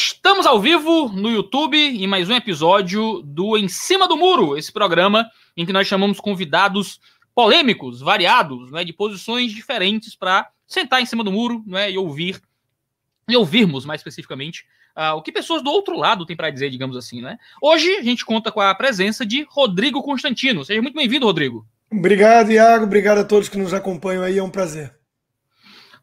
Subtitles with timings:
[0.00, 4.72] Estamos ao vivo no YouTube em mais um episódio do Em Cima do Muro, esse
[4.72, 7.00] programa em que nós chamamos convidados
[7.34, 12.40] polêmicos, variados, né, de posições diferentes para sentar em cima do muro né, e ouvir,
[13.28, 14.64] e ouvirmos mais especificamente
[14.96, 17.20] uh, o que pessoas do outro lado têm para dizer, digamos assim.
[17.20, 17.36] Né?
[17.60, 20.64] Hoje a gente conta com a presença de Rodrigo Constantino.
[20.64, 21.66] Seja muito bem-vindo, Rodrigo.
[21.90, 22.84] Obrigado, Iago.
[22.84, 24.38] Obrigado a todos que nos acompanham aí.
[24.38, 24.97] É um prazer.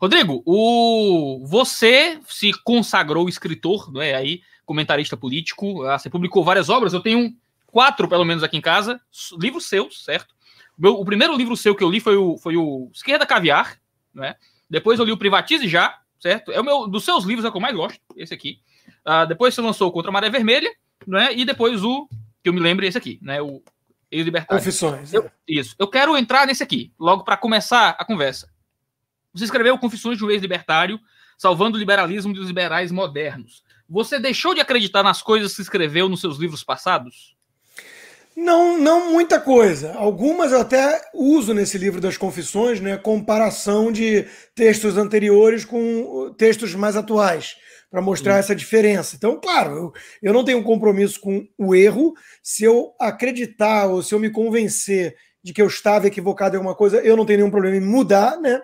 [0.01, 4.15] Rodrigo, o você se consagrou escritor, não é?
[4.15, 6.93] Aí comentarista político, ah, você publicou várias obras.
[6.93, 7.33] Eu tenho
[7.67, 8.99] quatro, pelo menos, aqui em casa,
[9.39, 10.33] livros seus, certo?
[10.77, 13.79] O, meu, o primeiro livro seu que eu li foi o, foi o Esquerda Caviar,
[14.13, 14.35] né?
[14.69, 16.51] Depois eu li o Privatize Já, certo?
[16.51, 18.59] É o meu dos seus livros é o que eu mais gosto, esse aqui.
[19.05, 20.71] Uh, depois você lançou Contra a Maré Vermelha,
[21.05, 21.33] né?
[21.33, 22.07] E depois o
[22.41, 23.41] que eu me lembro esse aqui, né?
[23.41, 23.61] O
[24.11, 24.63] Ex-Libertário.
[24.63, 25.13] Confissões.
[25.13, 25.31] Eu, é.
[25.47, 25.75] Isso.
[25.77, 28.49] Eu quero entrar nesse aqui, logo para começar a conversa.
[29.35, 30.97] Você escreveu Confissões de um Ex-Libertário,
[31.37, 33.63] salvando o liberalismo dos liberais modernos.
[33.89, 37.35] Você deixou de acreditar nas coisas que escreveu nos seus livros passados?
[38.35, 39.93] Não, não muita coisa.
[39.93, 42.97] Algumas eu até uso nesse livro das confissões, né?
[42.97, 47.55] Comparação de textos anteriores com textos mais atuais,
[47.91, 48.39] para mostrar Sim.
[48.39, 49.15] essa diferença.
[49.15, 52.13] Então, claro, eu, eu não tenho um compromisso com o erro.
[52.41, 56.75] Se eu acreditar ou se eu me convencer de que eu estava equivocado em alguma
[56.75, 58.61] coisa, eu não tenho nenhum problema em mudar, né?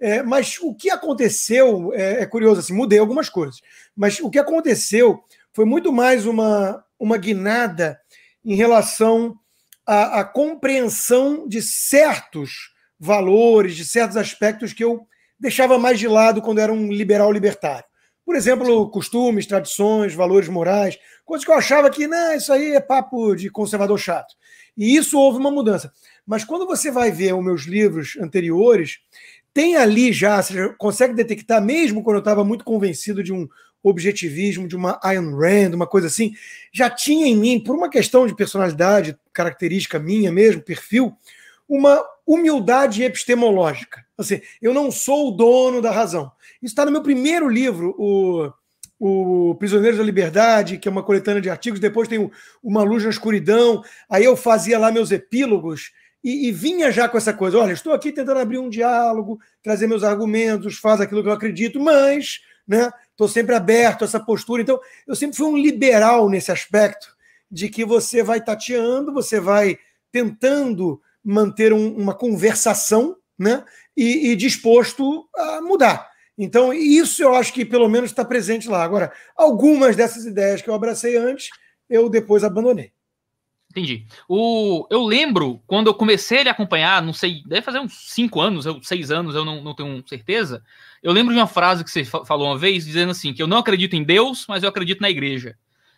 [0.00, 3.60] É, mas o que aconteceu é, é, curioso, assim, mudei algumas coisas.
[3.96, 8.00] Mas o que aconteceu foi muito mais uma, uma guinada
[8.44, 9.38] em relação
[9.86, 15.06] à, à compreensão de certos valores, de certos aspectos que eu
[15.38, 17.84] deixava mais de lado quando era um liberal libertário.
[18.24, 22.80] Por exemplo, costumes, tradições, valores morais, coisas que eu achava que, não, isso aí é
[22.80, 24.34] papo de conservador chato.
[24.76, 25.92] E isso houve uma mudança.
[26.26, 28.98] Mas quando você vai ver os meus livros anteriores,
[29.54, 33.48] tem ali já, você consegue detectar, mesmo quando eu estava muito convencido de um
[33.84, 36.34] objetivismo, de uma Ayn Rand, uma coisa assim,
[36.72, 41.16] já tinha em mim, por uma questão de personalidade, característica minha mesmo, perfil,
[41.68, 44.04] uma humildade epistemológica.
[44.18, 46.32] Assim, eu não sou o dono da razão.
[46.60, 48.52] Isso está no meu primeiro livro, o,
[48.98, 51.78] o Prisioneiros da Liberdade, que é uma coletânea de artigos.
[51.78, 52.30] Depois tem o
[52.62, 53.84] Uma Luz na Escuridão.
[54.08, 55.92] Aí eu fazia lá meus epílogos
[56.24, 59.86] e, e, vinha já com essa coisa: olha, estou aqui tentando abrir um diálogo, trazer
[59.86, 64.62] meus argumentos, faz aquilo que eu acredito, mas né, estou sempre aberto a essa postura.
[64.62, 67.14] Então, eu sempre fui um liberal nesse aspecto,
[67.50, 69.78] de que você vai tateando, você vai
[70.10, 73.62] tentando manter um, uma conversação né,
[73.94, 76.10] e, e disposto a mudar.
[76.38, 78.82] Então, isso eu acho que pelo menos está presente lá.
[78.82, 81.50] Agora, algumas dessas ideias que eu abracei antes,
[81.88, 82.93] eu depois abandonei.
[83.74, 84.06] Entendi.
[84.28, 88.40] O, eu lembro quando eu comecei a lhe acompanhar, não sei, deve fazer uns cinco
[88.40, 90.62] anos, eu, seis anos, eu não, não tenho certeza.
[91.02, 93.58] Eu lembro de uma frase que você falou uma vez, dizendo assim: que eu não
[93.58, 95.56] acredito em Deus, mas eu acredito na igreja.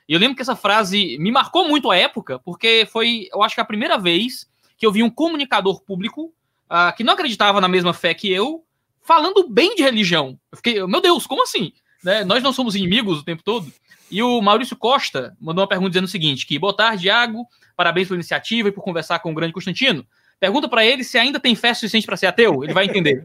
[0.08, 3.54] E eu lembro que essa frase me marcou muito a época, porque foi, eu acho
[3.54, 4.48] que a primeira vez
[4.78, 6.32] que eu vi um comunicador público
[6.70, 8.64] uh, que não acreditava na mesma fé que eu,
[9.02, 10.38] falando bem de religião.
[10.50, 11.72] Eu fiquei, meu Deus, como assim?
[12.02, 12.24] Né?
[12.24, 13.70] Nós não somos inimigos o tempo todo.
[14.10, 17.46] E o Maurício Costa mandou uma pergunta dizendo o seguinte: que boa tarde, Iago.
[17.76, 20.06] Parabéns pela iniciativa e por conversar com o grande Constantino.
[20.40, 22.62] Pergunta para ele se ainda tem fé suficiente para ser ateu.
[22.64, 23.22] Ele vai entender.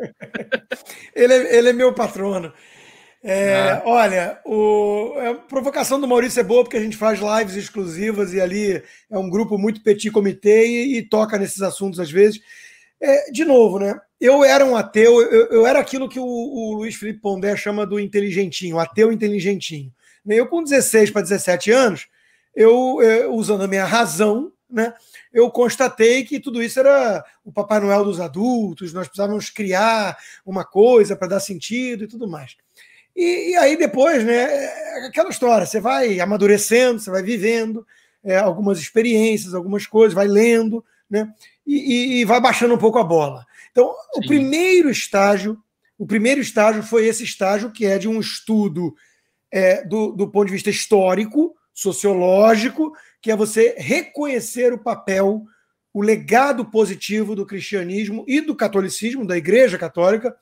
[1.15, 2.53] ele, é, ele é meu patrono.
[3.23, 3.83] É, ah.
[3.85, 8.41] Olha, o, a provocação do Maurício é boa porque a gente faz lives exclusivas e
[8.41, 12.41] ali é um grupo muito petit comitê e, e toca nesses assuntos às vezes.
[12.99, 13.99] É, de novo, né?
[14.19, 17.85] Eu era um ateu, eu, eu era aquilo que o, o, Luiz Felipe Pondé chama
[17.85, 19.91] do inteligentinho, ateu inteligentinho.
[20.27, 22.07] Eu, com 16 para 17 anos,
[22.55, 24.93] eu, eu, usando a minha razão, né,
[25.33, 30.63] eu constatei que tudo isso era o Papai Noel dos adultos, nós precisávamos criar uma
[30.63, 32.55] coisa para dar sentido e tudo mais.
[33.15, 37.85] E, e, aí depois, né, é aquela história, você vai amadurecendo, você vai vivendo
[38.23, 41.31] é, algumas experiências, algumas coisas, vai lendo, né,
[41.65, 43.45] e, e, e vai baixando um pouco a bola.
[43.71, 44.19] Então, Sim.
[44.19, 45.57] o primeiro estágio,
[45.97, 48.95] o primeiro estágio foi esse estágio que é de um estudo
[49.51, 55.43] é, do, do ponto de vista histórico, sociológico, que é você reconhecer o papel,
[55.93, 60.35] o legado positivo do cristianismo e do catolicismo, da Igreja Católica,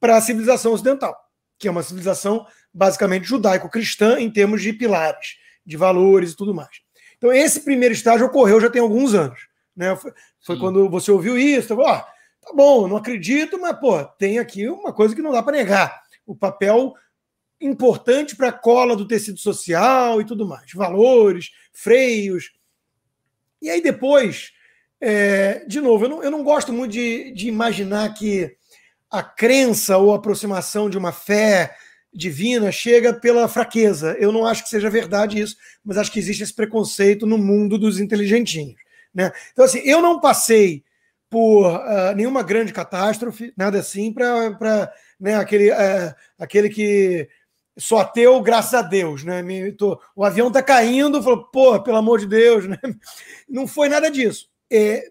[0.00, 1.16] para a civilização ocidental,
[1.58, 6.82] que é uma civilização basicamente judaico-cristã em termos de pilares, de valores e tudo mais.
[7.16, 9.48] Então, esse primeiro estágio ocorreu já tem alguns anos.
[9.74, 9.94] Né?
[9.96, 10.12] Foi,
[10.44, 12.06] foi quando você ouviu isso, falou, ah,
[12.40, 16.02] tá bom, não acredito, mas pô, tem aqui uma coisa que não dá para negar.
[16.26, 16.94] O papel
[17.60, 20.72] importante para a cola do tecido social e tudo mais.
[20.72, 22.50] Valores, freios.
[23.60, 24.52] E aí depois,
[25.00, 28.56] é, de novo, eu não, eu não gosto muito de, de imaginar que
[29.10, 31.76] a crença ou a aproximação de uma fé
[32.12, 34.16] divina chega pela fraqueza.
[34.18, 37.76] Eu não acho que seja verdade isso, mas acho que existe esse preconceito no mundo
[37.76, 38.80] dos inteligentinhos.
[39.12, 39.32] Né?
[39.52, 40.84] Então, assim, eu não passei
[41.28, 47.28] por uh, nenhuma grande catástrofe, nada assim, para né, aquele, uh, aquele que
[47.76, 49.24] só ateu, graças a Deus.
[49.24, 49.42] Né?
[49.42, 52.64] Me, tô, o avião está caindo, falou, pô, pelo amor de Deus.
[52.68, 52.78] Né?
[53.48, 54.48] Não foi nada disso.
[54.70, 55.10] É,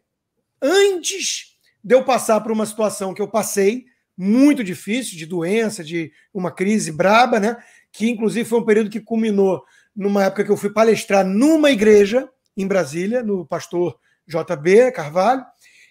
[0.61, 3.85] antes de eu passar por uma situação que eu passei,
[4.17, 7.57] muito difícil, de doença, de uma crise braba, né?
[7.91, 9.63] Que inclusive foi um período que culminou
[9.95, 15.43] numa época que eu fui palestrar numa igreja em Brasília, no pastor JB Carvalho,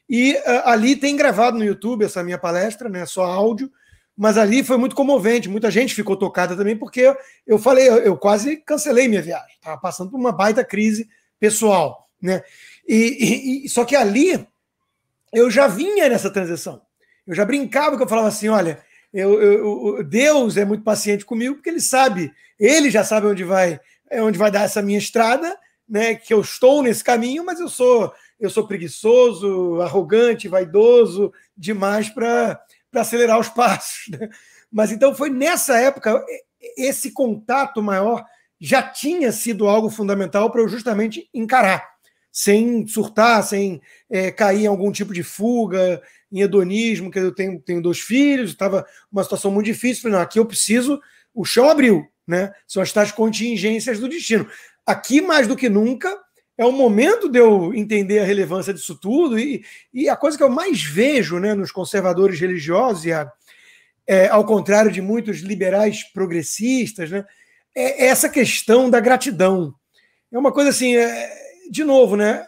[0.09, 3.05] e uh, ali tem gravado no YouTube essa minha palestra, né?
[3.07, 3.71] Só áudio,
[4.17, 7.15] mas ali foi muito comovente, muita gente ficou tocada também, porque
[7.47, 11.09] eu falei, eu, quase cancelei minha viagem, estava passando por uma baita crise
[11.41, 12.43] pessoal, né?
[12.87, 14.47] E, e, só que ali
[15.33, 16.83] eu já vinha nessa transição.
[17.27, 18.83] Eu já brincava que eu falava assim: olha,
[19.13, 23.81] eu, eu, Deus é muito paciente comigo, porque ele sabe, ele já sabe onde vai,
[24.11, 25.57] é onde vai dar essa minha estrada,
[25.89, 26.15] né?
[26.15, 28.13] Que eu estou nesse caminho, mas eu sou
[28.43, 32.61] eu sou preguiçoso, arrogante, vaidoso demais para
[33.01, 34.09] acelerar os passos.
[34.09, 34.29] Né?
[34.71, 36.25] Mas então foi nessa época
[36.77, 38.25] esse contato maior
[38.61, 41.85] já tinha sido algo fundamental para eu justamente encarar,
[42.31, 46.01] sem surtar, sem é, cair em algum tipo de fuga,
[46.31, 50.03] em hedonismo, que eu tenho, tenho dois filhos, estava uma situação muito difícil.
[50.03, 51.01] Falei, não, aqui eu preciso,
[51.35, 52.53] o chão abriu, né?
[52.67, 54.49] São as tais contingências do destino.
[54.87, 56.17] Aqui, mais do que nunca,
[56.63, 59.39] é o momento de eu entender a relevância disso tudo.
[59.39, 63.31] E, e a coisa que eu mais vejo né, nos conservadores religiosos, a,
[64.07, 67.25] é, ao contrário de muitos liberais progressistas, né,
[67.75, 69.75] é essa questão da gratidão.
[70.31, 71.31] É uma coisa assim, é,
[71.71, 72.47] de novo, né?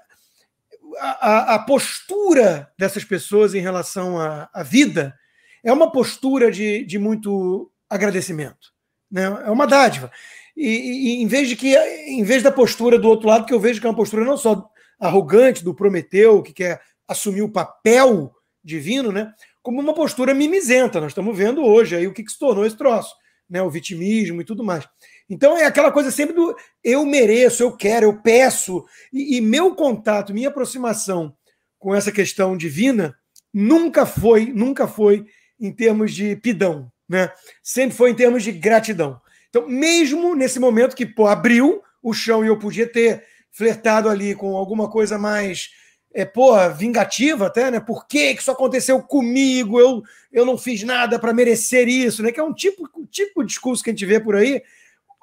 [0.99, 5.15] a, a, postura dessas pessoas em relação à, à vida
[5.63, 8.73] é uma postura de, de muito agradecimento.
[9.11, 9.25] Né?
[9.45, 10.11] É uma dádiva.
[10.57, 13.61] E, e, em vez de que, em vez da postura do outro lado, que eu
[13.61, 14.69] vejo que é uma postura não só
[14.99, 19.33] arrogante do Prometeu, que quer assumir o papel divino, né?
[19.63, 21.01] Como uma postura mimizenta.
[21.01, 23.15] Nós estamos vendo hoje aí o que, que se tornou esse troço,
[23.49, 23.63] né?
[23.63, 24.87] O vitimismo e tudo mais.
[25.29, 28.85] Então é aquela coisa sempre do eu mereço, eu quero, eu peço.
[29.13, 31.35] E, e meu contato, minha aproximação
[31.79, 33.15] com essa questão divina
[33.53, 35.27] nunca foi, nunca foi
[35.61, 37.31] em termos de pidão, né?
[37.63, 39.21] Sempre foi em termos de gratidão.
[39.55, 44.35] Então, mesmo nesse momento que pô, abriu o chão e eu podia ter flertado ali
[44.35, 45.71] com alguma coisa mais
[46.13, 47.79] é, porra, vingativa até, né?
[47.79, 49.79] Por que, que isso aconteceu comigo?
[49.79, 50.03] Eu,
[50.33, 52.33] eu não fiz nada para merecer isso, né?
[52.33, 54.61] Que é um tipo, um tipo de discurso que a gente vê por aí,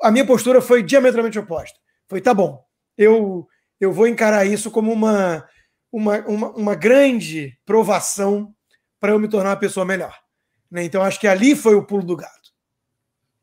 [0.01, 1.77] a minha postura foi diametralmente oposta.
[2.07, 2.63] Foi, tá bom,
[2.97, 3.45] eu,
[3.81, 5.45] eu vou encarar isso como uma,
[5.91, 8.55] uma, uma, uma grande provação
[8.97, 10.17] para eu me tornar uma pessoa melhor.
[10.71, 10.85] Né?
[10.85, 12.40] Então, acho que ali foi o pulo do gato.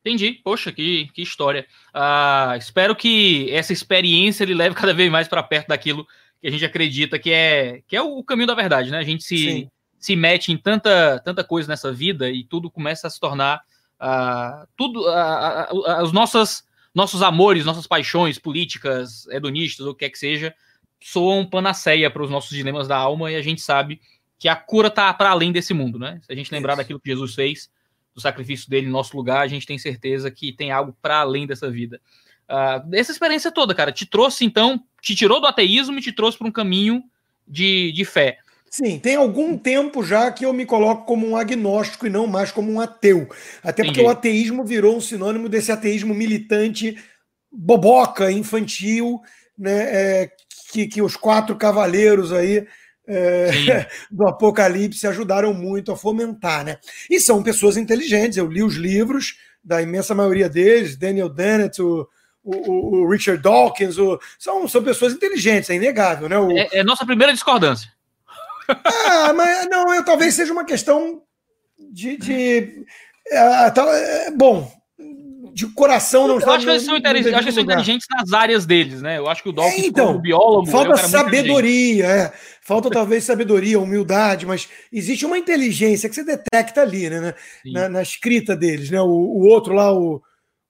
[0.09, 0.41] Entendi.
[0.43, 1.67] Poxa, que, que história.
[1.93, 6.07] Ah, espero que essa experiência ele leve cada vez mais para perto daquilo
[6.41, 8.99] que a gente acredita que é, que é o caminho da verdade, né?
[8.99, 9.69] A gente se,
[9.99, 13.61] se mete em tanta, tanta coisa nessa vida e tudo começa a se tornar
[14.01, 16.65] uh, tudo, uh, os nossas,
[16.95, 20.55] nossos amores, nossas paixões políticas, hedonistas, ou o que quer que seja,
[21.01, 24.01] soam panaceia para os nossos dilemas da alma e a gente sabe
[24.39, 26.21] que a cura está para além desse mundo, né?
[26.25, 26.83] Se a gente lembrar Isso.
[26.83, 27.69] daquilo que Jesus fez,
[28.19, 31.47] do sacrifício dele em nosso lugar, a gente tem certeza que tem algo para além
[31.47, 32.01] dessa vida.
[32.51, 36.37] Uh, essa experiência toda, cara, te trouxe então, te tirou do ateísmo e te trouxe
[36.37, 37.03] para um caminho
[37.47, 38.39] de, de fé.
[38.69, 42.51] Sim, tem algum tempo já que eu me coloco como um agnóstico e não mais
[42.51, 43.29] como um ateu.
[43.63, 44.07] Até porque Entendi.
[44.07, 46.99] o ateísmo virou um sinônimo desse ateísmo militante
[47.51, 49.21] boboca, infantil,
[49.57, 50.23] né?
[50.23, 50.31] É,
[50.71, 52.67] que, que os quatro cavaleiros aí
[53.09, 56.79] é, do Apocalipse ajudaram muito a fomentar, né?
[57.09, 58.37] E são pessoas inteligentes.
[58.37, 62.07] Eu li os livros da imensa maioria deles, Daniel Dennett, o,
[62.45, 66.39] o, o Richard Dawkins, o, são, são pessoas inteligentes, é inegável, né?
[66.39, 67.91] O, é, é nossa primeira discordância.
[68.69, 71.23] Ah, mas não, eu, talvez seja uma questão
[71.91, 72.17] de.
[72.19, 72.85] de
[73.33, 74.71] é, é, bom,
[75.53, 78.67] de coração não Eu acho que eles são, inteligentes, acho que são inteligentes nas áreas
[78.67, 79.19] deles, né?
[79.19, 82.33] Eu acho que o Dawkins, é, então, o biólogo, falta é um sabedoria, é.
[82.63, 87.35] Falta talvez sabedoria, humildade, mas existe uma inteligência que você detecta ali, né?
[87.65, 89.01] Na, na escrita deles, né?
[89.01, 90.23] O, o, outro lá, o,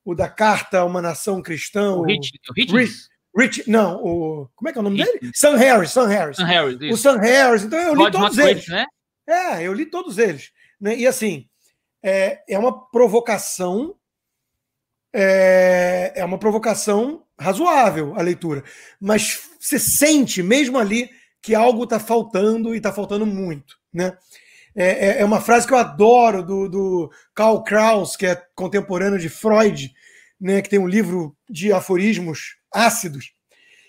[0.04, 1.94] o da carta uma nação cristã.
[1.94, 4.49] O, o, Rich, o Rich, Rich, não, o.
[4.56, 5.30] Como é que é o nome dele?
[5.35, 6.37] Sam Harris, Sam Harris.
[6.37, 7.62] Sam Harris o Sam Harris.
[7.62, 8.68] Então eu li God todos eles.
[8.68, 8.87] né?
[9.28, 10.50] É, eu li todos eles.
[10.80, 10.97] Né?
[10.97, 11.47] E assim,
[12.02, 13.94] é, é uma provocação.
[15.20, 18.62] É, é uma provocação razoável a leitura.
[19.00, 21.10] Mas você sente, mesmo ali,
[21.42, 23.76] que algo está faltando e está faltando muito.
[23.92, 24.16] Né?
[24.76, 29.18] É, é, é uma frase que eu adoro do, do Karl Kraus, que é contemporâneo
[29.18, 29.92] de Freud,
[30.40, 33.32] né, que tem um livro de aforismos ácidos.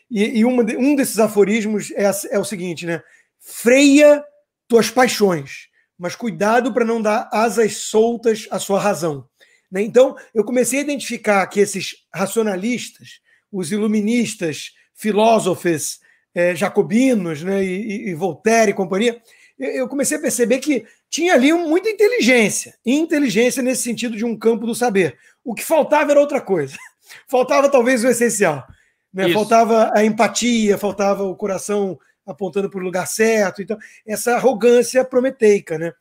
[0.10, 3.04] E, e uma, um desses aforismos é, é o seguinte, né?
[3.40, 4.24] Freia
[4.68, 5.68] tuas paixões,
[5.98, 9.29] mas cuidado para não dar asas soltas à sua razão.
[9.72, 9.82] Né?
[9.82, 13.20] Então, eu comecei a identificar que esses racionalistas,
[13.52, 16.00] os iluministas, filósofos
[16.34, 19.22] é, jacobinos, né, e, e, Voltaire e companhia,
[19.58, 24.66] eu comecei a perceber que tinha ali muita inteligência, inteligência nesse sentido de um campo
[24.66, 25.18] do saber.
[25.44, 26.78] O que faltava era outra coisa.
[27.28, 28.64] Faltava talvez o essencial.
[29.12, 29.34] Né?
[29.34, 33.62] Faltava a empatia, faltava o coração apontando para o lugar certo.
[33.62, 35.78] Então, essa arrogância prometeica.
[35.80, 35.92] Né?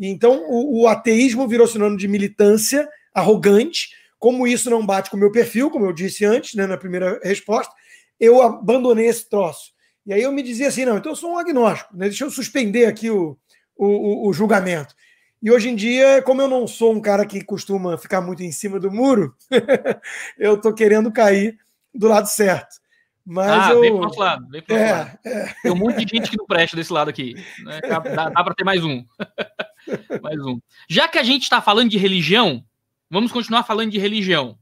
[0.00, 3.90] Então, o, o ateísmo virou sinônimo de militância arrogante.
[4.18, 7.20] Como isso não bate com o meu perfil, como eu disse antes, né, na primeira
[7.22, 7.72] resposta,
[8.18, 9.72] eu abandonei esse troço.
[10.04, 12.08] E aí eu me dizia assim: não, então eu sou um agnóstico, né?
[12.08, 13.38] deixa eu suspender aqui o,
[13.76, 14.94] o, o, julgamento.
[15.40, 18.50] E hoje em dia, como eu não sou um cara que costuma ficar muito em
[18.50, 19.36] cima do muro,
[20.38, 21.58] eu estou querendo cair
[21.94, 22.76] do lado certo.
[23.24, 23.80] Mas ah, eu...
[23.82, 25.18] vem pro nosso lado, vem pro é, lado.
[25.26, 25.54] É.
[25.62, 27.34] Tem um monte de gente que não presta desse lado aqui.
[27.62, 27.80] Né?
[27.82, 29.04] Dá, dá para ter mais um.
[30.22, 30.58] mais um.
[30.88, 32.64] Já que a gente está falando de religião,
[33.10, 34.58] vamos continuar falando de religião.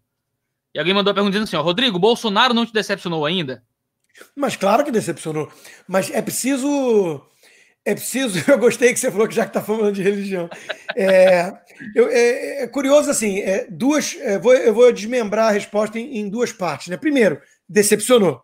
[0.75, 3.63] E alguém mandou a pergunta dizendo assim: ó, Rodrigo, Bolsonaro não te decepcionou ainda?
[4.35, 5.51] Mas claro que decepcionou.
[5.87, 7.23] Mas é preciso.
[7.85, 8.43] É preciso.
[8.51, 10.49] Eu gostei que você falou que já que está falando de religião.
[10.95, 11.53] É,
[11.95, 13.41] eu, é, é curioso assim.
[13.41, 14.17] É, duas.
[14.21, 16.89] É, vou, eu vou desmembrar a resposta em, em duas partes.
[16.89, 16.97] Né?
[16.97, 18.43] Primeiro, decepcionou.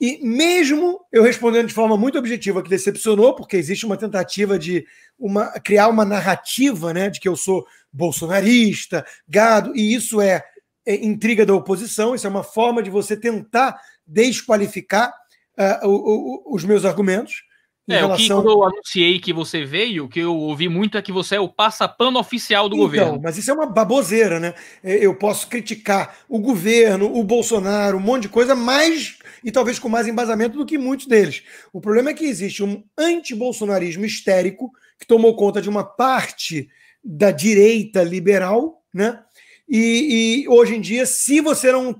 [0.00, 4.86] E mesmo eu respondendo de forma muito objetiva que decepcionou, porque existe uma tentativa de
[5.18, 10.44] uma, criar uma narrativa né, de que eu sou bolsonarista, gado, e isso é,
[10.84, 15.12] é intriga da oposição, isso é uma forma de você tentar desqualificar
[15.58, 17.46] uh, o, o, os meus argumentos.
[17.88, 18.14] É, relação...
[18.14, 21.12] o que quando eu anunciei que você veio, o que eu ouvi muito é que
[21.12, 23.20] você é o passapano oficial do então, governo.
[23.22, 24.54] Mas isso é uma baboseira, né?
[24.82, 29.78] É, eu posso criticar o governo, o Bolsonaro, um monte de coisa, mais e talvez
[29.78, 31.44] com mais embasamento do que muitos deles.
[31.72, 36.68] O problema é que existe um anti-bolsonarismo histérico que tomou conta de uma parte
[37.02, 39.22] da direita liberal, né?
[39.68, 41.94] E, e hoje em dia, se você não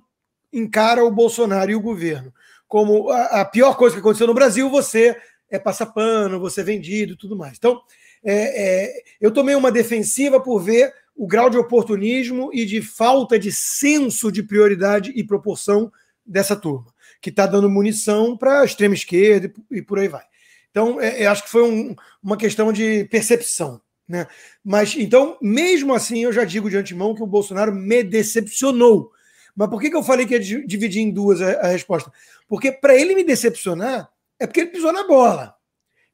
[0.52, 2.34] encara o Bolsonaro e o governo
[2.66, 5.16] como a, a pior coisa que aconteceu no Brasil, você
[5.48, 7.56] é passapano, você é vendido e tudo mais.
[7.56, 7.80] Então,
[8.24, 13.38] é, é, eu tomei uma defensiva por ver o grau de oportunismo e de falta
[13.38, 15.92] de senso de prioridade e proporção
[16.26, 20.24] dessa turma, que está dando munição para a extrema esquerda e, por aí vai.
[20.70, 23.80] Então, é, eu acho que foi um, uma questão de percepção.
[24.08, 24.26] Né?
[24.64, 29.10] Mas, então, mesmo assim, eu já digo de antemão que o Bolsonaro me decepcionou.
[29.54, 32.12] Mas por que, que eu falei que ia dividir em duas a, a resposta?
[32.46, 34.08] Porque para ele me decepcionar,
[34.38, 35.54] é porque ele pisou na bola.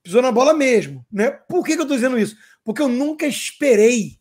[0.03, 1.05] Pisou na bola mesmo.
[1.11, 1.31] Né?
[1.31, 2.37] Por que, que eu estou dizendo isso?
[2.65, 4.19] Porque eu nunca esperei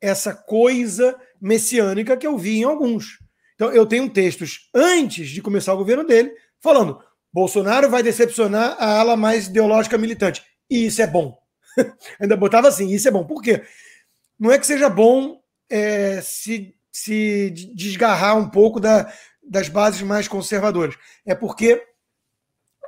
[0.00, 3.18] essa coisa messiânica que eu vi em alguns.
[3.56, 9.00] Então, eu tenho textos antes de começar o governo dele, falando: Bolsonaro vai decepcionar a
[9.00, 10.44] ala mais ideológica militante.
[10.70, 11.36] E isso é bom.
[12.20, 13.24] Ainda botava assim: isso é bom.
[13.24, 13.64] Por quê?
[14.38, 19.12] Não é que seja bom é, se se desgarrar um pouco da,
[19.46, 20.96] das bases mais conservadoras.
[21.26, 21.82] É porque,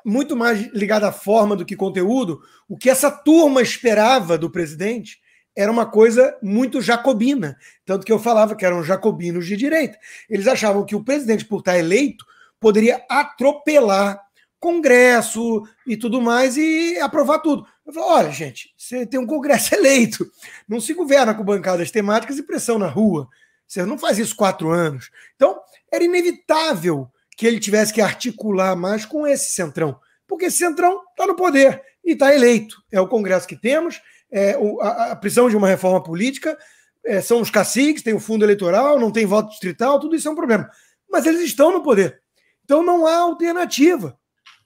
[0.03, 5.19] muito mais ligado à forma do que conteúdo, o que essa turma esperava do presidente
[5.59, 7.59] era uma coisa muito jacobina.
[7.85, 9.99] Tanto que eu falava que eram jacobinos de direita.
[10.31, 12.25] Eles achavam que o presidente, por estar eleito,
[12.61, 14.21] poderia atropelar
[14.61, 17.67] Congresso e tudo mais e aprovar tudo.
[17.85, 20.31] Eu olha, gente, você tem um Congresso eleito,
[20.69, 23.29] não se governa com bancadas temáticas e pressão na rua.
[23.67, 25.11] Você não faz isso quatro anos.
[25.35, 25.59] Então,
[25.91, 31.27] era inevitável que ele tivesse que articular mais com esse centrão, porque esse centrão está
[31.27, 32.81] no poder e está eleito.
[32.93, 34.01] É o Congresso que temos,
[34.31, 36.57] é a, a prisão de uma reforma política,
[37.05, 40.31] é, são os caciques, tem o fundo eleitoral, não tem voto distrital, tudo isso é
[40.31, 40.71] um problema.
[41.11, 42.21] Mas eles estão no poder.
[42.65, 44.19] Então não há alternativa.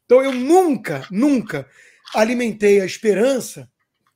[0.04, 1.66] Então eu nunca, nunca
[2.14, 3.69] alimentei a esperança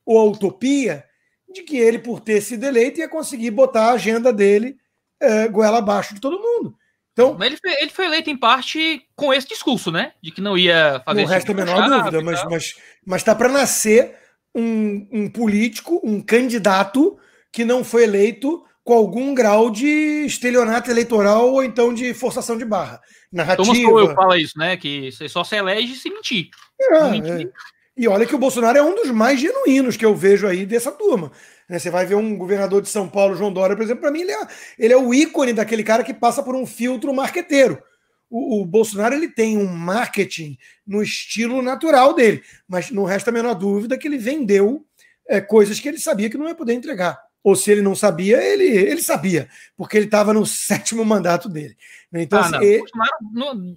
[0.05, 1.05] ou a utopia
[1.49, 4.77] de que ele, por ter sido eleito, ia conseguir botar a agenda dele
[5.21, 6.77] é, goela abaixo de todo mundo.
[7.13, 10.13] Então, mas ele foi, ele foi, eleito em parte com esse discurso, né?
[10.23, 12.75] De que não ia fazer Não resta a menor dúvida, mas, mas,
[13.07, 14.15] mas tá para nascer
[14.57, 17.19] um, um, político, um candidato
[17.53, 22.65] que não foi eleito com algum grau de estelionato eleitoral ou então de forçação de
[22.65, 23.01] barra.
[23.31, 23.67] Narrativa.
[23.67, 24.77] Thomas Cowell fala isso, né?
[24.77, 26.49] Que você só se elege se mentir.
[26.81, 27.49] É, mentir.
[27.49, 27.77] É.
[27.97, 30.93] E olha que o Bolsonaro é um dos mais genuínos que eu vejo aí dessa
[30.93, 31.33] turma.
[31.69, 34.21] Né, você vai ver um governador de São Paulo, João Dória, por exemplo, para mim
[34.21, 34.47] ele é,
[34.79, 37.83] ele é o ícone daquele cara que passa por um filtro marqueteiro.
[38.29, 43.33] O, o, Bolsonaro ele tem um marketing no estilo natural dele, mas não resta a
[43.33, 44.85] menor dúvida que ele vendeu
[45.29, 47.19] é, coisas que ele sabia que não ia poder entregar.
[47.43, 51.77] Ou se ele não sabia, ele, ele sabia, porque ele estava no sétimo mandato dele.
[52.13, 52.83] Então, ah, assim, ele,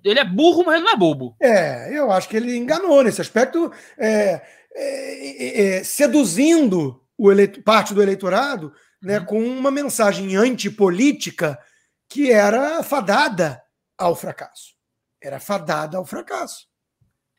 [0.03, 1.35] ele, é burro, mas não é bobo.
[1.39, 4.41] É, eu acho que ele enganou nesse aspecto, é,
[4.75, 9.25] é, é seduzindo o eleito, parte do eleitorado né, uhum.
[9.25, 11.59] com uma mensagem antipolítica
[12.07, 13.61] que era fadada
[13.99, 14.73] ao fracasso.
[15.21, 16.69] Era fadada ao fracasso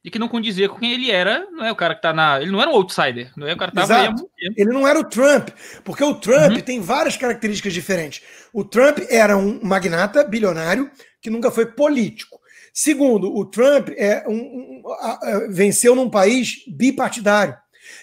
[0.02, 2.40] e que não condizia com quem ele era, não é o cara que tá na.
[2.40, 4.30] Ele não era um outsider, não é o cara que tava Exato.
[4.40, 5.50] aí Ele não era o Trump,
[5.84, 6.60] porque o Trump uhum.
[6.60, 8.22] tem várias características diferentes.
[8.52, 10.90] O Trump era um magnata bilionário
[11.20, 12.40] que nunca foi político.
[12.72, 14.82] Segundo, o Trump é um, um,
[15.50, 17.54] venceu num país bipartidário.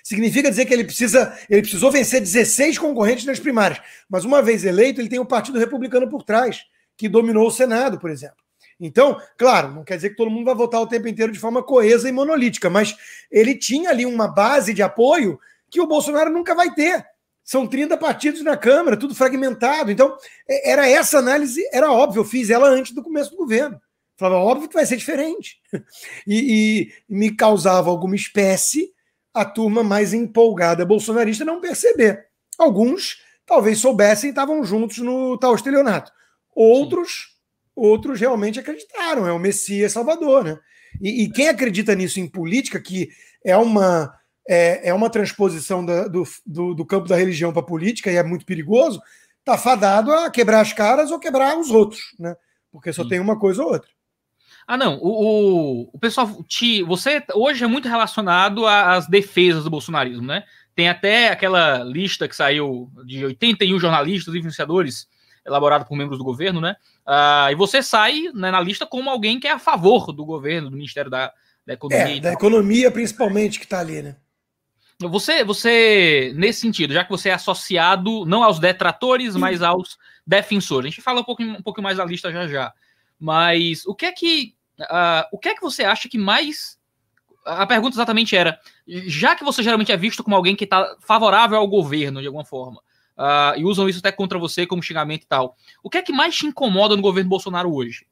[0.04, 4.66] Significa dizer que ele precisa, ele precisou vencer 16 concorrentes nas primárias, mas uma vez
[4.66, 6.62] eleito, ele tem o Partido Republicano por trás,
[6.98, 8.47] que dominou o Senado, por exemplo.
[8.80, 11.64] Então, claro, não quer dizer que todo mundo vai votar o tempo inteiro de forma
[11.64, 12.96] coesa e monolítica, mas
[13.32, 17.06] ele tinha ali uma base de apoio que o Bolsonaro nunca vai ter.
[17.44, 19.92] São 30 partidos na Câmara, tudo fragmentado.
[19.92, 20.16] Então,
[20.48, 23.82] é, era essa análise, era óbvio, eu fiz ela antes do começo do governo.
[24.18, 25.60] Falava, óbvio que vai ser diferente.
[26.30, 28.92] E, e me causava alguma espécie
[29.34, 32.28] a turma mais empolgada bolsonarista não perceber.
[32.58, 36.12] Alguns talvez soubessem e estavam juntos no tal estelionato.
[36.54, 37.37] Outros
[37.78, 40.60] outros realmente acreditaram, é o Messias Salvador, né?
[41.00, 43.10] E, e quem acredita nisso em política, que
[43.46, 44.14] é uma,
[44.48, 48.16] é, é uma transposição da, do, do, do, campo da religião para a política e
[48.16, 49.00] é muito perigoso,
[49.46, 52.36] tá fadado a quebrar as caras ou quebrar os outros, né?
[52.72, 53.10] Porque só Sim.
[53.10, 53.90] tem uma coisa ou outra.
[54.68, 54.98] Ah, não.
[54.98, 56.44] O, o, o pessoal.
[56.44, 60.44] Te, você hoje é muito relacionado às defesas do bolsonarismo, né?
[60.76, 65.08] Tem até aquela lista que saiu de 81 jornalistas e influenciadores
[65.48, 66.76] elaborado por membros do governo, né?
[67.08, 70.70] Uh, e você sai né, na lista como alguém que é a favor do governo,
[70.70, 71.32] do Ministério da,
[71.66, 72.18] da Economia.
[72.18, 74.18] É, da economia principalmente que está ali, né?
[75.00, 79.40] Você, você, nesse sentido, já que você é associado não aos detratores, Sim.
[79.40, 80.88] mas aos defensores.
[80.88, 82.74] A gente fala um pouco, um pouco mais da lista já já.
[83.20, 84.56] Mas o que é que.
[84.80, 86.80] Uh, o que é que você acha que mais.
[87.46, 91.60] A pergunta exatamente era: já que você geralmente é visto como alguém que está favorável
[91.60, 92.82] ao governo de alguma forma,
[93.18, 95.56] uh, e usam isso até contra você como xingamento e tal.
[95.84, 98.06] O que é que mais te incomoda no governo Bolsonaro hoje?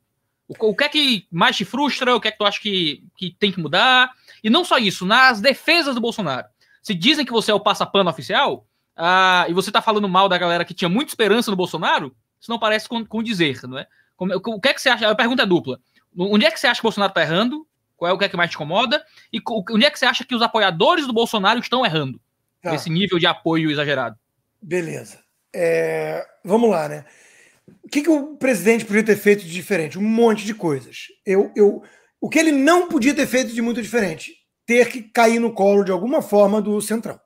[0.48, 2.16] O, o que é que mais te frustra?
[2.16, 4.12] O que é que tu acha que, que tem que mudar?
[4.44, 6.48] E não só isso, nas defesas do Bolsonaro.
[6.82, 10.38] Se dizem que você é o passapano oficial, uh, e você tá falando mal da
[10.38, 13.88] galera que tinha muita esperança no Bolsonaro, isso não parece com, com dizer, não é?
[14.16, 15.10] Como, o que é que você acha?
[15.10, 15.80] A pergunta é dupla.
[16.18, 17.68] Onde é que você acha que o Bolsonaro tá errando?
[17.98, 19.04] Qual é o que é que mais te incomoda?
[19.32, 22.22] E onde é que você acha que os apoiadores do Bolsonaro estão errando?
[22.62, 22.72] Tá.
[22.72, 24.18] Nesse nível de apoio exagerado.
[24.66, 25.20] Beleza.
[25.54, 27.06] É, vamos lá, né?
[27.84, 30.00] O que, que o presidente podia ter feito de diferente?
[30.00, 31.06] Um monte de coisas.
[31.24, 31.84] Eu, eu,
[32.20, 34.34] o que ele não podia ter feito de muito diferente?
[34.66, 37.20] Ter que cair no colo de alguma forma do Centrão.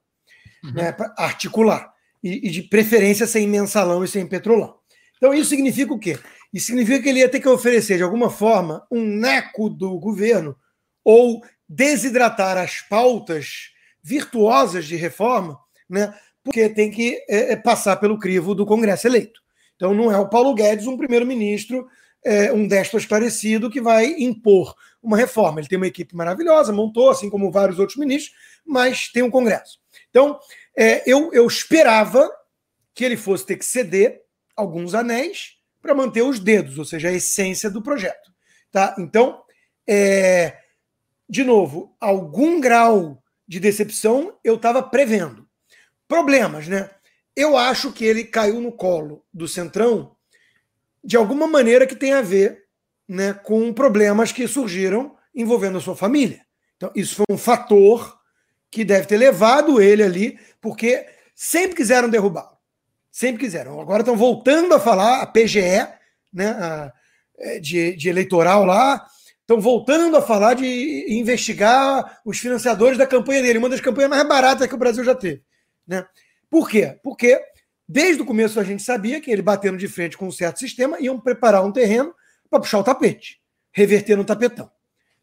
[0.64, 0.74] Uhum.
[0.74, 1.94] Né, para articular.
[2.22, 4.76] E, e, de preferência sem mensalão e sem petrolão.
[5.16, 6.20] Então isso significa o quê?
[6.54, 10.58] Isso significa que ele ia ter que oferecer, de alguma forma, um neco do governo
[11.06, 13.70] ou desidratar as pautas
[14.04, 15.58] virtuosas de reforma,
[15.90, 19.42] né, porque tem que é, é, passar pelo crivo do Congresso eleito.
[19.76, 21.88] Então não é o Paulo Guedes, um primeiro-ministro,
[22.24, 25.60] é, um destro esclarecido, que vai impor uma reforma.
[25.60, 29.80] Ele tem uma equipe maravilhosa, montou, assim como vários outros ministros, mas tem um Congresso.
[30.10, 30.40] Então,
[30.76, 32.30] é, eu, eu esperava
[32.94, 34.22] que ele fosse ter que ceder
[34.56, 38.30] alguns anéis para manter os dedos, ou seja, a essência do projeto.
[38.72, 38.96] Tá?
[39.00, 39.42] Então,
[39.88, 40.58] é,
[41.30, 45.49] de novo, algum grau de decepção eu estava prevendo
[46.10, 46.90] problemas, né?
[47.36, 50.18] Eu acho que ele caiu no colo do Centrão
[51.02, 52.64] de alguma maneira que tem a ver
[53.08, 56.42] né, com problemas que surgiram envolvendo a sua família.
[56.76, 58.18] Então, isso foi um fator
[58.70, 62.58] que deve ter levado ele ali, porque sempre quiseram derrubá-lo.
[63.12, 63.80] Sempre quiseram.
[63.80, 65.88] Agora estão voltando a falar, a PGE,
[66.34, 66.94] né, a,
[67.38, 69.06] é, de, de eleitoral lá,
[69.42, 74.28] estão voltando a falar de investigar os financiadores da campanha dele, uma das campanhas mais
[74.28, 75.42] baratas que o Brasil já teve.
[75.90, 76.06] Né?
[76.52, 77.00] Por quê?
[77.04, 77.42] Porque
[77.88, 81.00] desde o começo a gente sabia que ele batendo de frente com um certo sistema
[81.00, 82.14] iam preparar um terreno
[82.48, 84.70] para puxar o tapete, reverter no tapetão.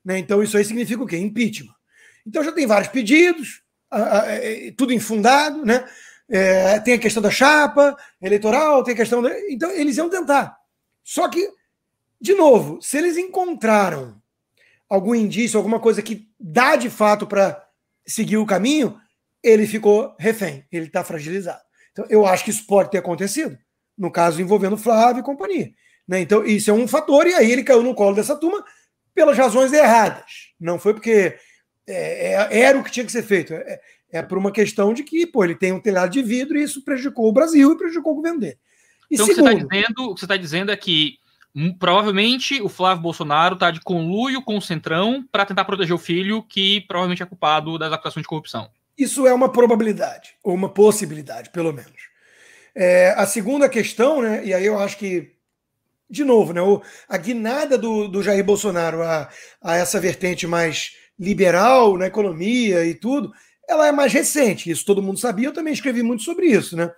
[0.04, 0.18] Né?
[0.18, 1.16] Então isso aí significa o quê?
[1.16, 1.74] Impeachment.
[2.26, 5.88] Então já tem vários pedidos, é, tudo infundado, né?
[6.28, 9.22] É, tem a questão da chapa eleitoral, tem a questão.
[9.22, 9.30] Da...
[9.48, 10.58] Então eles iam tentar.
[11.04, 11.48] Só que,
[12.20, 14.20] de novo, se eles encontraram
[14.88, 17.64] algum indício, alguma coisa que dá de fato para
[18.04, 19.00] seguir o caminho,
[19.46, 21.60] ele ficou refém, ele está fragilizado.
[21.92, 23.56] Então, eu acho que isso pode ter acontecido,
[23.96, 25.70] no caso envolvendo Flávio e companhia.
[26.06, 26.20] Né?
[26.20, 28.64] Então, isso é um fator, e aí ele caiu no colo dessa turma
[29.14, 30.52] pelas razões erradas.
[30.60, 31.36] Não foi porque
[31.86, 33.54] é, é, era o que tinha que ser feito.
[33.54, 33.80] É,
[34.10, 36.84] É por uma questão de que, pô, ele tem um telhado de vidro e isso
[36.84, 38.58] prejudicou o Brasil e prejudicou o governo dele.
[39.10, 41.18] E então, segundo, o, que você tá dizendo, o que você está dizendo é que
[41.54, 45.98] hum, provavelmente o Flávio Bolsonaro está de conluio com o Centrão para tentar proteger o
[45.98, 48.68] filho, que provavelmente é culpado das acusações de corrupção.
[48.96, 52.16] Isso é uma probabilidade, ou uma possibilidade, pelo menos.
[52.74, 55.32] É, a segunda questão, né, e aí eu acho que,
[56.08, 59.28] de novo, né, o, a guinada do, do Jair Bolsonaro a,
[59.62, 63.32] a essa vertente mais liberal na economia e tudo,
[63.68, 64.70] ela é mais recente.
[64.70, 66.76] Isso todo mundo sabia, eu também escrevi muito sobre isso.
[66.76, 66.90] Né?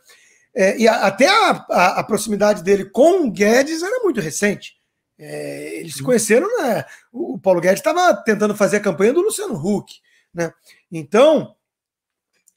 [0.54, 4.76] É, e a, até a, a, a, proximidade dele com o Guedes era muito recente.
[5.18, 6.84] É, eles se conheceram, né?
[7.12, 9.94] O, o Paulo Guedes estava tentando fazer a campanha do Luciano Huck.
[10.32, 10.52] Né?
[10.90, 11.54] Então,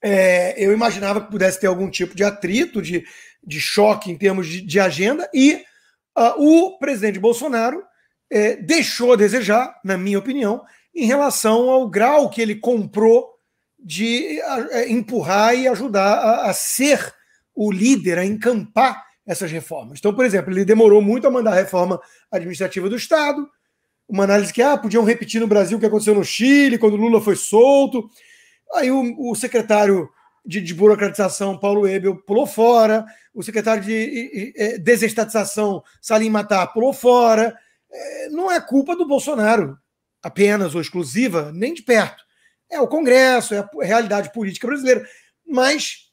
[0.01, 3.03] é, eu imaginava que pudesse ter algum tipo de atrito, de,
[3.43, 5.63] de choque em termos de, de agenda, e
[6.17, 7.83] uh, o presidente Bolsonaro
[8.29, 10.63] é, deixou a desejar, na minha opinião,
[10.95, 13.29] em relação ao grau que ele comprou
[13.79, 14.39] de
[14.71, 17.13] é, empurrar e ajudar a, a ser
[17.53, 19.99] o líder, a encampar essas reformas.
[19.99, 21.99] Então, por exemplo, ele demorou muito a mandar a reforma
[22.31, 23.47] administrativa do Estado,
[24.07, 27.21] uma análise que ah, podiam repetir no Brasil o que aconteceu no Chile, quando Lula
[27.21, 28.09] foi solto.
[28.73, 30.09] Aí o, o secretário
[30.45, 36.93] de, de, burocratização, Paulo Ebel, pulou fora, o secretário de é, desestatização, Salim Matar, pulou
[36.93, 37.55] fora.
[37.91, 39.77] É, não é culpa do Bolsonaro
[40.21, 42.23] apenas ou exclusiva, nem de perto.
[42.69, 45.05] É o Congresso, é a realidade política brasileira.
[45.45, 46.09] Mas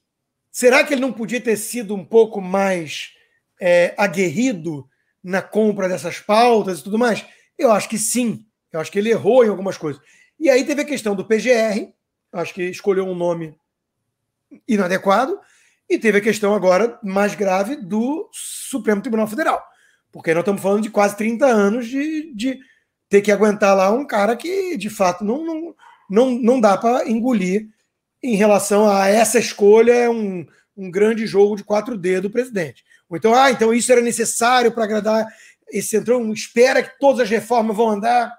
[0.50, 3.12] será que ele não podia ter sido um pouco mais
[3.60, 4.88] é, aguerrido
[5.22, 7.24] na compra dessas pautas e tudo mais?
[7.56, 8.44] Eu acho que sim.
[8.72, 10.02] Eu acho que ele errou em algumas coisas.
[10.38, 11.92] E aí teve a questão do PGR,
[12.32, 13.54] acho que escolheu um nome
[14.66, 15.38] inadequado,
[15.88, 19.62] e teve a questão agora mais grave do Supremo Tribunal Federal.
[20.12, 22.58] Porque nós estamos falando de quase 30 anos de, de
[23.08, 25.74] ter que aguentar lá um cara que, de fato, não, não,
[26.08, 27.68] não, não dá para engolir
[28.22, 32.84] em relação a essa escolha, é um, um grande jogo de 4D do presidente.
[33.08, 35.26] Ou então, ah, então isso era necessário para agradar
[35.70, 38.34] esse centrão, espera que todas as reformas vão andar.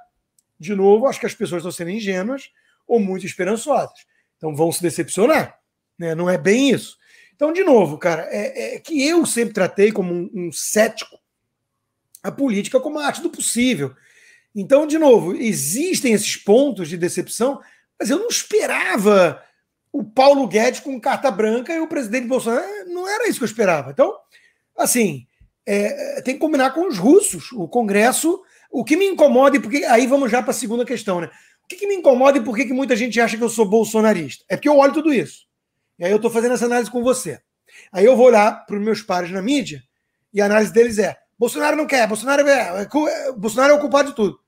[0.60, 2.52] De novo, acho que as pessoas estão sendo ingênuas
[2.90, 4.00] ou muito esperançosas.
[4.36, 5.58] Então vão se decepcionar.
[5.98, 6.16] Né?
[6.16, 6.98] Não é bem isso.
[7.36, 11.18] Então, de novo, cara, é, é que eu sempre tratei como um, um cético
[12.22, 13.96] a política como a arte do possível.
[14.54, 17.62] Então, de novo, existem esses pontos de decepção,
[17.98, 19.42] mas eu não esperava
[19.92, 22.68] o Paulo Guedes com carta branca e o presidente Bolsonaro.
[22.88, 23.92] Não era isso que eu esperava.
[23.92, 24.14] Então,
[24.78, 25.26] assim,
[25.66, 27.52] é, tem que combinar com os russos.
[27.54, 28.42] O Congresso.
[28.72, 31.30] O que me incomoda, e porque aí vamos já para a segunda questão, né?
[31.70, 33.64] O que, que me incomoda e por que, que muita gente acha que eu sou
[33.64, 34.44] bolsonarista?
[34.50, 35.46] É porque eu olho tudo isso.
[36.00, 37.40] E aí eu estou fazendo essa análise com você.
[37.92, 39.84] Aí eu vou olhar para os meus pares na mídia
[40.34, 44.10] e a análise deles é: Bolsonaro não quer, Bolsonaro é, é, Bolsonaro é o culpado
[44.10, 44.40] de tudo.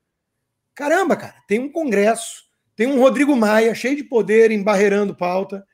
[0.74, 5.64] Caramba, cara, tem um Congresso, tem um Rodrigo Maia cheio de poder, embarreirando pauta,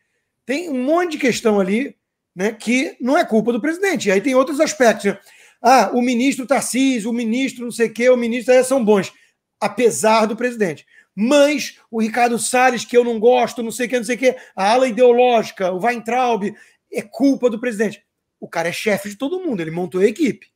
[0.45, 1.97] tem um monte de questão ali
[2.35, 4.09] né, que não é culpa do presidente.
[4.09, 5.07] E aí tem outros aspectos.
[5.07, 5.19] Né?
[5.63, 9.13] Ah, o ministro Tarcísio, o ministro não sei o quê, o ministro é, são bons,
[9.61, 10.87] apesar do presidente.
[11.21, 14.19] Mas o Ricardo Salles, que eu não gosto, não sei o que, não sei o
[14.21, 16.55] que, a ala ideológica, o Weintraub,
[16.93, 18.05] é culpa do presidente.
[18.39, 20.47] O cara é chefe de todo mundo, ele montou a equipe.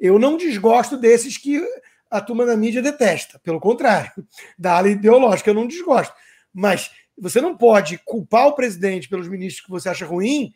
[0.00, 1.64] Eu não desgosto desses que
[2.10, 3.38] a turma da mídia detesta.
[3.38, 4.10] Pelo contrário,
[4.58, 6.12] da ala ideológica eu não desgosto.
[6.52, 10.52] Mas você não pode culpar o presidente pelos ministros que você acha ruim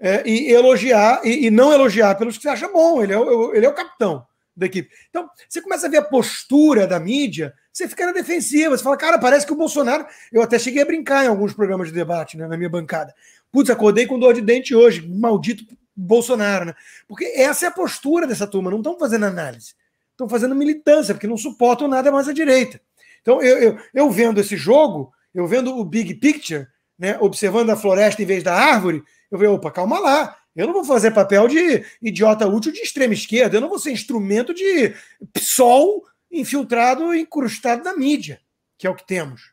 [0.00, 3.02] é, e elogiar e, e, não elogiar pelos que você acha bom.
[3.02, 4.88] Ele é, o, ele é o capitão da equipe.
[5.10, 8.76] Então, você começa a ver a postura da mídia, você fica na defensiva.
[8.76, 10.06] Você fala, cara, parece que o Bolsonaro.
[10.32, 13.14] Eu até cheguei a brincar em alguns programas de debate né, na minha bancada.
[13.52, 16.74] Putz, acordei com dor de dente hoje, maldito Bolsonaro, né?
[17.06, 19.74] Porque essa é a postura dessa turma, não estão fazendo análise
[20.14, 22.80] estão fazendo militância, porque não suportam nada mais à direita.
[23.20, 26.66] Então, eu, eu, eu vendo esse jogo, eu vendo o big picture,
[26.98, 30.36] né, observando a floresta em vez da árvore, eu vejo, opa, calma lá.
[30.54, 33.90] Eu não vou fazer papel de idiota útil de extrema esquerda, eu não vou ser
[33.90, 34.94] instrumento de
[35.32, 36.04] PSOL
[36.40, 38.40] infiltrado, incrustado na mídia,
[38.76, 39.52] que é o que temos.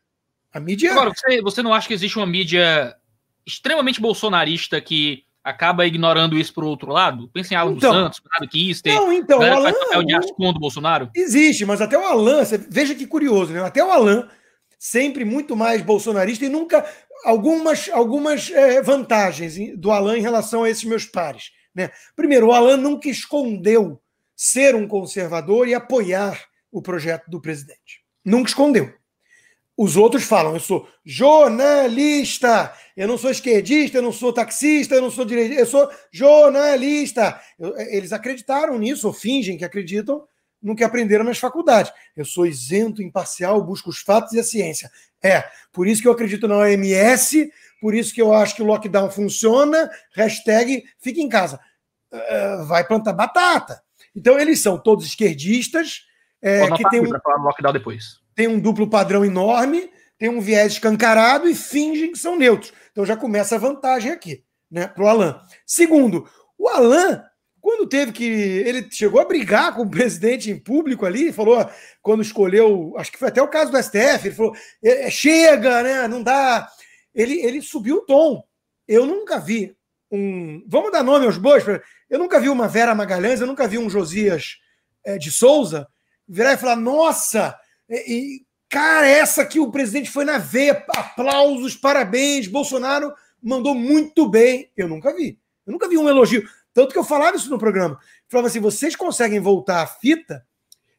[0.52, 0.92] A mídia.
[0.92, 2.96] Agora, você, você não acha que existe uma mídia
[3.46, 7.30] extremamente bolsonarista que acaba ignorando isso para o outro lado?
[7.30, 10.34] Pensa em Alan então, dos Santos, Bernardo Kister, não, então, o Alan, papel de arte
[10.36, 11.10] contra o Bolsonaro?
[11.16, 13.64] Existe, mas até o Alan, veja que curioso, né?
[13.64, 14.28] Até o Alan,
[14.78, 16.86] sempre muito mais bolsonarista e nunca
[17.24, 21.52] algumas, algumas é, vantagens do Alan em relação a esses meus pares.
[21.74, 21.90] Né?
[22.16, 24.02] Primeiro, o Alan nunca escondeu
[24.36, 28.04] ser um conservador e apoiar o projeto do presidente.
[28.24, 28.94] Nunca escondeu.
[29.76, 35.02] Os outros falam, eu sou jornalista, eu não sou esquerdista, eu não sou taxista, eu
[35.02, 37.40] não sou direitista, eu sou jornalista.
[37.58, 40.28] Eu, eles acreditaram nisso, ou fingem que acreditam
[40.62, 41.92] no que aprenderam nas faculdades.
[42.16, 44.92] Eu sou isento, imparcial, busco os fatos e a ciência.
[45.24, 48.66] É, por isso que eu acredito na OMS, por isso que eu acho que o
[48.66, 51.60] lockdown funciona, hashtag fica em casa.
[52.12, 53.82] Uh, vai plantar batata.
[54.16, 56.02] Então, eles são todos esquerdistas,
[56.42, 58.20] é, que tem um, falar lockdown depois.
[58.36, 62.74] tem um duplo padrão enorme, tem um viés escancarado e fingem que são neutros.
[62.92, 65.36] Então já começa a vantagem aqui, né, para o Alain.
[65.66, 66.28] Segundo,
[66.58, 67.22] o Alain,
[67.62, 68.26] quando teve que.
[68.26, 71.70] Ele chegou a brigar com o presidente em público ali, falou,
[72.02, 75.84] quando escolheu, acho que foi até o caso do STF, ele falou: é, é, chega,
[75.84, 76.08] né?
[76.08, 76.68] Não dá.
[77.14, 78.44] Ele, ele subiu o tom.
[78.88, 79.76] Eu nunca vi
[80.12, 80.64] um.
[80.68, 81.64] Vamos dar nome aos bois?
[82.10, 84.58] Eu nunca vi uma Vera Magalhães, eu nunca vi um Josias
[85.06, 85.88] é, de Souza
[86.32, 87.58] virar e falar: nossa,
[87.90, 94.72] e, cara, essa aqui o presidente foi na veia, aplausos, parabéns, Bolsonaro mandou muito bem.
[94.78, 95.38] Eu nunca vi.
[95.66, 96.48] Eu nunca vi um elogio.
[96.74, 97.96] Tanto que eu falava isso no programa.
[97.96, 100.46] Eu falava assim: vocês conseguem voltar à fita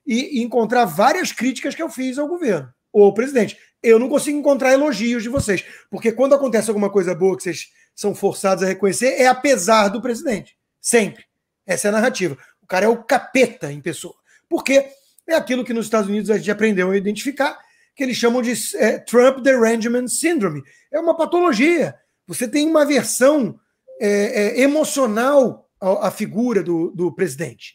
[0.07, 3.57] e, e encontrar várias críticas que eu fiz ao governo ou ao presidente.
[3.83, 5.65] Eu não consigo encontrar elogios de vocês.
[5.91, 10.03] Porque quando acontece alguma coisa boa que vocês são forçados a reconhecer, é apesar do
[10.03, 10.57] presidente.
[10.81, 11.25] Sempre.
[11.67, 12.37] Essa é a narrativa.
[12.61, 14.15] O cara é o capeta em pessoa.
[14.49, 14.89] Porque
[15.33, 17.59] é aquilo que nos Estados Unidos a gente aprendeu a identificar,
[17.95, 20.63] que eles chamam de é, Trump Derangement Syndrome.
[20.91, 21.95] É uma patologia.
[22.27, 23.59] Você tem uma versão
[24.01, 27.75] é, é, emocional à, à figura do, do presidente.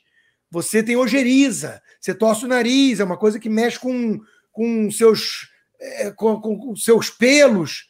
[0.50, 4.20] Você tem ojeriza, você torce o nariz, é uma coisa que mexe com,
[4.52, 7.90] com, seus, é, com, com seus pelos.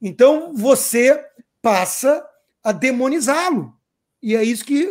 [0.00, 1.22] Então você
[1.60, 2.24] passa
[2.64, 3.74] a demonizá-lo.
[4.22, 4.88] E é isso que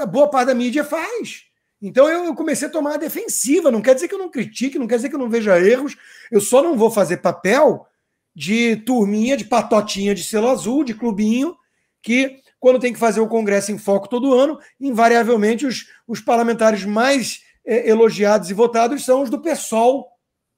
[0.00, 1.49] a boa parte da mídia faz.
[1.80, 3.70] Então eu comecei a tomar a defensiva.
[3.70, 5.96] Não quer dizer que eu não critique, não quer dizer que eu não veja erros.
[6.30, 7.86] Eu só não vou fazer papel
[8.34, 11.56] de turminha, de patotinha de selo azul, de clubinho,
[12.02, 16.84] que quando tem que fazer o Congresso em Foco todo ano, invariavelmente os, os parlamentares
[16.84, 20.06] mais é, elogiados e votados são os do PSOL.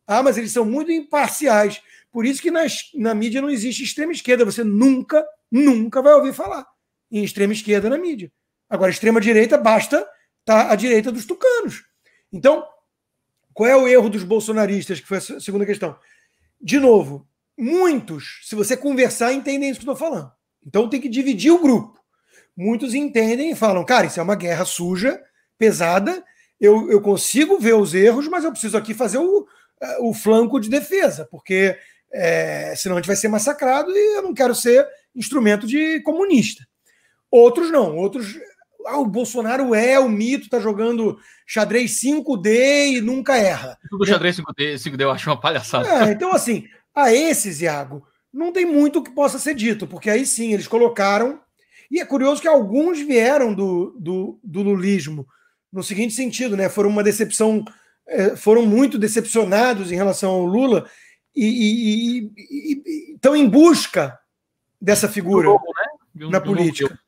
[0.07, 1.81] Ah, mas eles são muito imparciais.
[2.11, 4.45] Por isso que nas, na mídia não existe extrema esquerda.
[4.45, 6.67] Você nunca, nunca vai ouvir falar
[7.11, 8.33] em extrema esquerda na mídia.
[8.69, 10.07] Agora, extrema direita basta
[10.43, 11.85] estar tá à direita dos tucanos.
[12.33, 12.65] Então,
[13.53, 15.97] qual é o erro dos bolsonaristas, que foi a segunda questão?
[16.61, 17.27] De novo,
[17.59, 20.31] muitos, se você conversar, entendem isso que eu estou falando.
[20.67, 21.99] Então tem que dividir o grupo.
[22.57, 25.21] Muitos entendem e falam, cara, isso é uma guerra suja,
[25.59, 26.25] pesada,
[26.61, 29.47] eu, eu consigo ver os erros, mas eu preciso aqui fazer o,
[30.01, 31.77] o flanco de defesa, porque
[32.13, 36.65] é, senão a gente vai ser massacrado e eu não quero ser instrumento de comunista.
[37.31, 38.39] Outros não, outros.
[38.87, 43.79] Ah, o Bolsonaro é o mito, tá jogando xadrez 5D e nunca erra.
[43.91, 45.89] Tudo xadrez 5D, 5D eu acho uma palhaçada.
[45.89, 50.25] É, então, assim, a esses, Iago, não tem muito que possa ser dito, porque aí
[50.25, 51.41] sim eles colocaram.
[51.91, 55.27] E é curioso que alguns vieram do, do, do lulismo
[55.73, 56.69] no seguinte sentido, né?
[56.69, 57.65] Foram uma decepção,
[58.07, 60.87] é, foram muito decepcionados em relação ao Lula
[61.35, 62.31] e,
[63.15, 64.19] estão em busca
[64.81, 66.27] dessa figura novo, né?
[66.27, 66.99] um, na política.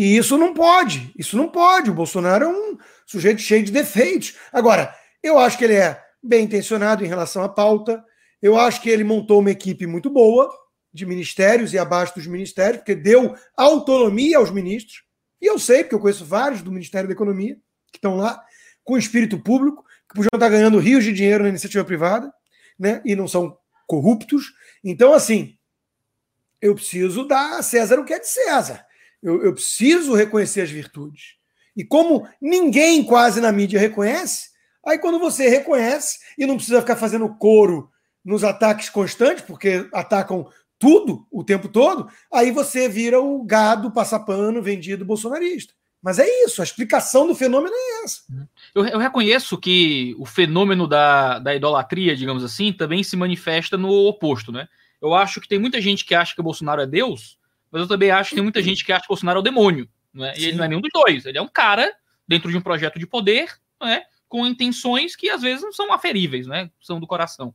[0.00, 1.90] E isso não pode, isso não pode.
[1.90, 4.34] O Bolsonaro é um sujeito cheio de defeitos.
[4.50, 8.02] Agora, eu acho que ele é bem intencionado em relação à pauta,
[8.40, 10.50] eu acho que ele montou uma equipe muito boa
[10.90, 15.04] de ministérios e abaixo dos ministérios, porque deu autonomia aos ministros.
[15.38, 17.58] E eu sei, porque eu conheço vários do Ministério da Economia
[17.92, 18.42] que estão lá
[18.82, 22.32] com espírito público, que podiam estar ganhando rios de dinheiro na iniciativa privada,
[22.78, 23.02] né?
[23.04, 23.54] E não são
[23.86, 24.46] corruptos.
[24.82, 25.58] Então, assim,
[26.58, 28.88] eu preciso dar a César o que é de César.
[29.22, 31.34] Eu, eu preciso reconhecer as virtudes.
[31.76, 34.50] E como ninguém quase na mídia reconhece,
[34.84, 37.90] aí quando você reconhece e não precisa ficar fazendo coro
[38.24, 44.62] nos ataques constantes, porque atacam tudo o tempo todo, aí você vira o gado passapano
[44.62, 45.74] vendido bolsonarista.
[46.02, 48.22] Mas é isso, a explicação do fenômeno é essa.
[48.74, 53.90] Eu, eu, reconheço que o fenômeno da, da idolatria, digamos assim, também se manifesta no
[53.90, 54.66] oposto, né?
[55.00, 57.38] Eu acho que tem muita gente que acha que o Bolsonaro é Deus,
[57.70, 59.44] mas eu também acho que tem muita gente que acha que o Bolsonaro é o
[59.44, 59.88] demônio.
[60.12, 60.32] Né?
[60.36, 61.24] E ele não é nenhum dos dois.
[61.24, 61.92] Ele é um cara
[62.26, 63.48] dentro de um projeto de poder,
[63.80, 64.02] né?
[64.30, 66.70] com intenções que às vezes não são aferíveis, né?
[66.80, 67.52] São do coração.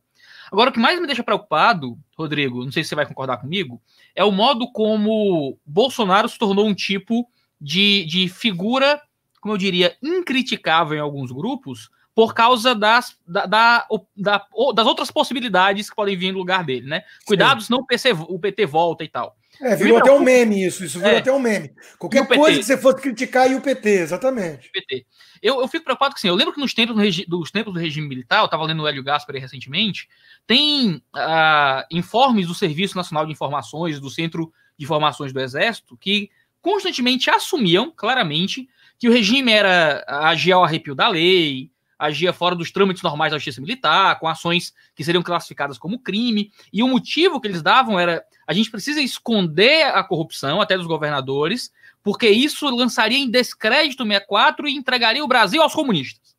[0.51, 3.81] Agora, o que mais me deixa preocupado, Rodrigo, não sei se você vai concordar comigo,
[4.13, 7.27] é o modo como Bolsonaro se tornou um tipo
[7.59, 9.01] de, de figura,
[9.39, 15.09] como eu diria, incriticável em alguns grupos, por causa das, da, da, da, das outras
[15.09, 17.03] possibilidades que podem vir no lugar dele, né?
[17.25, 19.35] Cuidado, senão o, PC, o PT volta e tal.
[19.61, 21.19] É, virou até um meme isso, isso virou é.
[21.19, 21.71] até um meme.
[21.97, 24.69] Qualquer coisa que você fosse criticar e o PT, exatamente.
[24.71, 25.05] PT.
[25.41, 26.95] Eu, eu fico preocupado com assim, eu lembro que nos tempos,
[27.27, 30.07] dos tempos do regime militar, eu estava lendo o Hélio Gaspar recentemente,
[30.47, 36.29] tem uh, informes do Serviço Nacional de Informações, do Centro de Informações do Exército, que
[36.61, 42.71] constantemente assumiam, claramente, que o regime era agir ao arrepio da lei, agia fora dos
[42.71, 46.51] trâmites normais da justiça militar, com ações que seriam classificadas como crime.
[46.71, 50.87] E o motivo que eles davam era: a gente precisa esconder a corrupção até dos
[50.87, 51.71] governadores,
[52.03, 56.35] porque isso lançaria em descrédito 64 e entregaria o Brasil aos comunistas.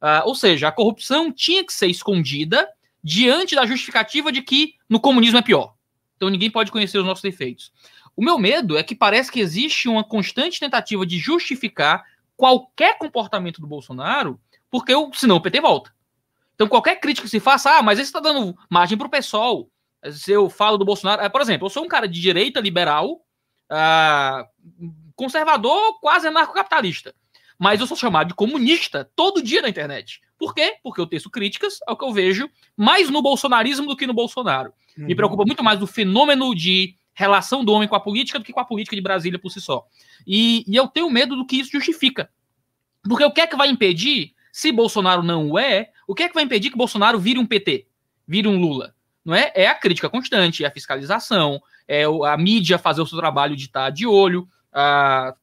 [0.00, 2.66] Uh, ou seja, a corrupção tinha que ser escondida
[3.04, 5.74] diante da justificativa de que no comunismo é pior.
[6.16, 7.70] Então ninguém pode conhecer os nossos defeitos.
[8.16, 12.04] O meu medo é que parece que existe uma constante tentativa de justificar
[12.36, 15.92] qualquer comportamento do Bolsonaro, porque eu, senão o PT volta.
[16.54, 19.68] Então qualquer crítica que se faça, ah, mas esse está dando margem para o pessoal.
[20.12, 23.20] Se eu falo do Bolsonaro, é, por exemplo, eu sou um cara de direita liberal,
[23.68, 24.46] ah,
[25.14, 27.14] conservador, quase anarcocapitalista
[27.60, 30.22] mas eu sou chamado de comunista todo dia na internet.
[30.38, 30.76] Por quê?
[30.82, 34.72] Porque eu teço críticas ao que eu vejo mais no bolsonarismo do que no Bolsonaro.
[34.96, 35.04] Uhum.
[35.04, 38.52] Me preocupa muito mais o fenômeno de relação do homem com a política do que
[38.52, 39.84] com a política de Brasília por si só.
[40.26, 42.30] E, e eu tenho medo do que isso justifica.
[43.02, 46.28] Porque o que é que vai impedir, se Bolsonaro não o é, o que é
[46.28, 47.86] que vai impedir que Bolsonaro vire um PT,
[48.26, 48.94] vire um Lula?
[49.24, 49.52] Não é?
[49.54, 53.64] É a crítica constante, é a fiscalização, é a mídia fazer o seu trabalho de
[53.64, 54.48] estar de olho.
[54.72, 55.34] Ah,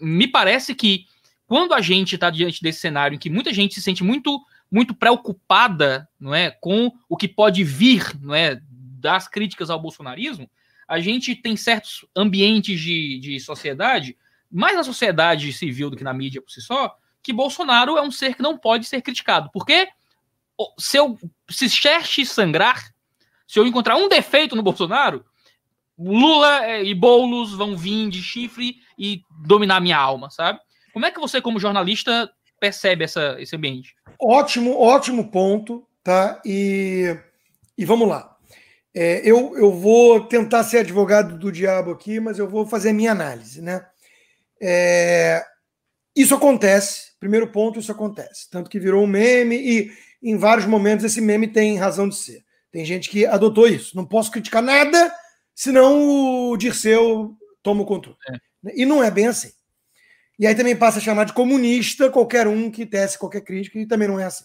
[0.00, 1.06] me parece que
[1.46, 4.94] quando a gente está diante desse cenário em que muita gente se sente muito muito
[4.94, 10.50] preocupada, não é, com o que pode vir, não é, das críticas ao bolsonarismo,
[10.88, 14.16] a gente tem certos ambientes de, de sociedade,
[14.50, 16.96] mais na sociedade civil do que na mídia por si só,
[17.26, 19.50] que Bolsonaro é um ser que não pode ser criticado.
[19.52, 19.88] Porque
[20.78, 21.18] se eu
[21.50, 22.80] se Xerxes sangrar,
[23.48, 25.24] se eu encontrar um defeito no Bolsonaro,
[25.98, 30.60] Lula é, e Boulos vão vir de chifre e dominar minha alma, sabe?
[30.92, 33.96] Como é que você, como jornalista, percebe essa, esse ambiente?
[34.20, 36.40] Ótimo, ótimo ponto, tá?
[36.44, 37.12] E,
[37.76, 38.36] e vamos lá.
[38.94, 42.94] É, eu, eu vou tentar ser advogado do diabo aqui, mas eu vou fazer a
[42.94, 43.84] minha análise, né?
[44.62, 45.44] É,
[46.16, 48.48] isso acontece, primeiro ponto, isso acontece.
[48.48, 52.44] Tanto que virou um meme e em vários momentos esse meme tem razão de ser.
[52.70, 53.96] Tem gente que adotou isso.
[53.96, 55.12] Não posso criticar nada,
[55.52, 58.16] senão o Dirceu toma o controle.
[58.30, 58.80] É.
[58.80, 59.50] E não é bem assim.
[60.38, 63.86] E aí também passa a chamar de comunista qualquer um que tece qualquer crítica, e
[63.86, 64.44] também não é assim.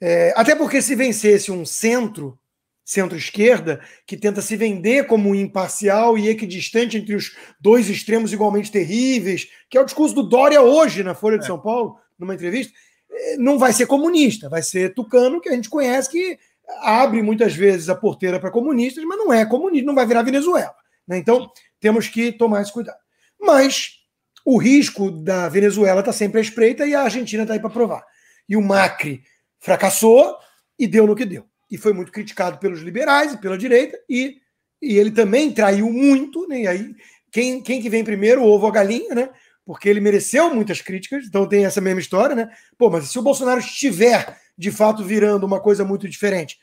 [0.00, 2.38] É, até porque se vencesse um centro,
[2.86, 9.48] centro-esquerda, que tenta se vender como imparcial e equidistante entre os dois extremos igualmente terríveis,
[9.68, 11.48] que é o discurso do Dória hoje na Folha de é.
[11.48, 12.72] São Paulo, numa entrevista,
[13.10, 16.38] é, não vai ser comunista, vai ser tucano, que a gente conhece que
[16.78, 20.74] abre muitas vezes a porteira para comunistas, mas não é comunista, não vai virar Venezuela.
[21.08, 21.18] Né?
[21.18, 22.98] Então, temos que tomar esse cuidado.
[23.40, 23.96] Mas
[24.44, 28.04] o risco da Venezuela está sempre à espreita e a Argentina está aí para provar.
[28.48, 29.22] E o Macri
[29.58, 30.36] fracassou
[30.78, 31.44] e deu no que deu.
[31.70, 34.36] E foi muito criticado pelos liberais e pela direita, e,
[34.80, 36.62] e ele também traiu muito, né?
[36.62, 36.94] E aí,
[37.30, 39.30] quem, quem que vem primeiro, o ovo ou a galinha, né?
[39.64, 42.48] Porque ele mereceu muitas críticas, então tem essa mesma história, né?
[42.78, 46.58] Pô, mas se o Bolsonaro estiver de fato virando uma coisa muito diferente,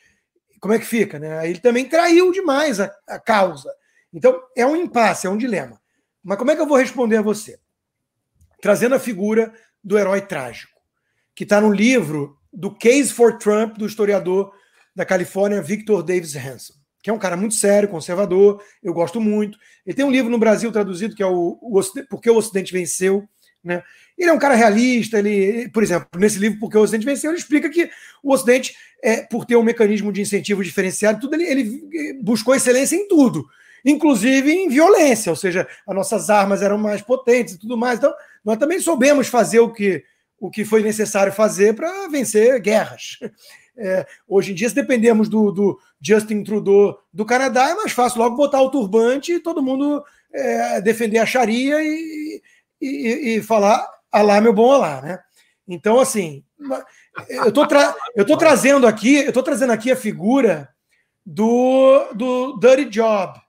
[0.60, 1.50] como é que fica, né?
[1.50, 3.70] Ele também traiu demais a, a causa.
[4.14, 5.82] Então, é um impasse, é um dilema.
[6.24, 7.60] Mas como é que eu vou responder a você?
[8.64, 10.80] trazendo a figura do herói trágico,
[11.36, 14.54] que está no livro do Case for Trump, do historiador
[14.96, 19.58] da Califórnia, Victor Davis Hanson, que é um cara muito sério, conservador, eu gosto muito.
[19.86, 23.28] Ele tem um livro no Brasil traduzido que é o, o Porque o Ocidente Venceu.
[23.64, 23.82] Né?
[24.18, 27.40] Ele é um cara realista, ele, por exemplo, nesse livro Porque o Ocidente Venceu, ele
[27.40, 27.90] explica que
[28.22, 32.96] o Ocidente, é, por ter um mecanismo de incentivo diferenciado, tudo ele, ele buscou excelência
[32.96, 33.46] em tudo
[33.86, 37.98] inclusive em violência, ou seja, as nossas armas eram mais potentes e tudo mais.
[37.98, 40.04] Então, nós também soubemos fazer o que,
[40.40, 43.20] o que foi necessário fazer para vencer guerras.
[43.76, 48.20] É, hoje em dia, se dependemos do, do, Justin Trudeau do Canadá, é mais fácil
[48.20, 52.42] logo botar o turbante e todo mundo é, defender a Sharia e,
[52.80, 55.20] e, e falar Alá, meu bom Alá, né?
[55.68, 56.44] Então, assim,
[57.30, 57.96] eu tô, tra
[58.38, 60.70] trazendo aqui, eu tô trazendo aqui a figura
[61.26, 63.40] do, do Dirty Job,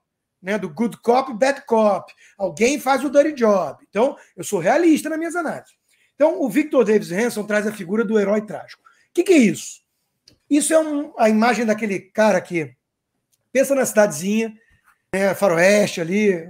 [0.44, 2.12] né, do good cop, bad cop.
[2.36, 3.82] Alguém faz o dirty job.
[3.88, 5.74] Então, eu sou realista nas minhas análises.
[6.14, 8.82] Então, o Victor Davis Hanson traz a figura do herói trágico.
[8.82, 9.83] O que, que é isso?
[10.48, 12.74] Isso é um, a imagem daquele cara que
[13.52, 14.52] pensa na cidadezinha,
[15.14, 16.48] né, faroeste ali,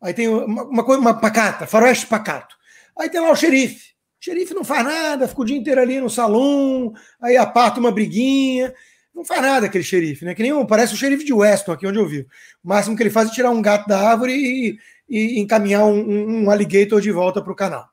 [0.00, 2.56] aí tem uma, coisa, uma pacata, faroeste pacato.
[2.98, 3.90] Aí tem lá o xerife.
[4.20, 7.90] O xerife não faz nada, fica o dia inteiro ali no salão, aí aparta uma
[7.90, 8.72] briguinha,
[9.14, 10.34] não faz nada aquele xerife, né?
[10.34, 12.28] Que nem parece o xerife de Weston, aqui onde eu vivo.
[12.62, 15.98] O máximo que ele faz é tirar um gato da árvore e, e encaminhar um,
[15.98, 17.88] um, um, alligator de volta para o canal.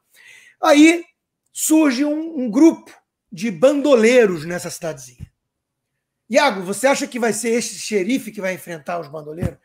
[0.61, 1.03] Aí
[1.51, 2.91] surge um, um, grupo
[3.32, 5.30] de bandoleiros nessa cidadezinha.
[6.30, 9.57] Iago, você acha que vai ser esse xerife que vai enfrentar os bandoleiros?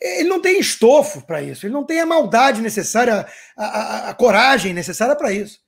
[0.00, 3.26] Ele não tem estofo para isso, ele não tem a maldade necessária,
[3.56, 5.60] a, a, a coragem necessária para isso.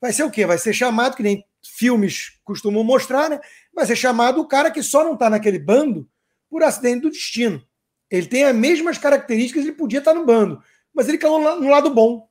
[0.00, 0.44] vai ser o quê?
[0.46, 3.40] Vai ser chamado, que nem filmes costumam mostrar, né?
[3.74, 6.08] Vai ser chamado o cara que só não está naquele bando
[6.50, 7.66] por acidente do destino.
[8.10, 10.62] Ele tem as mesmas características, ele podia estar no bando,
[10.92, 12.28] mas ele caiu no lado bom.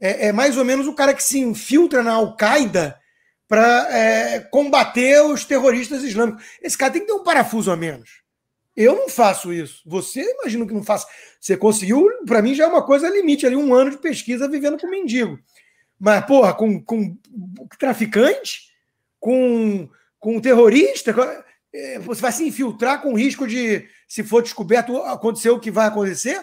[0.00, 3.01] É, é mais ou menos o cara que se infiltra na Al-Qaeda
[3.52, 6.42] para é, combater os terroristas islâmicos.
[6.62, 8.22] Esse cara tem que ter um parafuso a menos.
[8.74, 9.82] Eu não faço isso.
[9.84, 11.06] Você imagina que não faça.
[11.38, 14.80] Você conseguiu, para mim já é uma coisa limite ali, um ano de pesquisa vivendo
[14.80, 15.38] com mendigo.
[16.00, 17.14] Mas, porra, com, com
[17.78, 18.70] traficante,
[19.20, 19.86] com,
[20.18, 21.14] com terrorista,
[21.74, 25.88] é, você vai se infiltrar com risco de, se for descoberto, acontecer o que vai
[25.88, 26.42] acontecer.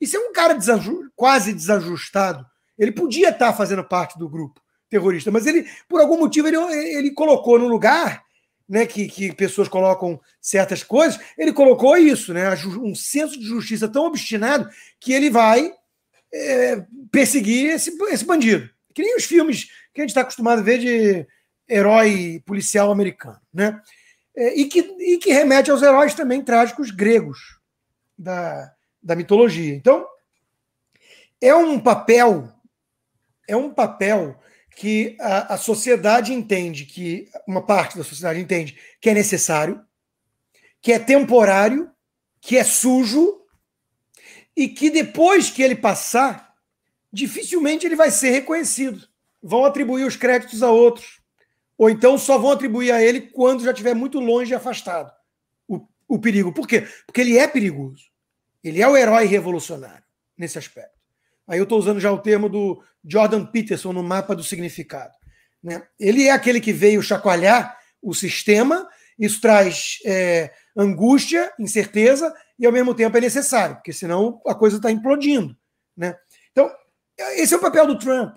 [0.00, 2.44] Isso é um cara desaju quase desajustado.
[2.76, 7.10] Ele podia estar fazendo parte do grupo terrorista, mas ele, por algum motivo, ele, ele
[7.10, 8.24] colocou no lugar
[8.68, 13.88] né, que, que pessoas colocam certas coisas, ele colocou isso, né, um senso de justiça
[13.88, 14.68] tão obstinado
[15.00, 15.72] que ele vai
[16.32, 18.68] é, perseguir esse, esse bandido.
[18.94, 21.26] Que nem os filmes que a gente está acostumado a ver de
[21.68, 23.40] herói policial americano.
[23.52, 23.80] Né?
[24.36, 27.38] É, e, que, e que remete aos heróis também trágicos gregos
[28.16, 28.72] da,
[29.02, 29.74] da mitologia.
[29.74, 30.06] Então,
[31.40, 32.52] é um papel,
[33.46, 34.38] é um papel
[34.78, 39.84] que a, a sociedade entende que, uma parte da sociedade entende que é necessário,
[40.80, 41.90] que é temporário,
[42.40, 43.42] que é sujo,
[44.56, 46.54] e que depois que ele passar,
[47.12, 49.04] dificilmente ele vai ser reconhecido.
[49.42, 51.20] Vão atribuir os créditos a outros.
[51.76, 55.12] Ou então só vão atribuir a ele quando já estiver muito longe e afastado
[55.66, 56.52] o, o perigo.
[56.52, 56.86] Por quê?
[57.04, 58.04] Porque ele é perigoso.
[58.62, 60.04] Ele é o herói revolucionário
[60.36, 60.97] nesse aspecto.
[61.48, 65.14] Aí eu estou usando já o termo do Jordan Peterson no mapa do significado.
[65.62, 65.82] Né?
[65.98, 68.86] Ele é aquele que veio chacoalhar o sistema,
[69.18, 74.76] isso traz é, angústia, incerteza, e ao mesmo tempo é necessário, porque senão a coisa
[74.76, 75.56] está implodindo.
[75.96, 76.16] Né?
[76.52, 76.70] Então,
[77.36, 78.36] esse é o papel do Trump.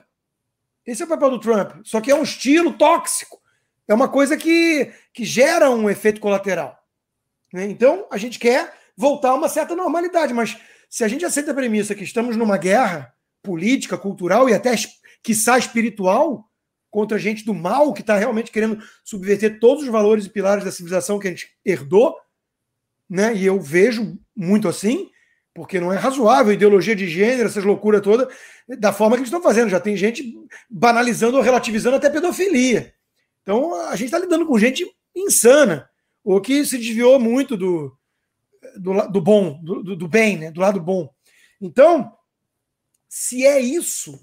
[0.85, 1.81] Esse é o papel do Trump.
[1.83, 3.39] Só que é um estilo tóxico.
[3.87, 6.77] É uma coisa que, que gera um efeito colateral.
[7.53, 7.65] Né?
[7.65, 10.57] Então, a gente quer voltar a uma certa normalidade, mas
[10.91, 14.75] se a gente aceita a premissa que estamos numa guerra política, cultural e até,
[15.23, 16.45] quiçá, espiritual
[16.89, 20.71] contra gente do mal que está realmente querendo subverter todos os valores e pilares da
[20.71, 22.13] civilização que a gente herdou,
[23.09, 23.33] né?
[23.33, 25.09] e eu vejo muito assim,
[25.53, 28.27] porque não é razoável ideologia de gênero, essas loucuras todas,
[28.67, 29.69] da forma que eles estão fazendo.
[29.69, 30.35] Já tem gente
[30.69, 32.93] banalizando ou relativizando até pedofilia.
[33.41, 34.85] Então a gente está lidando com gente
[35.15, 35.89] insana,
[36.21, 37.97] ou que se desviou muito do,
[38.77, 40.51] do, do bom, do, do bem, né?
[40.51, 41.13] do lado bom.
[41.59, 42.15] Então,
[43.07, 44.17] se é isso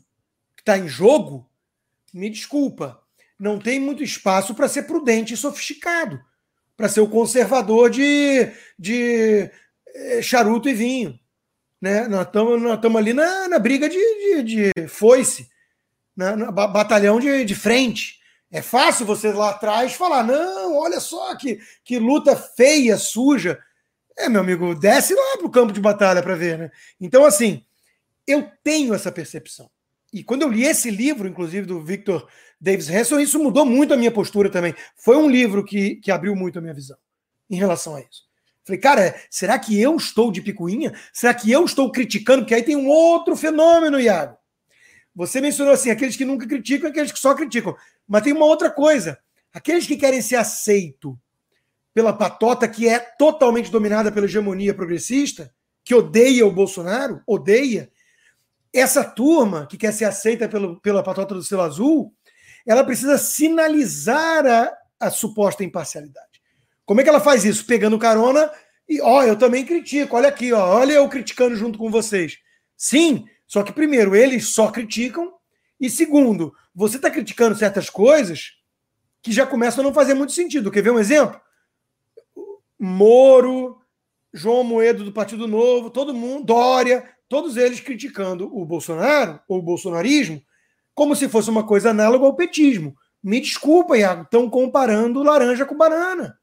[0.57, 1.49] que está em jogo,
[2.13, 3.01] me desculpa,
[3.39, 6.21] não tem muito espaço para ser prudente e sofisticado,
[6.77, 9.51] para ser o conservador de, de
[9.95, 11.19] é, charuto e vinho.
[11.81, 12.09] Né?
[12.09, 15.49] Nós estamos ali na, na briga de, de, de foice,
[16.17, 18.19] na, na, batalhão de, de frente.
[18.51, 23.59] É fácil você lá atrás falar: não, olha só que, que luta feia, suja.
[24.19, 26.59] É, meu amigo, desce lá para o campo de batalha para ver.
[26.59, 26.71] Né?
[27.01, 27.65] Então, assim,
[28.27, 29.71] eu tenho essa percepção.
[30.13, 32.29] E quando eu li esse livro, inclusive, do Victor
[32.61, 34.75] Davis Hanson, isso mudou muito a minha postura também.
[34.97, 36.97] Foi um livro que, que abriu muito a minha visão
[37.49, 38.27] em relação a isso.
[38.65, 40.93] Falei, cara, será que eu estou de picuinha?
[41.13, 42.43] Será que eu estou criticando?
[42.43, 44.37] Porque aí tem um outro fenômeno, Iago.
[45.15, 47.75] Você mencionou assim, aqueles que nunca criticam aqueles que só criticam.
[48.07, 49.19] Mas tem uma outra coisa.
[49.53, 51.19] Aqueles que querem ser aceito
[51.95, 55.53] pela patota que é totalmente dominada pela hegemonia progressista,
[55.85, 57.91] que odeia o Bolsonaro, odeia,
[58.73, 62.15] essa turma que quer ser aceita pelo, pela patota do selo azul,
[62.67, 66.43] ela precisa sinalizar a, a suposta imparcialidade.
[66.85, 67.67] Como é que ela faz isso?
[67.67, 68.51] Pegando carona
[68.89, 72.39] e, ó, eu também critico, olha aqui, ó, olha eu criticando junto com vocês.
[72.77, 75.33] Sim, só que primeiro, eles só criticam,
[75.81, 78.53] e segundo, você está criticando certas coisas
[79.23, 80.71] que já começam a não fazer muito sentido.
[80.71, 81.41] Quer ver um exemplo?
[82.79, 83.79] Moro,
[84.33, 89.63] João Moedo do Partido Novo, todo mundo, Dória, todos eles criticando o Bolsonaro, ou o
[89.63, 90.43] bolsonarismo,
[90.95, 92.95] como se fosse uma coisa análoga ao petismo.
[93.23, 96.39] Me desculpa, Iago, estão comparando laranja com banana.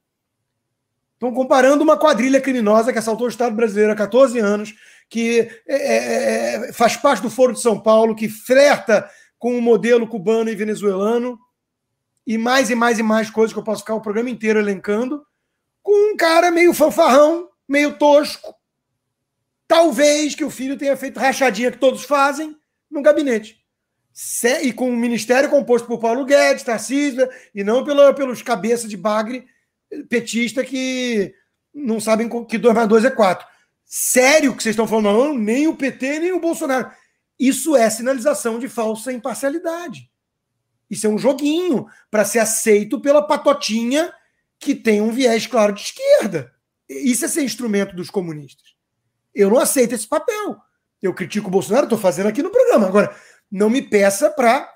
[1.13, 4.73] Estão comparando uma quadrilha criminosa que assaltou o Estado brasileiro há 14 anos,
[5.09, 9.09] que é, é, é, faz parte do Foro de São Paulo, que flerta
[9.39, 11.39] com o modelo cubano e venezuelano,
[12.27, 15.25] e mais e mais e mais coisas que eu posso ficar o programa inteiro elencando,
[15.85, 18.55] com um cara meio fanfarrão, meio tosco.
[19.67, 22.57] Talvez que o filho tenha feito rachadinha que todos fazem
[22.89, 23.63] no gabinete.
[24.63, 28.97] E com um ministério composto por Paulo Guedes, Tarcísio, e não pelo, pelos cabeças de
[28.97, 29.45] bagre
[30.09, 31.35] petista que
[31.71, 33.47] não sabem que 2 mais 2 é 4.
[33.85, 35.05] Sério que vocês estão falando?
[35.05, 36.89] Não, nem o PT, nem o Bolsonaro.
[37.37, 40.09] Isso é sinalização de falsa imparcialidade.
[40.89, 44.11] Isso é um joguinho para ser aceito pela patotinha
[44.59, 46.53] que tem um viés claro de esquerda.
[46.87, 48.75] Isso é ser instrumento dos comunistas.
[49.33, 50.57] Eu não aceito esse papel.
[51.01, 52.87] Eu critico o Bolsonaro, estou fazendo aqui no programa.
[52.87, 53.15] Agora,
[53.51, 54.71] não me peça para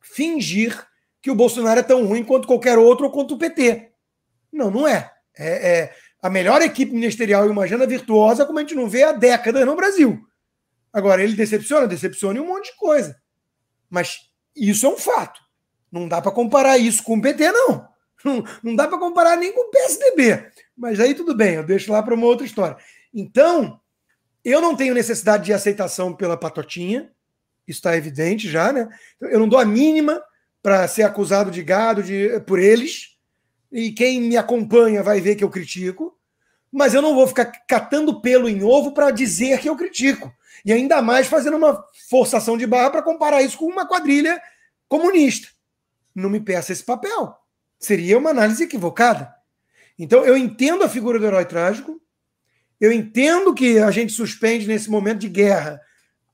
[0.00, 0.86] fingir
[1.20, 3.92] que o Bolsonaro é tão ruim quanto qualquer outro ou quanto o PT.
[4.52, 5.12] Não, não é.
[5.36, 9.02] É, é a melhor equipe ministerial e uma agenda virtuosa como a gente não vê
[9.02, 10.20] há décadas no Brasil.
[10.92, 11.88] Agora, ele decepciona?
[11.88, 13.20] Decepciona em um monte de coisa.
[13.90, 14.20] Mas
[14.54, 15.40] isso é um fato.
[15.90, 17.93] Não dá para comparar isso com o PT, não.
[18.24, 20.50] Não, não dá para comparar nem com o PSDB.
[20.76, 22.76] Mas aí tudo bem, eu deixo lá para uma outra história.
[23.12, 23.78] Então,
[24.44, 27.10] eu não tenho necessidade de aceitação pela patotinha.
[27.66, 28.88] Isso está evidente já, né?
[29.20, 30.22] Eu não dou a mínima
[30.62, 33.16] para ser acusado de gado de, por eles.
[33.70, 36.18] E quem me acompanha vai ver que eu critico.
[36.70, 40.32] Mas eu não vou ficar catando pelo em ovo para dizer que eu critico.
[40.64, 44.40] E ainda mais fazendo uma forçação de barra para comparar isso com uma quadrilha
[44.88, 45.48] comunista.
[46.14, 47.36] Não me peça esse papel.
[47.78, 49.34] Seria uma análise equivocada.
[49.98, 52.00] Então, eu entendo a figura do herói trágico,
[52.80, 55.80] eu entendo que a gente suspende nesse momento de guerra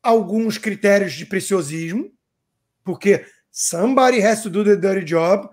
[0.03, 2.11] alguns critérios de preciosismo,
[2.83, 5.49] porque somebody has to do the dirty job.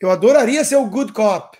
[0.00, 1.56] Eu adoraria ser o good cop,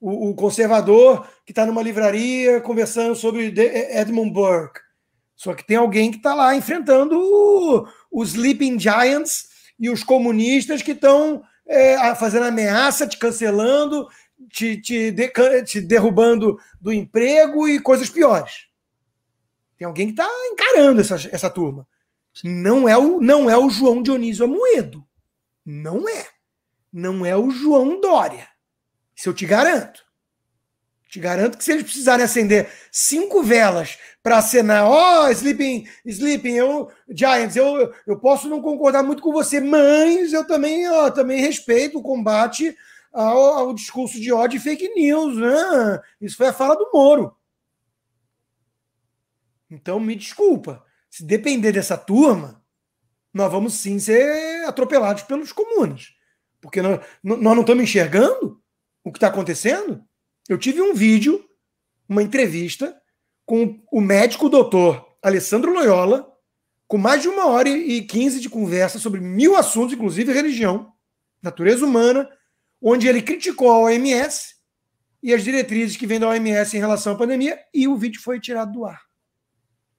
[0.00, 3.52] o, o conservador que está numa livraria conversando sobre
[3.98, 4.80] Edmund Burke.
[5.34, 9.48] Só que tem alguém que está lá enfrentando os Sleeping Giants
[9.78, 14.08] e os comunistas que estão é, fazendo ameaça, te cancelando,
[14.50, 15.30] te, te, de,
[15.64, 18.66] te derrubando do emprego e coisas piores.
[19.76, 21.86] Tem alguém que está encarando essa, essa turma.
[22.42, 25.06] Não é, o, não é o João Dionísio Amoedo.
[25.64, 26.26] Não é.
[26.92, 28.48] Não é o João Dória.
[29.14, 30.02] Isso eu te garanto.
[31.08, 33.98] Te garanto que se eles precisarem acender cinco velas
[34.28, 39.32] para acenar, ó, oh, Sleeping, Sleeping, eu, Giants, eu, eu posso não concordar muito com
[39.32, 42.76] você, mas eu também, ó, também respeito o combate
[43.10, 45.38] ao, ao discurso de ódio e fake news.
[45.38, 46.02] Né?
[46.20, 47.34] Isso foi a fala do Moro.
[49.70, 50.84] Então, me desculpa.
[51.08, 52.62] Se depender dessa turma,
[53.32, 56.10] nós vamos sim ser atropelados pelos comunes.
[56.60, 58.60] Porque nós, nós não estamos enxergando
[59.02, 60.04] o que está acontecendo.
[60.46, 61.42] Eu tive um vídeo,
[62.06, 62.94] uma entrevista
[63.48, 66.30] com o médico doutor Alessandro Loyola,
[66.86, 70.92] com mais de uma hora e quinze de conversa sobre mil assuntos, inclusive religião,
[71.42, 72.28] natureza humana,
[72.80, 74.54] onde ele criticou a OMS
[75.22, 78.38] e as diretrizes que vêm da OMS em relação à pandemia, e o vídeo foi
[78.38, 79.00] tirado do ar.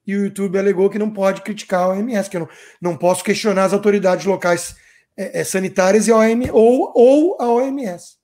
[0.05, 3.23] E o YouTube alegou que não pode criticar a OMS, que eu não, não posso
[3.23, 4.75] questionar as autoridades locais
[5.17, 8.15] é, é, sanitárias e a OMS, ou, ou a OMS.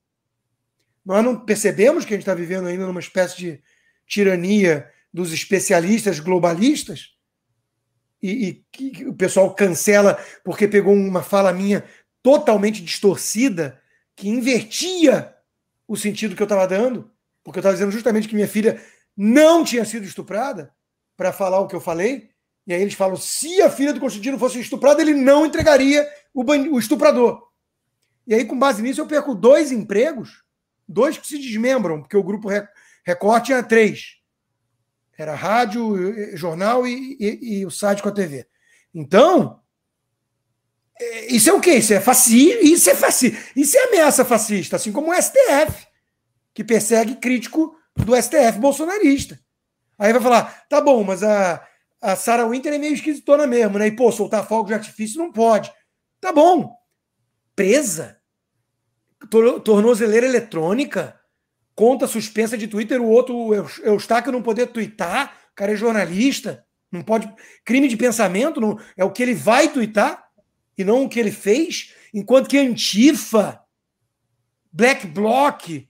[1.03, 3.63] Nós não percebemos que a gente está vivendo ainda numa espécie de
[4.05, 7.15] tirania dos especialistas globalistas?
[8.21, 11.85] E, e que o pessoal cancela porque pegou uma fala minha
[12.21, 13.79] totalmente distorcida,
[14.15, 15.33] que invertia
[15.87, 17.11] o sentido que eu estava dando,
[17.43, 18.81] porque eu estava dizendo justamente que minha filha
[19.15, 20.73] não tinha sido estuprada,
[21.15, 22.29] para falar o que eu falei.
[22.67, 26.43] E aí eles falam: se a filha do Constantino fosse estuprada, ele não entregaria o,
[26.43, 27.41] o estuprador.
[28.27, 30.43] E aí, com base nisso, eu perco dois empregos
[30.87, 32.49] dois que se desmembram, porque o grupo
[33.05, 34.14] Record tinha três.
[35.17, 38.45] Era rádio, jornal e, e, e o site com a TV.
[38.93, 39.61] Então,
[40.99, 41.75] é, isso é o quê?
[41.75, 45.87] Isso é fascismo, isso é fascismo, isso é ameaça fascista, assim como o STF,
[46.53, 49.39] que persegue crítico do STF bolsonarista.
[49.97, 51.65] Aí vai falar, tá bom, mas a,
[52.01, 53.87] a Sarah Winter é meio esquisitona mesmo, né?
[53.87, 55.71] E, pô, soltar fogo de artifício não pode.
[56.19, 56.75] Tá bom.
[57.55, 58.19] Presa
[59.63, 61.19] tornozeleira eletrônica,
[61.75, 63.53] conta suspensa de Twitter, o outro
[63.83, 67.31] Eustáquio não poder twittar, o cara é jornalista, não pode.
[67.63, 70.25] Crime de pensamento não, é o que ele vai twittar
[70.77, 73.61] e não o que ele fez, enquanto que Antifa,
[74.71, 75.87] Black Bloc,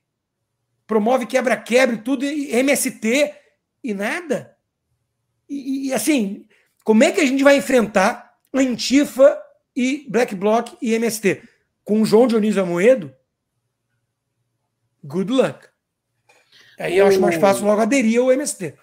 [0.88, 3.34] promove quebra-quebra e tudo, e MST
[3.84, 4.56] e nada.
[5.50, 6.48] E, e, assim,
[6.84, 9.40] como é que a gente vai enfrentar Antifa
[9.76, 11.42] e Black Bloc e MST?
[11.84, 13.14] Com João Dionísio Amoedo?
[15.06, 15.75] good luck.
[16.80, 18.76] Aí eu acho mais fácil logo aderir ao MST.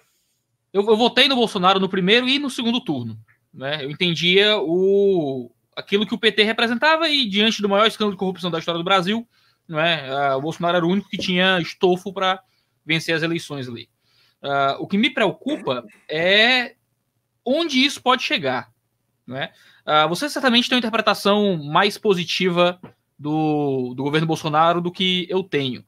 [0.71, 3.17] Eu, eu votei no Bolsonaro no primeiro e no segundo turno.
[3.53, 3.83] Né?
[3.83, 8.49] Eu entendia o, aquilo que o PT representava e diante do maior escândalo de corrupção
[8.49, 9.27] da história do Brasil,
[9.67, 10.35] não é?
[10.35, 12.41] o Bolsonaro era o único que tinha estofo para
[12.85, 13.87] vencer as eleições ali.
[14.41, 16.75] Uh, o que me preocupa é
[17.45, 18.71] onde isso pode chegar.
[19.25, 19.53] Não é?
[19.87, 22.79] Uh, você certamente tem uma interpretação mais positiva
[23.17, 25.85] do, do governo Bolsonaro do que eu tenho.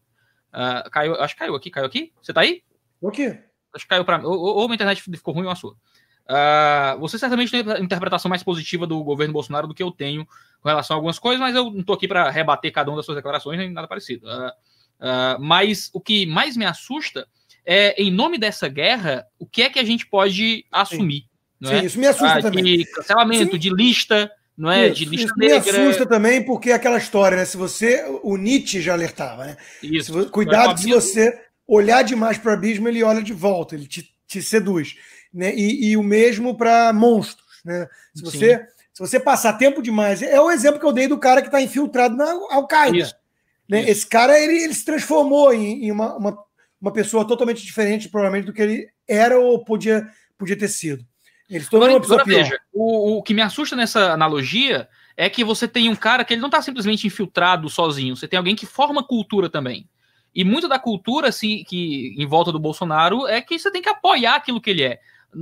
[0.55, 2.13] Uh, caiu, acho que caiu aqui, caiu aqui?
[2.21, 2.63] Você tá aí?
[3.01, 3.39] O quê?
[3.73, 4.25] Acho que caiu pra mim.
[4.25, 5.73] Ou, ou, a internet ficou ruim ou a sua.
[5.73, 10.25] Uh, você certamente tem a interpretação mais positiva do governo Bolsonaro do que eu tenho
[10.61, 13.05] com relação a algumas coisas, mas eu não estou aqui para rebater cada uma das
[13.05, 14.27] suas declarações nem nada parecido.
[14.27, 17.27] Uh, mas o que mais me assusta
[17.65, 21.25] é, em nome dessa guerra, o que é que a gente pode assumir?
[21.61, 21.79] Sim, é?
[21.79, 22.63] Sim isso me assusta também.
[22.63, 23.59] De cancelamento, Sim.
[23.59, 24.87] de lista, não é?
[24.87, 25.73] Isso, de lista isso negra.
[25.73, 27.45] Me assusta também porque é aquela história, né?
[27.45, 28.05] Se você.
[28.23, 29.57] O Nietzsche já alertava, né?
[29.83, 30.29] Isso.
[30.29, 31.37] Cuidado se você
[31.67, 34.95] olhar demais para o abismo, ele olha de volta, ele te, te seduz
[35.35, 35.53] né?
[35.53, 37.87] E, e o mesmo para monstros, né?
[38.15, 41.41] Se você, se você passar tempo demais, é o exemplo que eu dei do cara
[41.41, 43.11] que está infiltrado na Al-Qaeda.
[43.67, 43.89] Né?
[43.89, 46.37] Esse cara ele, ele se transformou em, em uma, uma,
[46.79, 51.05] uma, pessoa totalmente diferente, provavelmente, do que ele era ou podia, podia ter sido.
[51.49, 55.43] Ele se tornou agora, agora, veja, o, o que me assusta nessa analogia é que
[55.43, 58.65] você tem um cara que ele não está simplesmente infiltrado sozinho, você tem alguém que
[58.65, 59.87] forma cultura também.
[60.33, 63.87] E muito da cultura assim, que em volta do Bolsonaro é que você tem que
[63.87, 64.99] apoiar aquilo que ele é.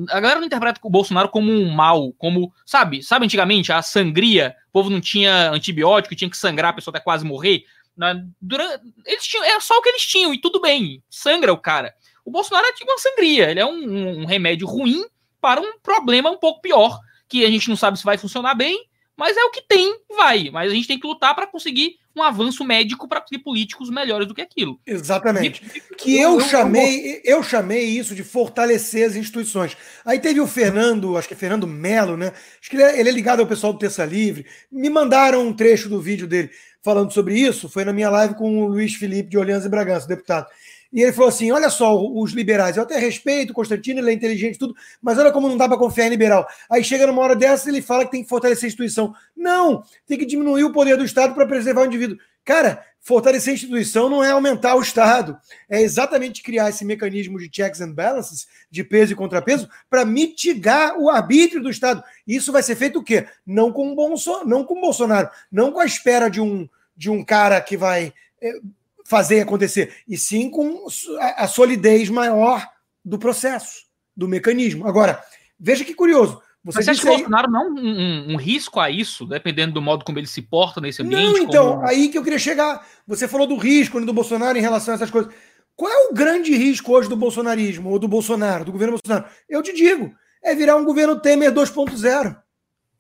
[0.09, 4.55] A galera não interpreta o Bolsonaro como um mal, como, sabe, sabe antigamente, a sangria,
[4.69, 7.63] o povo não tinha antibiótico, tinha que sangrar, a pessoa até quase morrer.
[7.95, 11.57] Na, durante, eles tinham, era só o que eles tinham, e tudo bem, sangra o
[11.57, 11.93] cara.
[12.25, 15.05] O Bolsonaro é tipo uma sangria, ele é um, um remédio ruim
[15.43, 18.87] para um problema um pouco pior, que a gente não sabe se vai funcionar bem,
[19.17, 20.49] mas é o que tem, vai.
[20.49, 24.25] Mas a gente tem que lutar para conseguir um avanço médico para ter políticos melhores
[24.25, 24.79] do que aquilo.
[24.87, 25.61] Exatamente.
[25.75, 29.75] E, que eu, eu, chamei, eu, eu chamei isso de fortalecer as instituições.
[30.05, 32.31] Aí teve o Fernando, acho que é Fernando Melo, né?
[32.61, 34.45] Acho que ele é, ele é ligado ao pessoal do Terça Livre.
[34.71, 37.67] Me mandaram um trecho do vídeo dele falando sobre isso.
[37.67, 40.47] Foi na minha live com o Luiz Felipe de Orleans e Bragança, deputado.
[40.93, 44.13] E ele falou assim: olha só, os liberais, eu até respeito o Constantino, ele é
[44.13, 46.47] inteligente tudo, mas olha como não dá para confiar em liberal.
[46.69, 49.13] Aí chega numa hora dessa ele fala que tem que fortalecer a instituição.
[49.35, 52.17] Não, tem que diminuir o poder do Estado para preservar o indivíduo.
[52.45, 55.37] Cara, fortalecer a instituição não é aumentar o Estado,
[55.67, 60.97] é exatamente criar esse mecanismo de checks and balances, de peso e contrapeso, para mitigar
[60.99, 62.03] o arbítrio do Estado.
[62.27, 63.25] Isso vai ser feito o quê?
[63.45, 67.23] Não com o Bolsonaro, não com Bolsonaro, não com a espera de um, de um
[67.23, 68.59] cara que vai eh,
[69.05, 70.85] fazer acontecer, e sim com
[71.19, 72.65] a solidez maior
[73.03, 73.83] do processo,
[74.15, 74.87] do mecanismo.
[74.87, 75.21] Agora,
[75.59, 76.41] veja que curioso.
[76.63, 79.25] Você Mas você acha que o Bolsonaro não é um, um, um, risco a isso,
[79.25, 81.33] dependendo do modo como ele se porta nesse ambiente?
[81.33, 81.87] Não, então, como...
[81.87, 82.87] aí que eu queria chegar.
[83.05, 85.33] Você falou do risco né, do Bolsonaro em relação a essas coisas.
[85.75, 89.29] Qual é o grande risco hoje do bolsonarismo, ou do Bolsonaro, do governo Bolsonaro?
[89.49, 92.37] Eu te digo, é virar um governo Temer 2.0.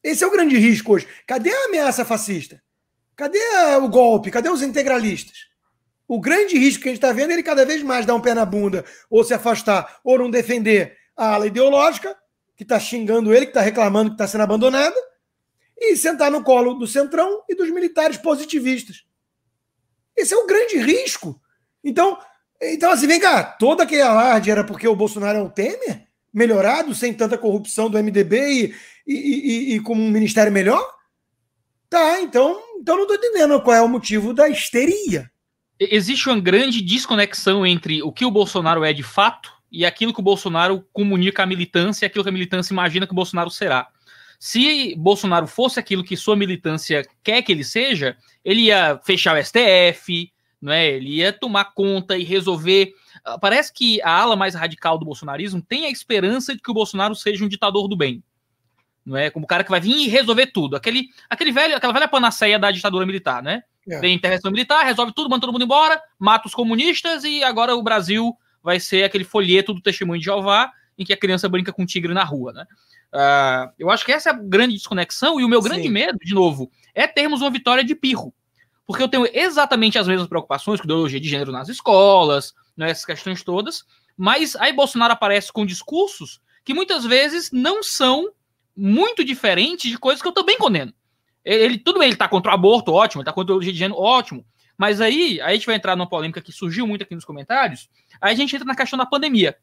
[0.03, 1.07] Esse é o grande risco hoje.
[1.25, 2.61] Cadê a ameaça fascista?
[3.15, 3.39] Cadê
[3.81, 4.31] o golpe?
[4.31, 5.52] Cadê os integralistas?
[6.07, 8.21] O grande risco que a gente está vendo é ele cada vez mais dar um
[8.21, 12.15] pé na bunda, ou se afastar, ou não defender a ala ideológica,
[12.55, 14.95] que está xingando ele, que está reclamando que está sendo abandonada,
[15.77, 19.05] e sentar no colo do Centrão e dos militares positivistas.
[20.15, 21.39] Esse é o grande risco.
[21.83, 22.17] Então,
[22.61, 26.07] então assim, vem cá, todo aquele alarde era porque o Bolsonaro é o Temer?
[26.31, 28.75] Melhorado, sem tanta corrupção do MDB e,
[29.07, 30.87] e, e, e com um ministério melhor?
[31.89, 35.31] Tá, então, então não estou entendendo qual é o motivo da histeria
[35.91, 40.19] existe uma grande desconexão entre o que o Bolsonaro é de fato e aquilo que
[40.19, 43.87] o Bolsonaro comunica à militância e aquilo que a militância imagina que o Bolsonaro será.
[44.39, 49.43] Se Bolsonaro fosse aquilo que sua militância quer que ele seja, ele ia fechar o
[49.43, 50.31] STF,
[50.61, 50.87] não é?
[50.87, 52.93] ele ia tomar conta e resolver.
[53.23, 56.73] Ah, parece que a ala mais radical do bolsonarismo tem a esperança de que o
[56.73, 58.23] Bolsonaro seja um ditador do bem.
[59.05, 59.29] Não é?
[59.29, 60.75] Como o cara que vai vir e resolver tudo.
[60.75, 63.63] Aquele, aquele velho, aquela velha panaceia da ditadura militar, né?
[63.89, 63.99] É.
[63.99, 67.83] Tem intervenção militar, resolve tudo, manda todo mundo embora, mata os comunistas e agora o
[67.83, 71.83] Brasil vai ser aquele folheto do testemunho de Jeová em que a criança brinca com
[71.83, 72.65] um tigre na rua, né?
[73.13, 75.89] Uh, eu acho que essa é a grande desconexão e o meu grande Sim.
[75.89, 78.33] medo, de novo, é termos uma vitória de pirro.
[78.85, 83.05] Porque eu tenho exatamente as mesmas preocupações com ideologia de gênero nas escolas, né, essas
[83.05, 83.85] questões todas,
[84.17, 88.31] mas aí Bolsonaro aparece com discursos que muitas vezes não são
[88.75, 90.93] muito diferentes de coisas que eu também condeno.
[91.43, 93.99] Ele, tudo bem, ele tá contra o aborto, ótimo, ele tá contra o de gênero,
[93.99, 94.45] ótimo.
[94.77, 97.89] Mas aí, aí a gente vai entrar numa polêmica que surgiu muito aqui nos comentários.
[98.19, 99.55] Aí a gente entra na questão da pandemia,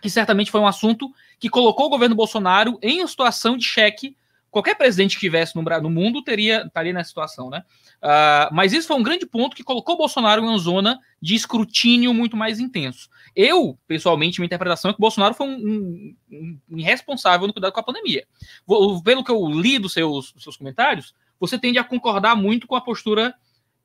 [0.00, 4.16] que certamente foi um assunto que colocou o governo Bolsonaro em uma situação de cheque
[4.52, 7.64] qualquer presidente que tivesse no, no mundo teria estaria nessa situação, né?
[8.02, 11.34] Uh, mas isso foi um grande ponto que colocou o Bolsonaro em uma zona de
[11.34, 13.08] escrutínio muito mais intenso.
[13.34, 17.72] Eu, pessoalmente, minha interpretação é que o Bolsonaro foi um, um, um irresponsável no cuidado
[17.72, 18.26] com a pandemia.
[18.66, 22.66] Vou, pelo que eu li dos seus, dos seus comentários, você tende a concordar muito
[22.66, 23.34] com a postura.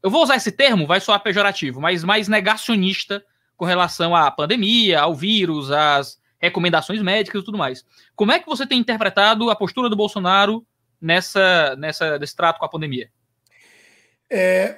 [0.04, 3.24] Eu vou usar esse termo, vai soar pejorativo, mas mais negacionista
[3.56, 7.86] com relação à pandemia, ao vírus, às recomendações médicas e tudo mais.
[8.16, 10.66] Como é que você tem interpretado a postura do Bolsonaro
[11.02, 13.10] nessa, nessa nesse trato com a pandemia?
[14.30, 14.76] É,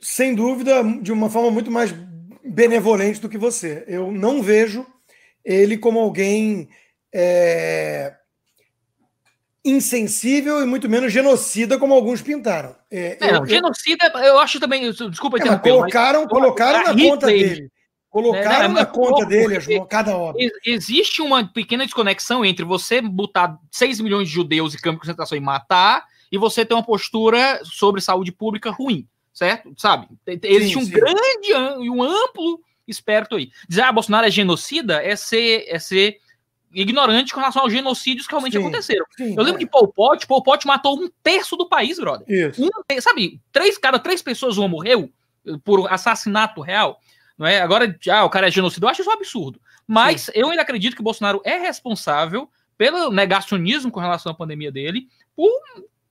[0.00, 1.92] sem dúvida, de uma forma muito mais
[2.48, 3.84] benevolente do que você.
[3.86, 4.86] Eu não vejo
[5.44, 6.68] ele como alguém
[7.14, 8.14] é,
[9.64, 12.74] insensível e muito menos genocida, como alguns pintaram.
[12.90, 14.90] É, é, eu, genocida, eu acho também.
[14.90, 17.70] Desculpa é, colocaram, mas, colocaram na conta dele.
[18.10, 20.40] Colocaram é, na conta dele cada obra.
[20.64, 25.36] Existe uma pequena desconexão entre você botar 6 milhões de judeus em campo de concentração
[25.36, 29.06] e matar, e você ter uma postura sobre saúde pública ruim,
[29.38, 29.72] certo?
[29.76, 30.08] Sabe?
[30.26, 30.90] Existe sim, um sim.
[30.90, 33.50] grande e um amplo esperto aí.
[33.68, 36.18] Dizer, ah, Bolsonaro é genocida é ser, é ser
[36.72, 39.06] ignorante com relação aos genocídios que realmente sim, aconteceram.
[39.20, 39.58] Eu lembro é.
[39.58, 42.28] de Pol Pot, Pol Pot matou um terço do país, brother.
[42.28, 42.64] Isso.
[42.64, 45.08] Um, sabe, três, cada três pessoas uma morreu
[45.62, 46.98] por assassinato real.
[47.38, 47.60] Não é?
[47.60, 49.60] Agora, ah, o cara é genocida, eu acho isso um absurdo.
[49.86, 50.32] Mas sim.
[50.34, 55.62] eu ainda acredito que Bolsonaro é responsável pelo negacionismo com relação à pandemia dele, por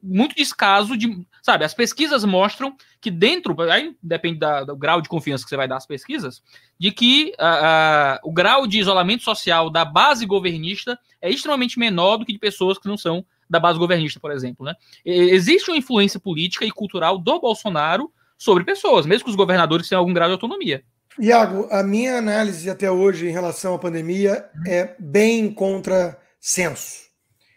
[0.07, 1.25] muito descaso de.
[1.41, 3.55] Sabe, as pesquisas mostram que dentro.
[3.69, 6.41] Aí depende da, do grau de confiança que você vai dar às pesquisas,
[6.79, 12.17] de que uh, uh, o grau de isolamento social da base governista é extremamente menor
[12.17, 14.65] do que de pessoas que não são da base governista, por exemplo.
[14.65, 14.73] Né?
[15.05, 19.99] Existe uma influência política e cultural do Bolsonaro sobre pessoas, mesmo que os governadores tenham
[19.99, 20.83] algum grau de autonomia.
[21.19, 27.06] Iago, a minha análise até hoje em relação à pandemia é bem contra senso.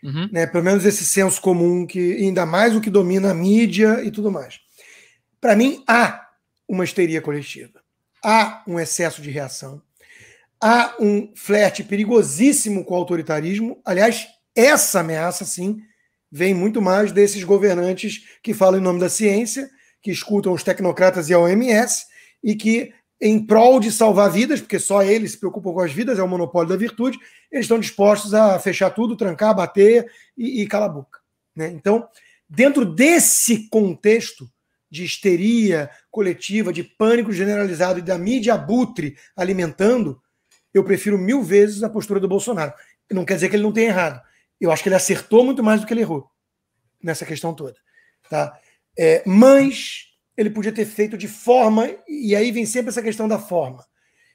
[0.03, 0.29] Uhum.
[0.33, 0.47] Né?
[0.47, 4.31] Pelo menos esse senso comum, que ainda mais o que domina a mídia e tudo
[4.31, 4.61] mais.
[5.41, 6.29] Para mim, há
[6.69, 7.81] uma histeria coletiva.
[8.25, 9.83] Há um excesso de reação.
[10.61, 13.81] Há um flerte perigosíssimo com o autoritarismo.
[13.85, 15.79] Aliás, essa ameaça, sim,
[16.31, 19.69] vem muito mais desses governantes que falam em nome da ciência,
[20.03, 22.05] que escutam os tecnocratas e a OMS
[22.43, 26.19] e que em prol de salvar vidas, porque só eles se preocupam com as vidas,
[26.19, 27.19] é o monopólio da virtude,
[27.53, 31.21] eles estão dispostos a fechar tudo, trancar, bater e, e calar a boca.
[31.55, 31.69] Né?
[31.69, 32.09] Então,
[32.49, 34.51] dentro desse contexto
[34.91, 40.21] de histeria coletiva, de pânico generalizado e da mídia abutre alimentando,
[40.73, 42.73] eu prefiro mil vezes a postura do Bolsonaro.
[43.11, 44.21] Não quer dizer que ele não tenha errado.
[44.61, 46.29] Eu acho que ele acertou muito mais do que ele errou
[47.03, 47.77] nessa questão toda.
[48.29, 48.59] Tá?
[48.99, 53.39] É, mas ele podia ter feito de forma, e aí vem sempre essa questão da
[53.39, 53.85] forma.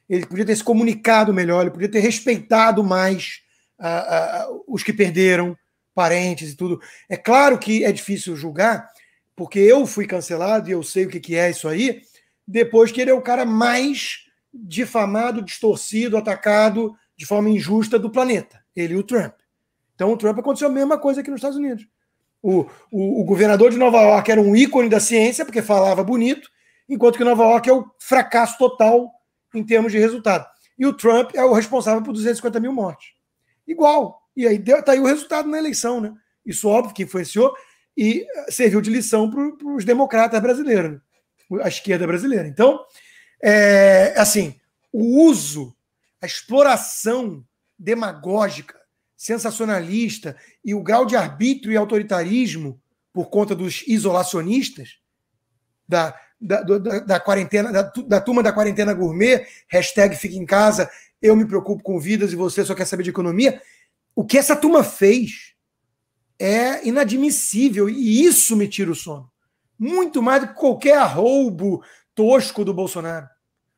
[0.08, 3.42] Ele podia ter se comunicado melhor, ele podia ter respeitado mais
[3.80, 5.58] uh, uh, os que perderam,
[5.94, 6.80] parentes e tudo.
[7.10, 8.88] É claro que é difícil julgar,
[9.36, 12.02] porque eu fui cancelado e eu sei o que, que é isso aí,
[12.48, 18.64] depois que ele é o cara mais difamado, distorcido, atacado de forma injusta do planeta.
[18.76, 19.34] Ele e o Trump.
[19.96, 21.88] Então o Trump aconteceu a mesma coisa aqui nos Estados Unidos.
[22.48, 26.48] O, o, o, governador de Nova York era um ícone da ciência, porque falava bonito,
[26.88, 29.12] enquanto que Nova York é o fracasso total
[29.52, 30.46] em termos de resultado.
[30.78, 33.08] E o Trump é o responsável por 250 mil mortes.
[33.68, 34.22] Igual.
[34.38, 36.14] E aí está aí o resultado na eleição, né?
[36.46, 37.52] Isso óbvio que influenciou
[37.98, 41.00] e serviu de lição para os democratas brasileiros, né?
[41.64, 42.48] a esquerda brasileira.
[42.48, 42.86] Então,
[43.42, 44.54] é, assim,
[44.94, 45.76] o uso,
[46.22, 47.44] a exploração
[47.80, 48.80] demagógica
[49.26, 52.80] sensacionalista e o grau de arbítrio e autoritarismo
[53.12, 55.00] por conta dos isolacionistas,
[55.88, 60.90] da, da, da, da quarentena, da, da, turma da quarentena gourmet, hashtag fica em casa,
[61.20, 63.60] eu me preocupo com vidas e você só quer saber de economia.
[64.16, 65.56] O que essa turma fez
[66.38, 69.32] é inadmissível e isso me tira o sono.
[69.78, 73.28] Muito mais do que qualquer roubo tosco do Bolsonaro.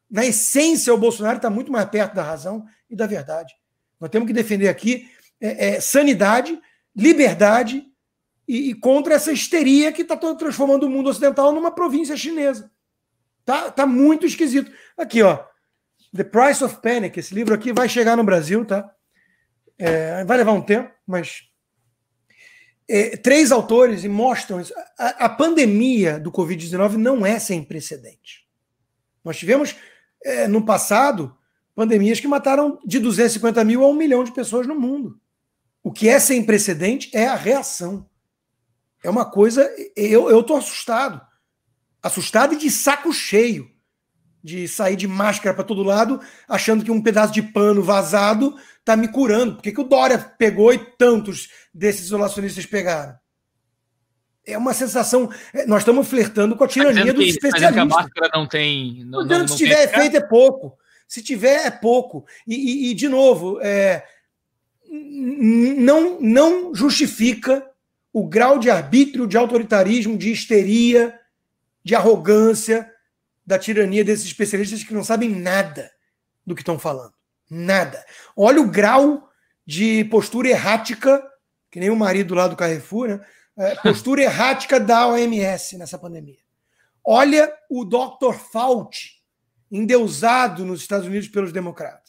[0.10, 3.54] Na essência, o Bolsonaro está muito mais perto da razão e da verdade.
[4.00, 5.10] Nós temos que defender aqui
[5.40, 6.60] é, é, sanidade,
[6.96, 7.86] liberdade
[8.48, 12.72] e, e, contra essa histeria que está transformando o mundo ocidental numa província chinesa.
[13.46, 14.72] Tá, tá muito esquisito.
[14.98, 15.44] Aqui, ó.
[16.16, 17.20] The Price of Panic.
[17.20, 18.90] Esse livro aqui vai chegar no Brasil, tá?
[19.78, 21.44] É, vai levar um tempo, mas
[22.90, 24.74] é, três autores e mostram isso.
[24.98, 28.48] A, a pandemia do Covid-19 não é sem precedente.
[29.24, 29.76] Nós tivemos
[30.24, 31.38] é, no passado
[31.76, 35.20] pandemias que mataram de 250 mil a um milhão de pessoas no mundo.
[35.88, 38.06] O que é sem precedente é a reação.
[39.02, 39.74] É uma coisa.
[39.96, 41.22] Eu estou assustado.
[42.04, 43.72] Assustado e de saco cheio
[44.44, 48.98] de sair de máscara para todo lado, achando que um pedaço de pano vazado está
[48.98, 49.56] me curando.
[49.56, 53.16] Por que, que o Dória pegou e tantos desses isolacionistas pegaram?
[54.46, 55.32] É uma sensação.
[55.54, 57.74] É, nós estamos flertando com a tirania tá dos que, especialistas.
[57.74, 59.06] Que a máscara não tem.
[59.06, 60.78] Não, não, não se tiver efeito, é pouco.
[61.08, 62.26] Se tiver, é pouco.
[62.46, 64.04] E, e, e de novo, é,
[64.90, 67.66] não, não justifica
[68.14, 71.20] o grau de arbítrio, de autoritarismo, de histeria,
[71.84, 72.92] de arrogância
[73.46, 75.92] da tirania desses especialistas que não sabem nada
[76.46, 77.14] do que estão falando.
[77.50, 78.04] Nada.
[78.36, 79.30] Olha o grau
[79.66, 81.24] de postura errática,
[81.72, 83.26] que nem o marido lá do Carrefour, né?
[83.58, 86.40] É, postura errática da OMS nessa pandemia.
[87.04, 88.34] Olha o Dr.
[88.52, 89.12] Fauci,
[89.72, 92.07] endeusado nos Estados Unidos pelos democratas.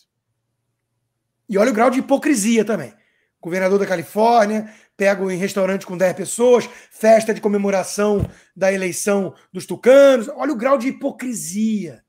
[1.49, 2.93] E olha o grau de hipocrisia também.
[3.41, 9.65] governador da Califórnia, pego em restaurante com 10 pessoas, festa de comemoração da eleição dos
[9.65, 10.29] tucanos.
[10.29, 12.05] Olha o grau de hipocrisia.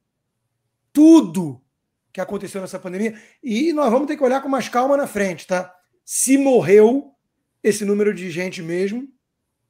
[0.91, 1.61] Tudo
[2.11, 3.13] que aconteceu nessa pandemia.
[3.43, 5.73] E nós vamos ter que olhar com mais calma na frente, tá?
[6.03, 7.13] Se morreu
[7.63, 9.07] esse número de gente mesmo,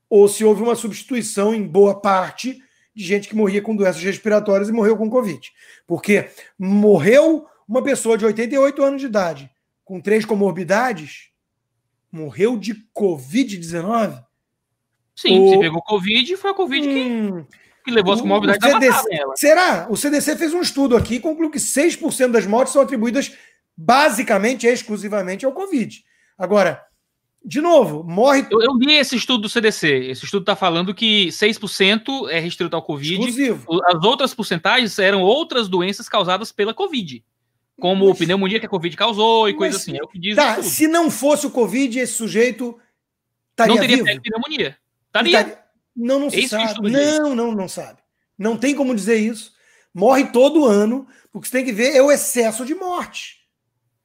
[0.10, 2.62] ou se houve uma substituição em boa parte
[2.96, 5.52] de gente que morria com doenças respiratórias e morreu com Covid.
[5.86, 9.52] Porque morreu uma pessoa de 88 anos de idade
[9.90, 11.30] com três comorbidades,
[12.12, 14.24] morreu de Covid-19?
[15.16, 15.50] Sim, o...
[15.50, 17.44] se pegou Covid, foi a Covid hum...
[17.44, 19.24] que, que levou as comorbidades CDC...
[19.24, 19.88] a Será?
[19.90, 23.36] O CDC fez um estudo aqui e concluiu que 6% das mortes são atribuídas
[23.76, 26.04] basicamente, exclusivamente ao Covid.
[26.38, 26.86] Agora,
[27.44, 28.46] de novo, morre.
[28.52, 29.88] Eu, eu, li esse estudo do CDC.
[29.88, 33.16] Esse estudo está falando que 6% é restrito ao Covid.
[33.16, 33.66] Exclusivo.
[33.86, 37.24] As outras porcentagens eram outras doenças causadas pela Covid.
[37.80, 38.18] Como mas...
[38.18, 39.98] pneumonia que a Covid causou e coisa assim.
[39.98, 40.36] É o que diz.
[40.36, 42.80] Tá, se não fosse o Covid, esse sujeito
[43.52, 44.22] estaria Não teria vivo?
[44.22, 44.78] pneumonia.
[45.08, 45.60] Estaria.
[45.96, 46.90] Não, não se sabe.
[46.90, 48.00] Não, não, não sabe.
[48.38, 49.54] Não tem como dizer isso.
[49.94, 53.40] Morre todo ano, porque você tem que ver é o excesso de morte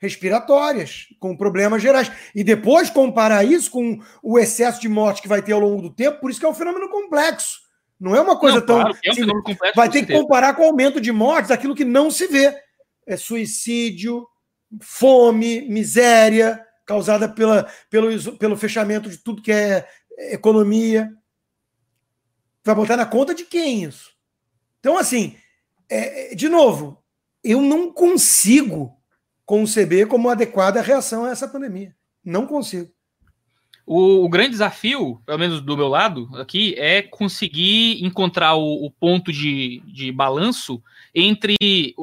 [0.05, 2.12] respiratórias, com problemas gerais.
[2.35, 5.91] E depois comparar isso com o excesso de morte que vai ter ao longo do
[5.91, 7.64] tempo, por isso que é um fenômeno complexo.
[7.99, 8.81] Não é uma coisa não, tão.
[8.81, 11.85] Claro, é um complexo, vai ter que comparar com o aumento de mortes, aquilo que
[11.85, 12.55] não se vê.
[13.07, 14.26] É suicídio,
[14.80, 19.88] fome, miséria, causada pela, pelo, pelo fechamento de tudo que é
[20.32, 21.12] economia.
[22.64, 24.12] Vai botar na conta de quem isso?
[24.80, 25.36] Então, assim,
[25.88, 27.02] é, de novo,
[27.42, 28.98] eu não consigo
[29.44, 31.94] conceber como adequada a reação a essa pandemia.
[32.24, 32.90] Não consigo.
[33.87, 38.91] O, o, grande desafio, pelo menos do meu lado aqui, é conseguir encontrar o, o
[38.91, 40.82] ponto de, de balanço
[41.14, 41.57] entre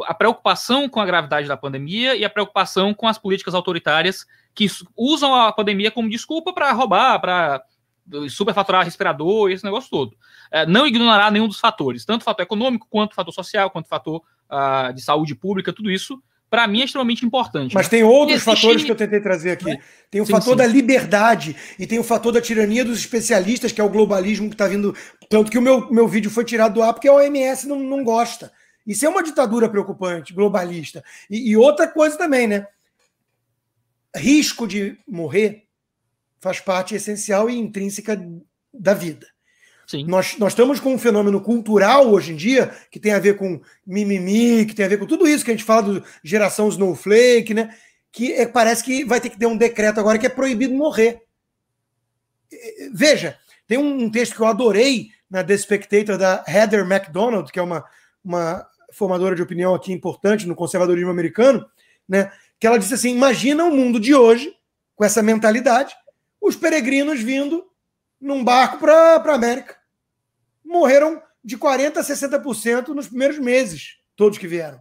[0.06, 4.68] a preocupação com a gravidade da pandemia e a preocupação com as políticas autoritárias que
[4.96, 7.64] usam a pandemia como desculpa para roubar, para
[8.30, 10.16] superfaturar respirador esse negócio todo.
[10.52, 13.86] É, não ignorará nenhum dos fatores, tanto o fator econômico, quanto o fator social, quanto
[13.86, 16.22] o fator uh, de saúde pública, tudo isso
[16.52, 17.74] para mim é extremamente importante.
[17.74, 19.64] Mas tem outros fatores que eu tentei trazer aqui.
[19.64, 19.80] Né?
[20.12, 20.58] Tem o sim, fator sim.
[20.58, 24.56] da liberdade e tem o fator da tirania dos especialistas, que é o globalismo que
[24.56, 24.94] está vindo.
[25.30, 28.04] Tanto que o meu, meu vídeo foi tirado do ar porque a OMS não, não
[28.04, 28.52] gosta.
[28.86, 31.02] Isso é uma ditadura preocupante, globalista.
[31.30, 32.68] E, e outra coisa também, né?
[34.14, 35.64] Risco de morrer
[36.42, 38.22] faz parte essencial e intrínseca
[38.74, 39.26] da vida.
[39.92, 40.06] Sim.
[40.06, 43.60] Nós, nós estamos com um fenômeno cultural hoje em dia que tem a ver com
[43.86, 47.54] mimimi, que tem a ver com tudo isso que a gente fala do geração snowflake,
[47.54, 47.76] né?
[48.10, 51.22] Que é, parece que vai ter que ter um decreto agora que é proibido morrer.
[52.94, 53.38] Veja,
[53.68, 57.62] tem um, um texto que eu adorei na The Spectator da Heather MacDonald, que é
[57.62, 57.84] uma,
[58.24, 61.66] uma formadora de opinião aqui importante no conservadorismo americano,
[62.08, 62.32] né?
[62.58, 64.56] Que ela disse assim: imagina o mundo de hoje,
[64.96, 65.94] com essa mentalidade,
[66.40, 67.66] os peregrinos vindo
[68.22, 69.81] num barco para a América
[70.72, 74.80] morreram de 40% a 60% nos primeiros meses, todos que vieram.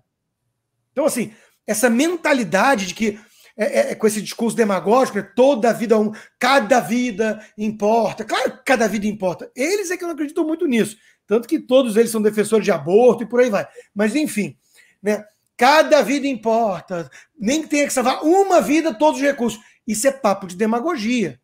[0.92, 1.32] Então, assim,
[1.66, 3.18] essa mentalidade de que,
[3.56, 8.24] é, é, é com esse discurso demagógico, né, toda vida, um, cada vida importa.
[8.24, 9.50] Claro que cada vida importa.
[9.54, 10.96] Eles é que não acreditam muito nisso.
[11.26, 13.66] Tanto que todos eles são defensores de aborto e por aí vai.
[13.94, 14.56] Mas, enfim,
[15.02, 15.24] né?
[15.56, 17.10] Cada vida importa.
[17.38, 19.60] Nem que tenha que salvar uma vida, todos os recursos.
[19.86, 21.39] Isso é papo de demagogia.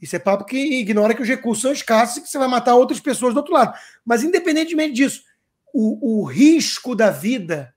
[0.00, 2.74] Isso é papo que ignora que os recursos são escassos e que você vai matar
[2.74, 3.78] outras pessoas do outro lado.
[4.04, 5.22] Mas, independentemente disso,
[5.72, 7.74] o, o risco da vida,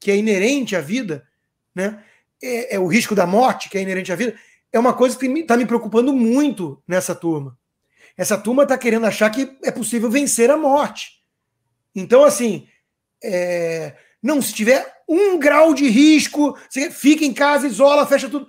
[0.00, 1.26] que é inerente à vida,
[1.74, 2.02] né?
[2.42, 4.34] É, é, o risco da morte, que é inerente à vida,
[4.72, 7.58] é uma coisa que está me preocupando muito nessa turma.
[8.16, 11.22] Essa turma está querendo achar que é possível vencer a morte.
[11.94, 12.68] Então, assim,
[13.22, 13.96] é...
[14.22, 18.48] não, se tiver um grau de risco, você fica em casa, isola, fecha tudo.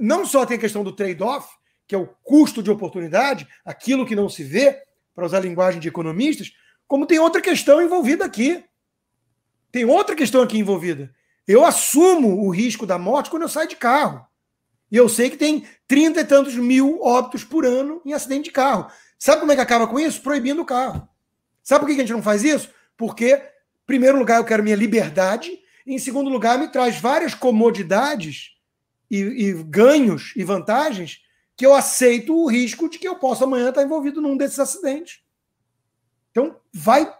[0.00, 1.48] Não só tem a questão do trade-off,
[1.86, 4.82] que é o custo de oportunidade, aquilo que não se vê,
[5.14, 6.52] para usar a linguagem de economistas,
[6.86, 8.64] como tem outra questão envolvida aqui.
[9.70, 11.14] Tem outra questão aqui envolvida.
[11.46, 14.26] Eu assumo o risco da morte quando eu saio de carro.
[14.90, 18.50] E eu sei que tem trinta e tantos mil óbitos por ano em acidente de
[18.50, 18.90] carro.
[19.18, 20.22] Sabe como é que acaba com isso?
[20.22, 21.08] Proibindo o carro.
[21.62, 22.70] Sabe por que a gente não faz isso?
[22.96, 25.50] Porque, em primeiro lugar, eu quero minha liberdade,
[25.86, 28.52] em segundo lugar, me traz várias comodidades
[29.10, 31.23] e, e ganhos e vantagens
[31.56, 35.20] que eu aceito o risco de que eu possa amanhã estar envolvido num desses acidentes.
[36.30, 37.12] Então, vai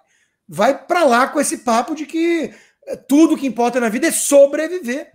[0.47, 2.53] vai para lá com esse papo de que
[2.87, 5.13] eh, tudo que importa na vida é sobreviver.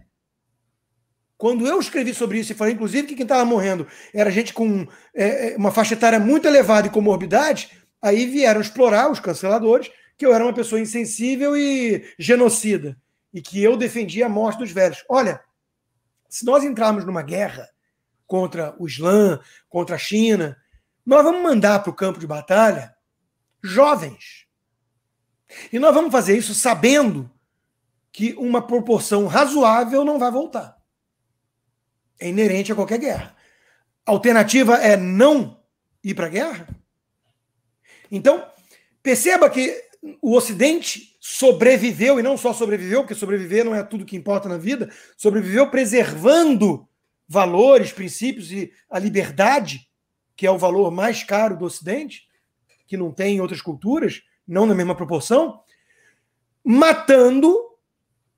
[1.38, 4.86] Quando eu escrevi sobre isso e falei, inclusive, que quem estava morrendo era gente com
[5.14, 10.34] é, uma faixa etária muito elevada e comorbidade, aí vieram explorar os canceladores que eu
[10.34, 12.98] era uma pessoa insensível e genocida
[13.34, 15.06] e que eu defendia a morte dos velhos.
[15.08, 15.40] Olha,
[16.28, 17.70] se nós entrarmos numa guerra,
[18.30, 20.56] contra o Islã, contra a China.
[21.04, 22.96] Nós vamos mandar para o campo de batalha
[23.62, 24.46] jovens.
[25.74, 27.30] E nós vamos fazer isso sabendo
[28.12, 30.78] que uma proporção razoável não vai voltar.
[32.20, 33.36] É inerente a qualquer guerra.
[34.06, 35.60] A alternativa é não
[36.04, 36.68] ir para a guerra?
[38.12, 38.48] Então,
[39.02, 39.76] perceba que
[40.22, 44.58] o Ocidente sobreviveu, e não só sobreviveu, porque sobreviver não é tudo que importa na
[44.58, 46.88] vida, sobreviveu preservando
[47.30, 49.88] valores, princípios e a liberdade,
[50.36, 52.28] que é o valor mais caro do Ocidente,
[52.88, 55.62] que não tem em outras culturas, não na mesma proporção,
[56.64, 57.56] matando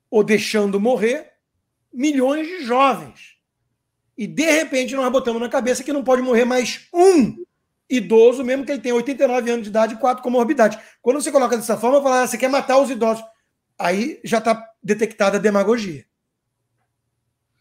[0.10, 1.32] ou deixando morrer
[1.94, 3.38] milhões de jovens.
[4.18, 7.46] E de repente nós botamos na cabeça que não pode morrer mais um
[7.90, 10.78] idoso, mesmo que ele tenha 89 anos de idade e quatro comorbidades.
[11.02, 13.24] Quando você coloca dessa forma, fala, ah, você quer matar os idosos.
[13.80, 16.06] Aí já está detectada a demagogia.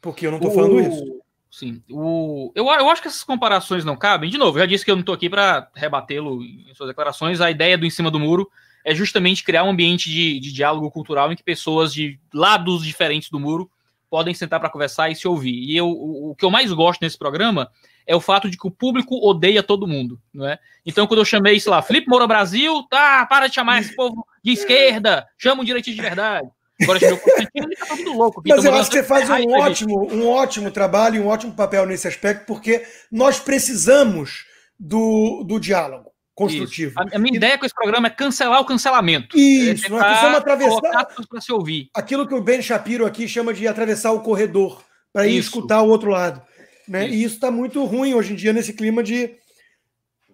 [0.01, 1.21] Porque eu não estou falando isso.
[1.51, 1.83] Sim.
[1.91, 4.31] O, eu, eu acho que essas comparações não cabem.
[4.31, 7.41] De novo, já disse que eu não estou aqui para rebatê-lo em suas declarações.
[7.41, 8.49] A ideia do em cima do muro
[8.85, 13.29] é justamente criar um ambiente de, de diálogo cultural em que pessoas de lados diferentes
[13.29, 13.71] do muro
[14.09, 15.55] podem sentar para conversar e se ouvir.
[15.55, 17.71] E eu, o, o que eu mais gosto nesse programa
[18.07, 20.59] é o fato de que o público odeia todo mundo, não é?
[20.85, 24.27] Então, quando eu chamei, sei lá, Felipe Moura Brasil, tá, para de chamar esse povo
[24.43, 26.49] de esquerda, chama um direitinho de verdade.
[26.83, 28.43] Agora, eu Constantino, ele tá todo louco.
[28.47, 31.87] Mas eu acho que você faz um ótimo, um ótimo trabalho e um ótimo papel
[31.87, 34.45] nesse aspecto, porque nós precisamos
[34.79, 36.95] do, do diálogo construtivo.
[36.97, 37.37] A, a, minha e...
[37.37, 39.39] ideia com esse programa é cancelar o cancelamento.
[39.39, 41.91] Isso, é nós precisamos atravessar para se ouvir.
[41.95, 45.89] Aquilo que o Ben Shapiro aqui chama de atravessar o corredor para ir escutar o
[45.89, 46.41] outro lado.
[46.89, 47.07] Né?
[47.07, 47.15] Isso.
[47.15, 49.37] E isso está muito ruim hoje em dia nesse clima de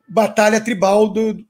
[0.09, 1.45] batalha tribal do,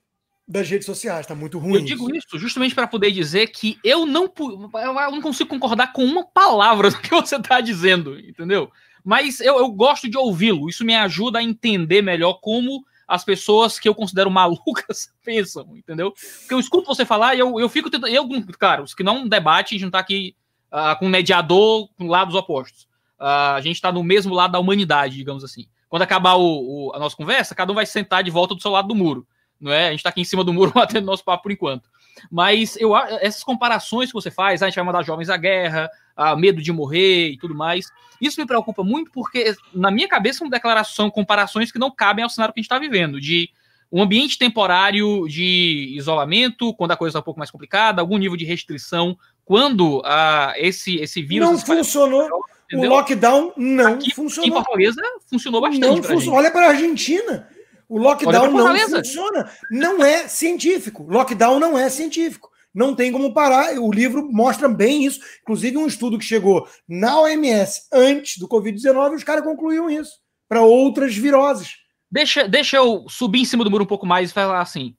[0.47, 1.21] das redes sociais.
[1.21, 1.75] Está muito ruim.
[1.75, 6.03] Eu digo isso justamente para poder dizer que eu não, eu não consigo concordar com
[6.05, 8.71] uma palavra do que você está dizendo, entendeu?
[9.03, 10.69] Mas eu, eu gosto de ouvi-lo.
[10.69, 16.13] Isso me ajuda a entender melhor como as pessoas que eu considero malucas pensam, entendeu?
[16.39, 18.13] Porque eu escuto você falar e eu, eu fico tentando.
[18.13, 18.27] Eu,
[18.57, 20.35] cara, os que não debate, a gente não tá aqui
[20.71, 22.83] uh, com um mediador com lados opostos.
[23.19, 25.67] Uh, a gente está no mesmo lado da humanidade, digamos assim.
[25.89, 28.71] Quando acabar o, o, a nossa conversa, cada um vai sentar de volta do seu
[28.71, 29.25] lado do muro.
[29.59, 29.87] Não é?
[29.87, 31.89] A gente está aqui em cima do muro batendo nosso papo por enquanto.
[32.31, 35.89] Mas eu essas comparações que você faz, ah, a gente vai mandar jovens à guerra,
[36.15, 37.87] a medo de morrer e tudo mais.
[38.19, 42.29] Isso me preocupa muito porque, na minha cabeça, são declarações, comparações que não cabem ao
[42.29, 43.49] cenário que a gente está vivendo, de
[43.91, 48.35] um ambiente temporário de isolamento, quando a coisa está um pouco mais complicada, algum nível
[48.35, 51.49] de restrição, quando uh, esse, esse vírus.
[51.49, 52.27] Não funcionou.
[52.73, 54.49] O lockdown não Aqui, funcionou.
[54.49, 55.87] Em Fortaleza funcionou bastante.
[55.87, 56.37] Não funcionou.
[56.37, 57.47] Olha para a Argentina.
[57.89, 59.49] O lockdown não funciona.
[59.71, 61.05] Não é científico.
[61.09, 62.49] Lockdown não é científico.
[62.73, 63.77] Não tem como parar.
[63.79, 65.19] O livro mostra bem isso.
[65.41, 70.61] Inclusive, um estudo que chegou na OMS antes do Covid-19, os caras concluíram isso para
[70.61, 71.77] outras viroses.
[72.11, 74.95] Deixa, deixa eu subir em cima do muro um pouco mais e falar assim.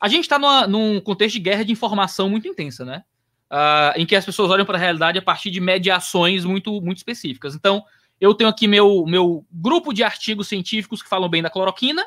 [0.00, 3.02] A gente está num contexto de guerra de informação muito intensa, né?
[3.50, 6.98] Uh, em que as pessoas olham para a realidade a partir de mediações muito, muito
[6.98, 7.54] específicas.
[7.54, 7.82] Então,
[8.20, 12.04] eu tenho aqui meu, meu grupo de artigos científicos que falam bem da cloroquina,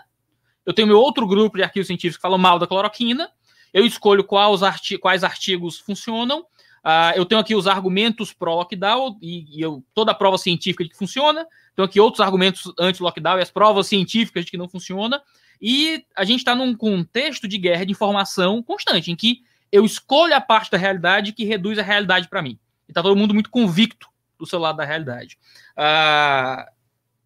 [0.66, 3.30] eu tenho meu outro grupo de artigos científicos que falam mal da cloroquina,
[3.74, 9.58] eu escolho quais, arti quais artigos funcionam, uh, eu tenho aqui os argumentos pró-lockdown e,
[9.58, 13.42] e eu, toda a prova científica de que funciona, tenho aqui outros argumentos anti-lockdown e
[13.42, 15.22] as provas científicas de que não funciona,
[15.62, 20.36] e a gente está num contexto de guerra de informação constante, em que eu escolho
[20.36, 22.60] a parte da realidade que reduz a realidade para mim.
[22.90, 24.08] E tá todo mundo muito convicto
[24.38, 25.38] do seu lado da realidade.
[25.78, 26.66] Uh,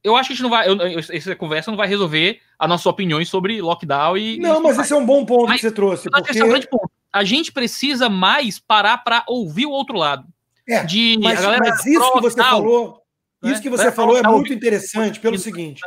[0.06, 0.70] eu acho que a gente não vai.
[0.70, 4.38] Eu, essa conversa não vai resolver as nossas opiniões sobre lockdown e.
[4.38, 6.10] Não, mas esse é um bom ponto mas, que você trouxe.
[6.10, 6.38] Porque...
[6.38, 6.91] É um grande ponto.
[7.12, 10.28] A gente precisa mais parar para ouvir o outro lado.
[10.68, 13.01] É, de, mas, mas isso que você falou,
[13.41, 13.51] né?
[13.51, 15.82] isso que você falou é muito interessante pelo seguinte: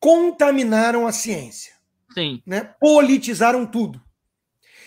[0.00, 1.72] contaminaram a ciência.
[2.12, 2.42] Sim.
[2.44, 2.68] Né?
[2.80, 4.00] Politizaram tudo.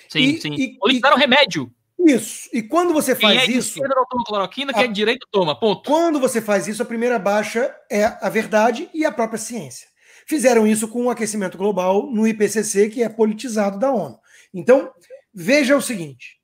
[0.09, 0.53] Sim, e, sim.
[0.53, 1.71] E, Solicitaram e, remédio.
[2.05, 2.49] Isso.
[2.51, 3.69] E quando você faz quem é isso.
[3.69, 5.57] Esquerda não toma cloroquina, a, quem é de direito toma.
[5.57, 5.89] Ponto.
[5.89, 9.87] Quando você faz isso, a primeira baixa é a verdade e a própria ciência.
[10.25, 14.17] Fizeram isso com o aquecimento global no IPCC, que é politizado da ONU.
[14.53, 14.91] Então,
[15.33, 16.39] veja o seguinte: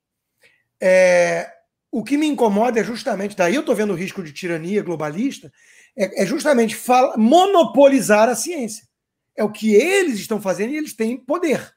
[0.82, 1.49] é,
[1.91, 5.51] o que me incomoda é justamente, daí eu estou vendo o risco de tirania globalista,
[5.97, 8.88] é, é justamente fala, monopolizar a ciência.
[9.36, 11.74] É o que eles estão fazendo e eles têm poder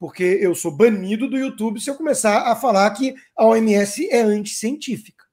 [0.00, 4.22] porque eu sou banido do YouTube se eu começar a falar que a OMS é
[4.22, 5.26] anticientífica.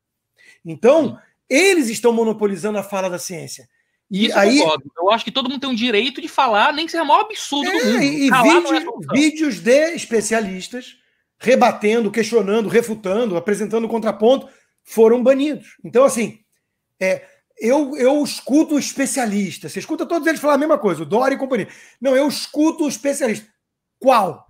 [0.64, 1.18] Então,
[1.50, 3.70] eles estão monopolizando a fala da ciência.
[4.12, 6.86] E Isso aí, eu, eu acho que todo mundo tem o direito de falar, nem
[6.86, 8.04] que seja o maior absurdo é, do mundo.
[8.04, 10.98] E é vídeos de especialistas
[11.40, 14.50] rebatendo, questionando, refutando, apresentando contraponto
[14.84, 15.78] foram banidos.
[15.84, 16.40] Então, assim,
[17.00, 17.26] é,
[17.58, 19.70] eu, eu escuto o especialista.
[19.70, 21.70] Você escuta todos eles falar a mesma coisa, o Dória e companhia.
[22.02, 23.48] Não, eu escuto o especialista.
[24.00, 24.47] Qual?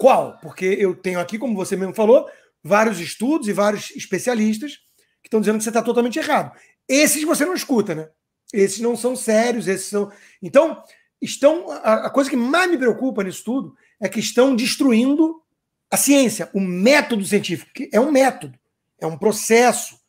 [0.00, 0.38] Qual?
[0.40, 2.26] Porque eu tenho aqui, como você mesmo falou,
[2.64, 4.78] vários estudos e vários especialistas
[5.22, 6.56] que estão dizendo que você está totalmente errado.
[6.88, 8.08] Esses você não escuta, né?
[8.50, 10.10] Esses não são sérios, esses são.
[10.42, 10.82] Então,
[11.20, 11.70] estão.
[11.70, 15.42] A, coisa que mais me preocupa nisso tudo é que estão destruindo
[15.90, 18.58] a ciência, o método científico, que é um método,
[18.98, 20.00] é um processo.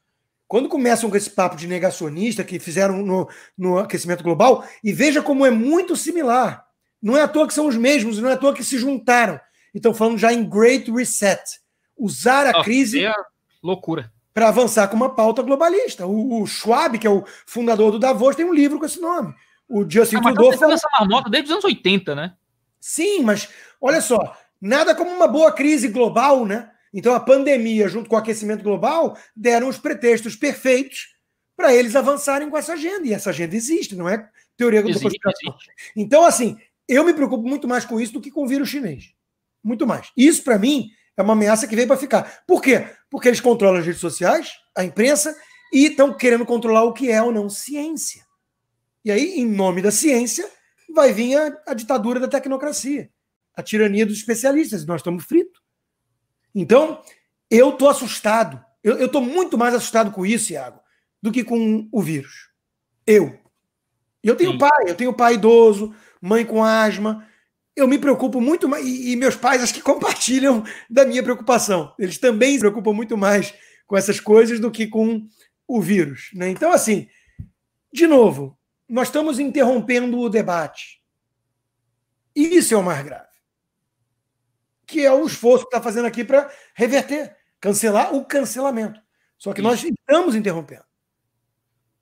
[0.47, 5.21] Quando começam com esse papo de negacionista que fizeram no, no aquecimento global, e veja
[5.21, 6.65] como é muito similar.
[7.01, 9.37] Não é à toa que são os mesmos, não é à toa que se juntaram.
[9.73, 11.41] Então, falando já em Great Reset.
[11.97, 13.05] Usar a oh, crise.
[13.05, 13.13] É
[13.61, 14.11] loucura.
[14.33, 16.05] Para avançar com uma pauta globalista.
[16.05, 19.33] O, o, Schwab, que é o fundador do Davos, tem um livro com esse nome.
[19.67, 20.57] O Justin ah, Trudeau.
[20.57, 22.33] Tá essa marmota desde os anos 80, né?
[22.79, 23.49] Sim, mas
[23.79, 26.69] olha só, nada como uma boa crise global, né?
[26.93, 31.15] Então a pandemia, junto com o aquecimento global, deram os pretextos perfeitos
[31.55, 33.05] para eles avançarem com essa agenda.
[33.05, 35.55] E essa agenda existe, não é teoria da conspiração.
[35.95, 36.57] Então, assim,
[36.87, 39.13] eu me preocupo muito mais com isso do que com o vírus chinês.
[39.63, 40.11] Muito mais.
[40.15, 42.43] Isso, para mim, é uma ameaça que veio para ficar.
[42.47, 42.87] Por quê?
[43.09, 45.35] Porque eles controlam as redes sociais, a imprensa,
[45.71, 48.25] e estão querendo controlar o que é ou não ciência.
[49.03, 50.47] E aí, em nome da ciência,
[50.93, 53.09] vai vir a, a ditadura da tecnocracia,
[53.55, 54.85] a tirania dos especialistas.
[54.85, 55.61] Nós estamos fritos.
[56.53, 57.01] Então,
[57.49, 58.63] eu estou assustado.
[58.83, 60.79] Eu estou muito mais assustado com isso, Iago,
[61.21, 62.49] do que com o vírus.
[63.05, 63.39] Eu.
[64.23, 64.57] Eu tenho Sim.
[64.57, 67.27] pai, eu tenho pai idoso, mãe com asma.
[67.75, 68.85] Eu me preocupo muito mais.
[68.85, 71.93] E, e meus pais acho que compartilham da minha preocupação.
[71.97, 73.53] Eles também se preocupam muito mais
[73.87, 75.27] com essas coisas do que com
[75.67, 76.29] o vírus.
[76.33, 76.49] Né?
[76.49, 77.07] Então, assim,
[77.91, 78.57] de novo,
[78.87, 81.01] nós estamos interrompendo o debate.
[82.35, 83.31] Isso é o mais grave
[84.91, 88.99] que é o esforço que está fazendo aqui para reverter, cancelar o cancelamento.
[89.37, 90.83] Só que nós estamos interrompendo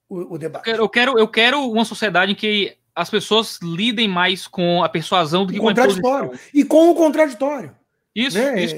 [0.08, 0.68] o, o debate.
[0.68, 5.46] Eu quero, eu quero uma sociedade em que as pessoas lidem mais com a persuasão
[5.46, 6.38] do que com a contraditório.
[6.52, 7.74] E com o contraditório.
[8.14, 8.62] Isso, né?
[8.62, 8.74] isso.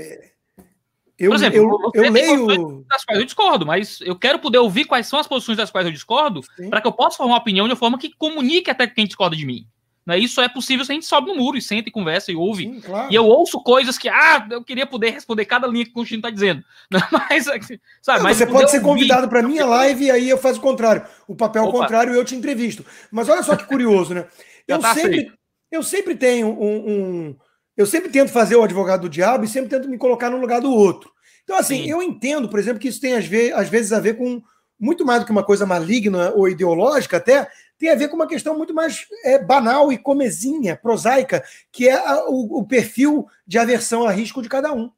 [1.19, 2.85] Eu, Por exemplo, eu, eu leio.
[2.89, 5.87] Das quais eu discordo, mas eu quero poder ouvir quais são as posições das quais
[5.87, 8.87] eu discordo, para que eu possa formar uma opinião de uma forma que comunique até
[8.87, 9.67] quem discorda de mim.
[10.05, 10.19] Né?
[10.19, 12.65] Isso é possível se a gente sobe no muro e senta e conversa e ouve.
[12.65, 13.13] Sim, claro.
[13.13, 16.19] E eu ouço coisas que, ah, eu queria poder responder cada linha que o Constantino
[16.21, 16.65] está dizendo.
[17.31, 17.81] Mas, sabe,
[18.19, 21.05] Não, mas você pode ser convidado para minha live e aí eu faço o contrário.
[21.27, 21.79] O papel Opa.
[21.79, 22.85] contrário eu te entrevisto.
[23.11, 24.27] Mas olha só que curioso, né?
[24.69, 25.33] Eu, tá sempre,
[25.73, 27.37] eu sempre tenho um, um,
[27.77, 30.61] Eu sempre tento fazer o advogado do diabo e sempre tento me colocar no lugar
[30.61, 31.11] do outro.
[31.43, 31.91] Então, assim, Sim.
[31.91, 34.41] eu entendo, por exemplo, que isso tem às vezes a ver com
[34.79, 37.49] muito mais do que uma coisa maligna ou ideológica, até
[37.79, 41.95] tem a ver com uma questão muito mais é, banal e comezinha, prosaica, que é
[41.95, 44.91] a, o, o, perfil de aversão a risco de cada um.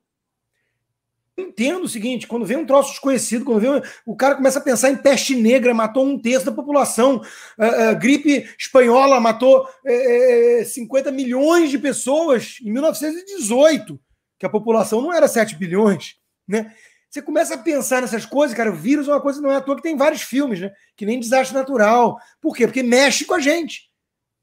[1.37, 4.91] Entendo o seguinte: quando vem um troço desconhecido, quando vem, o cara começa a pensar
[4.91, 7.22] em peste negra, matou um terço da população,
[7.59, 13.99] a, a gripe espanhola matou é, 50 é, milhões de pessoas em 1918,
[14.39, 16.16] que a população não era 7 bilhões,
[16.47, 16.72] né?
[17.15, 18.73] Você começa a pensar nessas coisas, cara.
[18.73, 20.73] O vírus é uma coisa, não é à toa que tem vários filmes, né?
[20.97, 22.19] Que nem desastre natural.
[22.41, 22.67] Por quê?
[22.67, 23.89] Porque mexe com a gente,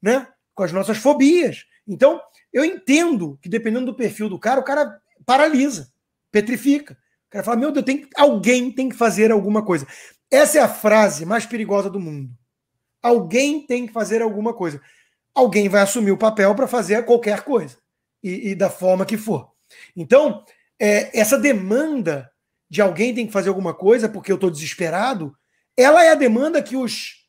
[0.00, 0.26] né?
[0.54, 1.66] Com as nossas fobias.
[1.86, 2.18] Então,
[2.50, 5.92] eu entendo que dependendo do perfil do cara, o cara paralisa,
[6.30, 6.94] petrifica.
[7.26, 9.86] O cara fala: Meu Deus, tem, alguém tem que fazer alguma coisa.
[10.30, 12.30] Essa é a frase mais perigosa do mundo.
[13.02, 14.80] Alguém tem que fazer alguma coisa.
[15.34, 17.76] Alguém vai assumir o papel para fazer qualquer coisa.
[18.22, 19.52] E, e, da forma que for.
[19.94, 20.42] Então,
[20.80, 22.31] é, essa demanda
[22.72, 25.36] de alguém tem que fazer alguma coisa porque eu estou desesperado,
[25.76, 27.28] ela é a demanda que os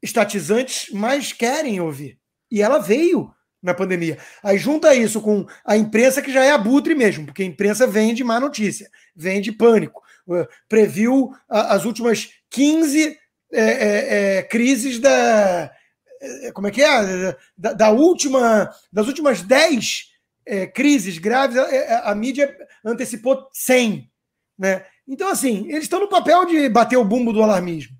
[0.00, 2.16] estatizantes mais querem ouvir.
[2.48, 4.18] E ela veio na pandemia.
[4.40, 8.22] Aí junta isso com a imprensa que já é abutre mesmo, porque a imprensa vende
[8.22, 10.00] má notícia, vende pânico.
[10.28, 13.18] Uh, previu as últimas 15
[13.52, 15.72] é, é, é, crises da.
[16.20, 17.36] É, como é que é?
[17.58, 18.72] Da, da última.
[18.92, 20.04] Das últimas 10
[20.46, 24.11] é, crises graves, a, a mídia antecipou 100.
[24.58, 24.84] Né?
[25.06, 27.96] Então, assim, eles estão no papel de bater o bumbo do alarmismo.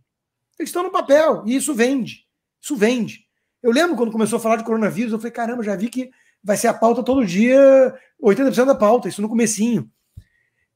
[0.58, 2.26] Eles estão no papel, e isso vende.
[2.60, 3.26] Isso vende.
[3.62, 6.10] Eu lembro quando começou a falar de coronavírus, eu falei, caramba, já vi que
[6.42, 9.90] vai ser a pauta todo dia, 80% da pauta, isso no comecinho.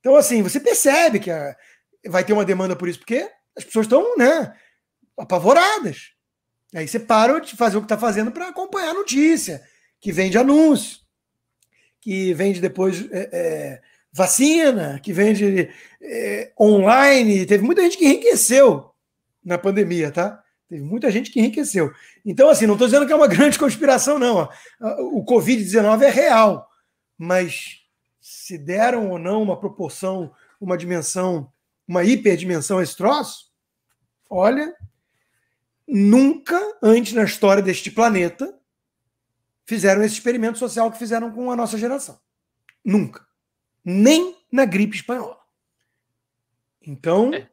[0.00, 1.56] Então, assim, você percebe que a,
[2.08, 4.54] vai ter uma demanda por isso, porque as pessoas estão, né,
[5.16, 6.12] apavoradas.
[6.74, 9.62] Aí você para de fazer o que está fazendo para acompanhar a notícia,
[10.00, 10.98] que vende anúncio,
[12.00, 13.82] que vende depois é, é,
[14.16, 15.68] vacina, que vende
[16.00, 17.46] é, online.
[17.46, 18.90] Teve muita gente que enriqueceu
[19.44, 20.42] na pandemia, tá?
[20.68, 21.92] Teve muita gente que enriqueceu.
[22.24, 24.48] Então, assim, não estou dizendo que é uma grande conspiração, não.
[25.12, 26.68] O Covid-19 é real,
[27.16, 27.80] mas
[28.20, 31.52] se deram ou não uma proporção, uma dimensão,
[31.86, 33.46] uma hiperdimensão a esse troço,
[34.28, 34.74] Olha,
[35.86, 38.58] nunca antes na história deste planeta
[39.64, 42.20] fizeram esse experimento social que fizeram com a nossa geração.
[42.84, 43.25] Nunca.
[43.88, 45.38] Nem na gripe espanhola.
[46.84, 47.32] Então.
[47.32, 47.48] É.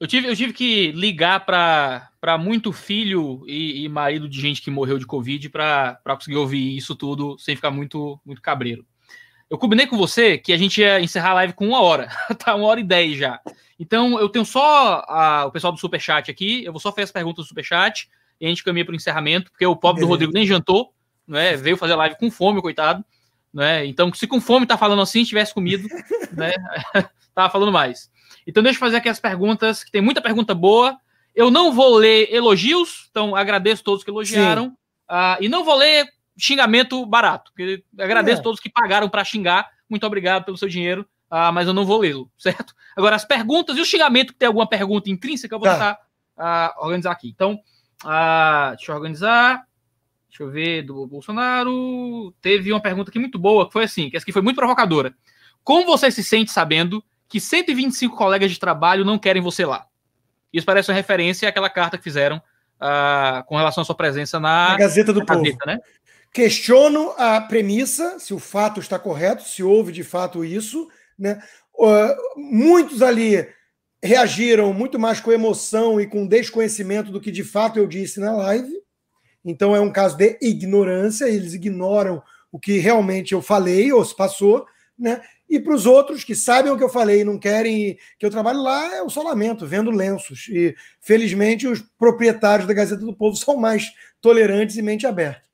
[0.00, 4.70] Eu, tive, eu tive que ligar para muito filho e, e, marido de gente que
[4.70, 8.86] morreu de Covid para conseguir ouvir isso tudo sem ficar muito, muito cabreiro.
[9.48, 12.08] Eu combinei com você que a gente ia encerrar a live com uma hora.
[12.38, 13.40] tá uma hora e dez já.
[13.78, 16.64] Então eu tenho só a, o pessoal do Superchat aqui.
[16.64, 18.08] Eu vou só fazer as perguntas do Superchat
[18.40, 20.92] e a gente caminha para o encerramento, porque o pobre do Rodrigo nem jantou,
[21.26, 21.56] né?
[21.56, 23.04] Veio fazer live com fome, coitado.
[23.56, 23.86] Né?
[23.86, 25.88] Então, se com fome tá falando assim, tivesse comido,
[26.36, 26.52] né?
[27.34, 28.10] tava falando mais.
[28.46, 30.94] Então, deixa eu fazer aqui as perguntas, que tem muita pergunta boa.
[31.34, 34.76] Eu não vou ler elogios, então agradeço todos que elogiaram.
[35.10, 36.06] Uh, e não vou ler
[36.36, 38.44] xingamento barato, porque agradeço é.
[38.44, 39.66] todos que pagaram para xingar.
[39.88, 42.74] Muito obrigado pelo seu dinheiro, uh, mas eu não vou lê-lo, certo?
[42.94, 45.94] Agora, as perguntas e o xingamento, que tem alguma pergunta intrínseca, eu vou tá.
[46.36, 47.30] tentar uh, organizar aqui.
[47.30, 47.58] Então,
[48.76, 49.65] deixa eu organizar.
[50.36, 52.30] Deixa eu ver, do Bolsonaro.
[52.42, 55.14] Teve uma pergunta aqui muito boa, que foi assim, que essa aqui foi muito provocadora.
[55.64, 59.86] Como você se sente sabendo que 125 colegas de trabalho não querem você lá.
[60.52, 64.72] Isso parece uma referência àquela carta que fizeram uh, com relação à sua presença na,
[64.72, 65.42] na Gazeta do na Povo.
[65.42, 65.78] Gazeta, né?
[66.30, 70.86] Questiono a premissa, se o fato está correto, se houve de fato isso.
[71.18, 71.42] Né?
[71.74, 73.48] Uh, muitos ali
[74.04, 78.32] reagiram muito mais com emoção e com desconhecimento do que de fato eu disse na
[78.32, 78.85] live.
[79.46, 82.20] Então é um caso de ignorância, eles ignoram
[82.50, 84.66] o que realmente eu falei ou se passou,
[84.98, 85.22] né?
[85.48, 88.30] E para os outros que sabem o que eu falei e não querem que eu
[88.30, 90.48] trabalhe lá, é o só lamento, vendo lenços.
[90.48, 95.46] E, felizmente, os proprietários da Gazeta do Povo são mais tolerantes e mente aberta.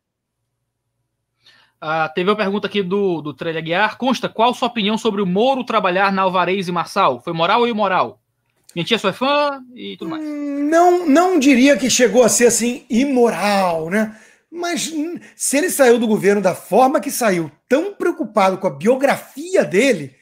[1.78, 3.98] Ah, teve uma pergunta aqui do, do Trelha Guiar.
[3.98, 7.20] Consta, qual sua opinião sobre o Moro trabalhar na Alvarez e Marçal?
[7.20, 8.21] Foi moral ou imoral?
[8.74, 10.24] Minha tia sua é fã e tudo mais.
[10.24, 14.16] Não, não diria que chegou a ser assim imoral, né?
[14.50, 18.74] Mas hum, se ele saiu do governo da forma que saiu, tão preocupado com a
[18.74, 20.14] biografia dele,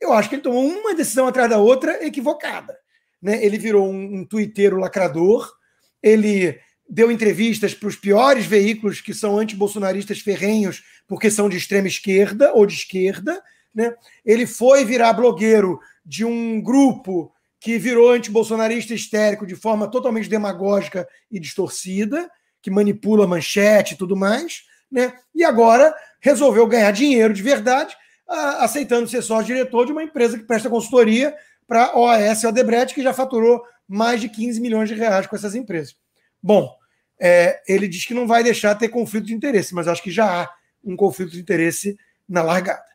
[0.00, 2.76] eu acho que ele tomou uma decisão atrás da outra equivocada.
[3.20, 3.44] Né?
[3.44, 5.52] Ele virou um, um twitteiro lacrador,
[6.02, 6.58] ele
[6.88, 12.52] deu entrevistas para os piores veículos que são antibolsonaristas ferrenhos, porque são de extrema esquerda
[12.52, 13.40] ou de esquerda.
[13.74, 13.94] Né?
[14.24, 17.32] Ele foi virar blogueiro de um grupo
[17.62, 22.28] que virou antibolsonarista histérico de forma totalmente demagógica e distorcida
[22.60, 25.12] que manipula manchete e tudo mais, né?
[25.32, 27.96] E agora resolveu ganhar dinheiro de verdade,
[28.58, 31.34] aceitando ser sócio-diretor de uma empresa que presta consultoria
[31.64, 35.54] para OAS e Odebrecht, que já faturou mais de 15 milhões de reais com essas
[35.54, 35.94] empresas.
[36.42, 36.68] Bom,
[37.20, 40.42] é, ele diz que não vai deixar ter conflito de interesse, mas acho que já
[40.42, 40.50] há
[40.84, 41.96] um conflito de interesse
[42.28, 42.91] na largada.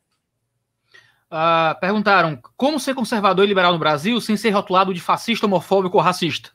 [1.29, 5.97] Uh, perguntaram como ser conservador e liberal no Brasil sem ser rotulado de fascista, homofóbico
[5.97, 6.51] ou racista?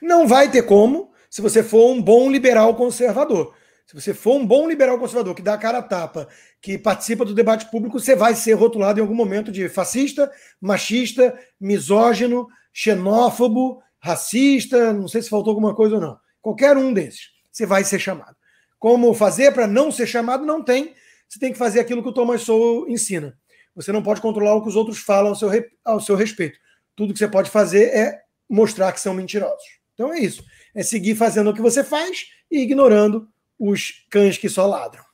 [0.00, 3.54] Não vai ter como, se você for um bom liberal conservador.
[3.86, 6.28] Se você for um bom liberal conservador que dá a cara a tapa,
[6.60, 10.30] que participa do debate público, você vai ser rotulado em algum momento de fascista,
[10.60, 16.18] machista, misógino, xenófobo, racista, não sei se faltou alguma coisa ou não.
[16.40, 18.36] Qualquer um desses, você vai ser chamado.
[18.78, 20.46] Como fazer para não ser chamado?
[20.46, 20.94] Não tem.
[21.28, 23.36] Você tem que fazer aquilo que o Thomas Sowell ensina.
[23.78, 25.50] Você não pode controlar o que os outros falam ao seu,
[25.84, 26.58] ao seu respeito.
[26.94, 29.78] Tudo que você pode fazer é mostrar que são mentirosos.
[29.94, 30.44] Então é isso
[30.78, 33.28] é seguir fazendo o que você faz e ignorando
[33.58, 35.04] os cães que só ladram.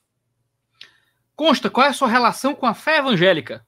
[1.34, 3.66] Consta, qual é a sua relação com a fé evangélica?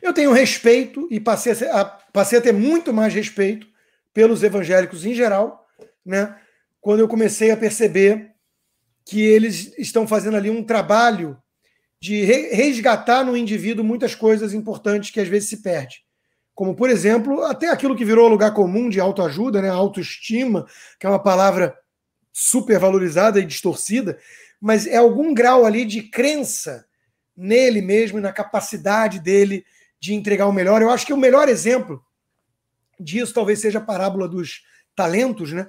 [0.00, 3.66] Eu tenho respeito e passei a, passei a ter muito mais respeito
[4.14, 5.68] pelos evangélicos em geral,
[6.04, 6.34] né?
[6.80, 8.30] Quando eu comecei a perceber
[9.04, 11.36] que eles estão fazendo ali um trabalho
[12.00, 16.02] de resgatar no indivíduo muitas coisas importantes que às vezes se perde
[16.60, 19.70] como, por exemplo, até aquilo que virou lugar comum de autoajuda, né?
[19.70, 20.66] autoestima,
[20.98, 21.74] que é uma palavra
[22.30, 24.18] super valorizada e distorcida,
[24.60, 26.84] mas é algum grau ali de crença
[27.34, 29.64] nele mesmo e na capacidade dele
[29.98, 30.82] de entregar o melhor.
[30.82, 32.04] Eu acho que o melhor exemplo
[33.00, 34.62] disso talvez seja a parábola dos
[34.94, 35.66] talentos, né?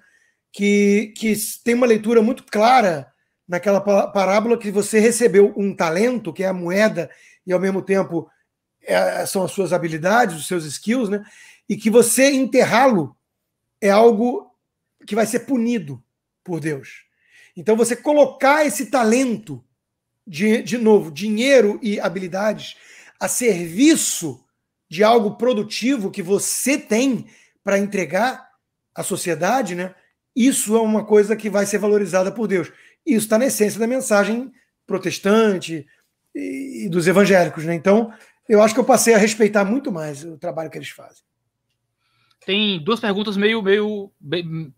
[0.51, 1.33] que, que
[1.63, 3.10] tem uma leitura muito clara
[3.51, 7.11] naquela parábola que você recebeu um talento, que é a moeda,
[7.45, 8.29] e ao mesmo tempo
[8.81, 11.21] é, são as suas habilidades, os seus skills, né?
[11.67, 13.13] E que você enterrá-lo
[13.81, 14.49] é algo
[15.05, 16.01] que vai ser punido
[16.45, 17.03] por Deus.
[17.53, 19.61] Então, você colocar esse talento,
[20.25, 22.77] de, de novo, dinheiro e habilidades,
[23.19, 24.45] a serviço
[24.89, 27.27] de algo produtivo que você tem
[27.61, 28.49] para entregar
[28.95, 29.93] à sociedade, né?
[30.33, 32.71] Isso é uma coisa que vai ser valorizada por Deus.
[33.05, 34.51] Isso está na essência da mensagem
[34.85, 35.85] protestante
[36.35, 37.73] e dos evangélicos, né?
[37.73, 38.13] Então,
[38.47, 41.23] eu acho que eu passei a respeitar muito mais o trabalho que eles fazem.
[42.45, 44.11] tem duas perguntas meio, meio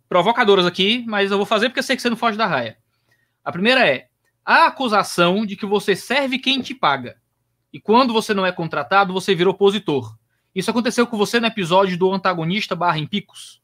[0.07, 2.77] provocadoras aqui, mas eu vou fazer porque eu sei que você não foge da raia.
[3.43, 4.07] A primeira é:
[4.45, 7.17] a acusação de que você serve quem te paga.
[7.71, 10.15] E quando você não é contratado, você vira opositor.
[10.53, 13.62] Isso aconteceu com você no episódio do antagonista barra em picos?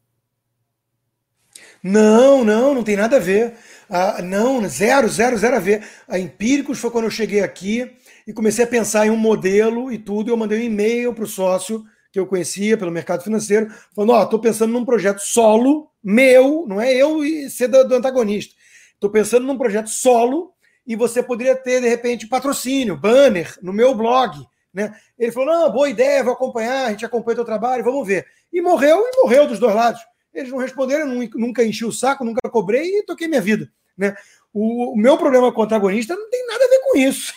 [1.81, 3.53] Não, não, não tem nada a ver.
[3.89, 5.83] Ah, não, zero, zero, zero a ver.
[6.07, 7.91] A Empíricos foi quando eu cheguei aqui
[8.27, 10.29] e comecei a pensar em um modelo e tudo.
[10.29, 14.19] Eu mandei um e-mail para o sócio que eu conhecia pelo mercado financeiro, falando: Ó,
[14.19, 18.55] oh, estou pensando num projeto solo meu, não é eu e ser do, do antagonista.
[18.93, 20.51] Estou pensando num projeto solo
[20.85, 24.37] e você poderia ter, de repente, patrocínio, banner no meu blog.
[24.73, 24.93] Né?
[25.17, 28.25] Ele falou: não, boa ideia, vou acompanhar, a gente acompanha o teu trabalho, vamos ver.
[28.51, 30.01] E morreu, e morreu dos dois lados.
[30.33, 33.71] Eles não responderam, nunca enchi o saco, nunca cobrei e toquei minha vida.
[33.97, 34.15] Né?
[34.53, 37.33] O, o meu problema com o antagonista não tem nada a ver com isso.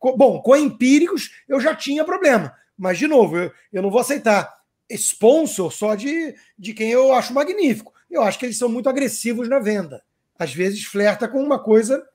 [0.16, 2.54] Bom, com empíricos eu já tinha problema.
[2.78, 4.54] Mas, de novo, eu, eu não vou aceitar
[4.90, 7.92] sponsor só de, de quem eu acho magnífico.
[8.10, 10.02] Eu acho que eles são muito agressivos na venda.
[10.38, 12.06] Às vezes flerta com uma coisa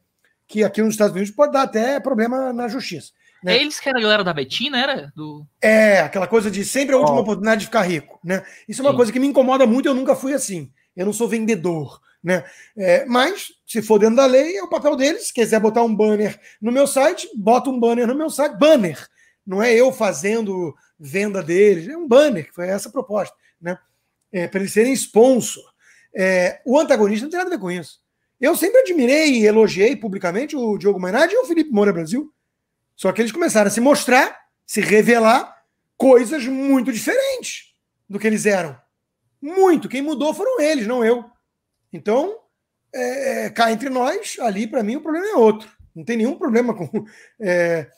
[0.48, 3.12] que aqui nos Estados Unidos pode dar até problema na justiça.
[3.44, 3.58] Né?
[3.58, 5.12] É eles que era a galera da Betina, era?
[5.16, 5.46] Do...
[5.62, 7.22] É, aquela coisa de sempre a última oh.
[7.22, 8.20] oportunidade de ficar rico.
[8.24, 8.44] Né?
[8.68, 8.98] Isso é uma Sim.
[8.98, 10.72] coisa que me incomoda muito, eu nunca fui assim.
[10.96, 12.00] Eu não sou vendedor.
[12.24, 12.44] Né?
[12.78, 15.28] É, mas, se for dentro da lei, é o papel deles.
[15.28, 18.58] Se quiser botar um banner no meu site, bota um banner no meu site.
[18.58, 19.08] Banner.
[19.46, 23.36] Não é eu fazendo venda deles, é um banner, que foi essa a proposta.
[23.60, 23.78] Né?
[24.32, 25.64] É, Para eles serem sponsor.
[26.16, 28.00] É, o antagonista não tem nada a ver com isso.
[28.40, 32.32] Eu sempre admirei e elogiei publicamente o Diogo Mainardi e o Felipe Moura Brasil.
[32.96, 35.64] Só que eles começaram a se mostrar, se revelar
[35.98, 37.74] coisas muito diferentes
[38.10, 38.78] do que eles eram.
[39.42, 39.90] Muito.
[39.90, 41.26] Quem mudou foram eles, não eu.
[41.92, 42.36] Então,
[42.94, 45.70] é, é cá entre nós, ali, para mim, o problema é outro.
[45.96, 46.90] Não tem nenhum problema com
[47.40, 47.90] é,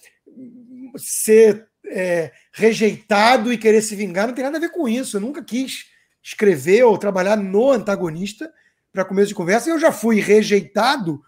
[0.97, 5.17] ser é, rejeitado e querer se vingar, não tem nada a ver com isso.
[5.17, 5.85] Eu nunca quis
[6.21, 8.51] escrever ou trabalhar no antagonista
[8.91, 9.69] para começo de conversa.
[9.69, 11.21] Eu já fui rejeitado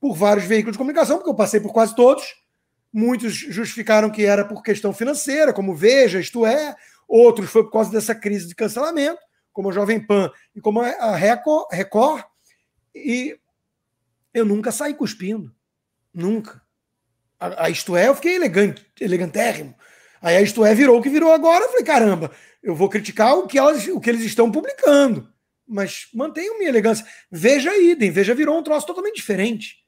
[0.00, 2.24] por vários veículos de comunicação, porque eu passei por quase todos.
[2.92, 6.74] Muitos justificaram que era por questão financeira, como Veja, isto é.
[7.06, 9.20] Outros foi por causa dessa crise de cancelamento,
[9.52, 12.24] como a Jovem Pan e como a Record.
[12.94, 13.38] E
[14.32, 15.54] eu nunca saí cuspindo.
[16.12, 16.62] Nunca.
[17.38, 19.74] A, a Isto É, eu fiquei elegante, elegantérrimo.
[20.20, 21.64] Aí a Isto É virou o que virou agora.
[21.64, 22.30] Eu falei, caramba,
[22.62, 25.32] eu vou criticar o que, elas, o que eles estão publicando.
[25.66, 27.06] Mas mantenham minha elegância.
[27.30, 29.84] Veja idem, veja virou um troço totalmente diferente.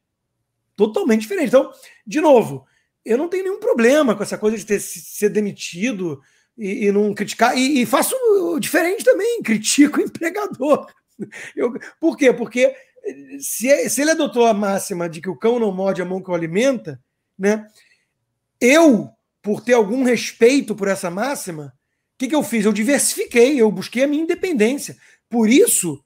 [0.77, 1.49] Totalmente diferente.
[1.49, 1.70] Então,
[2.07, 2.66] de novo,
[3.05, 6.20] eu não tenho nenhum problema com essa coisa de ter ser demitido
[6.57, 7.57] e, e não criticar.
[7.57, 8.15] E, e, faço
[8.61, 10.87] diferente também, critico o empregador.
[11.55, 12.33] Eu, por quê?
[12.33, 12.74] Porque
[13.41, 16.31] se, se ele adotou a máxima de que o cão não morde a mão que
[16.31, 17.01] o alimenta,
[17.39, 17.66] né?
[18.61, 19.11] Eu,
[19.43, 21.74] por ter algum respeito por essa máxima,
[22.15, 22.65] o que, que eu fiz?
[22.65, 24.97] Eu diversifiquei, eu busquei a minha independência.
[25.29, 26.05] Por isso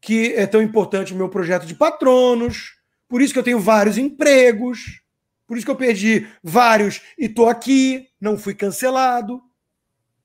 [0.00, 2.74] que é tão importante o meu projeto de patronos,
[3.08, 5.01] por isso que eu tenho vários empregos,
[5.46, 9.42] por isso que eu perdi vários e estou aqui, não fui cancelado.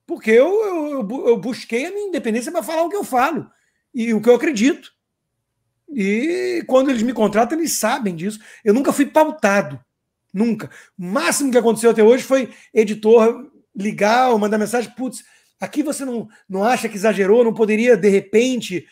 [0.06, 3.49] Porque eu, eu, eu busquei a minha independência para falar o que eu falo
[3.94, 4.91] e o que eu acredito.
[5.89, 8.39] E quando eles me contratam, eles sabem disso.
[8.64, 9.80] Eu nunca fui pautado.
[10.34, 10.69] Nunca.
[10.98, 15.23] O máximo que aconteceu até hoje foi editor ligar ou mandar mensagem, putz,
[15.60, 18.88] aqui você não, não acha que exagerou, não poderia, de repente,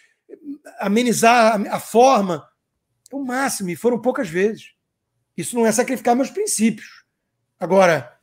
[0.80, 2.48] amenizar a, a forma?
[3.12, 4.75] O máximo, e foram poucas vezes.
[5.38, 7.03] Isso não é sacrificar meus princípios.
[7.60, 8.18] Agora,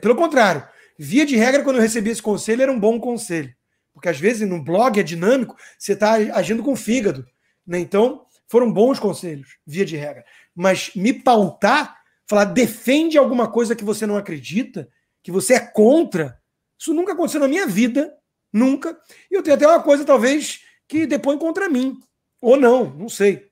[0.00, 0.66] pelo contrário,
[0.98, 3.54] via de regra, quando eu recebi esse conselho, era um bom conselho.
[3.92, 7.26] Porque às vezes no blog é dinâmico, você está agindo com o fígado.
[7.66, 7.78] Né?
[7.78, 10.24] Então, foram bons conselhos, via de regra.
[10.54, 14.88] Mas me pautar falar defende alguma coisa que você não acredita,
[15.22, 16.38] que você é contra.
[16.78, 18.14] Isso nunca aconteceu na minha vida,
[18.52, 18.96] nunca.
[19.30, 21.98] E eu tenho até uma coisa, talvez, que depõe contra mim.
[22.40, 23.47] Ou não, não sei.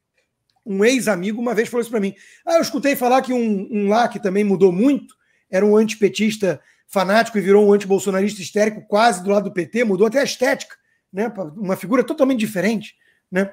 [0.67, 2.15] Um ex-amigo uma vez falou isso para mim.
[2.45, 5.15] Ah, eu escutei falar que um, um lá que também mudou muito,
[5.49, 10.07] era um antipetista fanático e virou um antibolsonarista histérico quase do lado do PT, mudou
[10.07, 10.75] até a estética,
[11.13, 11.33] né?
[11.57, 12.97] Uma figura totalmente diferente,
[13.31, 13.53] né?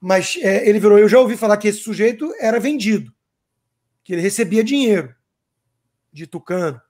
[0.00, 0.98] Mas é, ele virou.
[0.98, 3.12] Eu já ouvi falar que esse sujeito era vendido
[4.02, 5.14] que ele recebia dinheiro
[6.12, 6.80] de Tucano.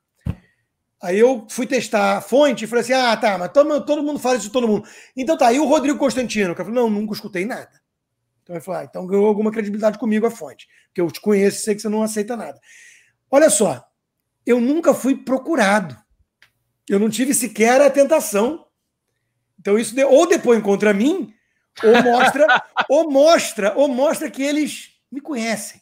[1.03, 4.19] Aí eu fui testar a fonte e falei assim: ah, tá, mas todo, todo mundo
[4.19, 4.87] fala isso de todo mundo.
[5.17, 6.51] Então tá, e o Rodrigo Constantino?
[6.51, 7.80] Eu falei, não, nunca escutei nada.
[8.51, 10.67] Então ele falou: ah, então ganhou alguma credibilidade comigo a fonte.
[10.89, 12.59] Porque eu te conheço e sei que você não aceita nada.
[13.31, 13.85] Olha só,
[14.45, 15.97] eu nunca fui procurado.
[16.89, 18.67] Eu não tive sequer a tentação.
[19.61, 21.33] Então isso de, ou depois contra mim,
[21.85, 22.47] ou mostra,
[22.91, 25.81] ou mostra, ou mostra que eles me conhecem.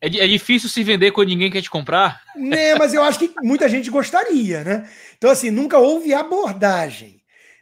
[0.00, 2.22] É, é, difícil se vender quando ninguém quer te comprar?
[2.36, 4.88] Né, mas eu acho que muita gente gostaria, né?
[5.16, 7.13] Então, assim, nunca houve abordagem.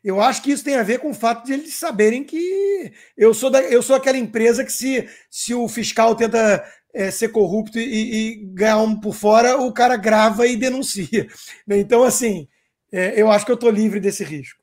[0.03, 3.33] Eu acho que isso tem a ver com o fato de eles saberem que eu
[3.33, 7.79] sou, da, eu sou aquela empresa que, se, se o fiscal tenta é, ser corrupto
[7.79, 11.27] e, e, ganhar um por fora, o cara grava e denuncia.
[11.69, 12.49] Então, assim,
[12.91, 14.61] é, eu acho que eu estou livre desse risco.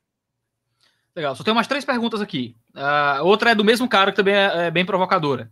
[1.16, 2.54] Legal, só tem umas três perguntas aqui.
[2.74, 5.50] Uh, outra é do mesmo cara que também é, é, bem provocadora.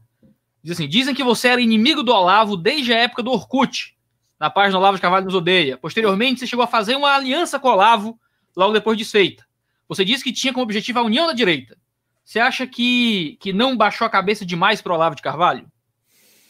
[0.62, 3.96] Diz assim: dizem que você era inimigo do Olavo desde a época do Orkut,
[4.38, 5.76] na página Olavo de Carvalho nos odeia.
[5.76, 8.18] Posteriormente, você chegou a fazer uma aliança com o Olavo
[8.56, 9.47] logo depois de desfeita.
[9.88, 11.76] Você disse que tinha como objetivo a união da direita.
[12.24, 15.66] Você acha que, que não baixou a cabeça demais para o Olavo de Carvalho?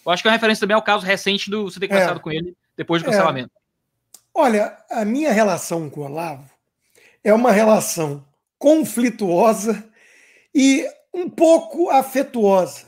[0.05, 2.23] Eu acho que é uma referência também ao caso recente do você ter conversado é.
[2.23, 3.13] com ele depois do é.
[3.13, 3.53] cancelamento.
[3.55, 3.59] É.
[4.35, 6.51] Olha, a minha relação com o Olavo
[7.23, 8.25] é uma relação
[8.59, 9.89] conflituosa
[10.55, 10.85] e
[11.15, 12.87] um pouco afetuosa.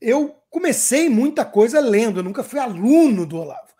[0.00, 3.72] Eu comecei muita coisa lendo, eu nunca fui aluno do Olavo,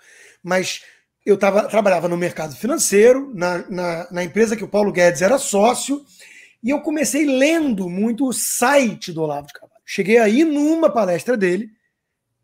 [0.42, 0.84] mas
[1.24, 5.38] eu tava, trabalhava no mercado financeiro, na, na, na empresa que o Paulo Guedes era
[5.38, 6.04] sócio,
[6.62, 9.82] e eu comecei lendo muito o site do Olavo de Carvalho.
[9.84, 11.70] Cheguei aí numa palestra dele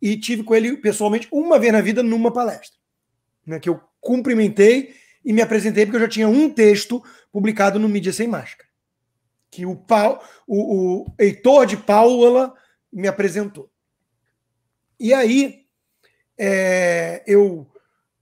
[0.01, 2.77] e tive com ele pessoalmente uma vez na vida numa palestra,
[3.47, 4.95] né, que eu cumprimentei
[5.25, 7.03] e me apresentei porque eu já tinha um texto
[7.33, 8.69] publicado no Mídia Sem Máscara,
[9.51, 12.55] que o, Paulo, o, o Heitor de Paula
[12.93, 13.71] me apresentou.
[14.99, 15.65] E aí
[16.37, 17.67] é, eu,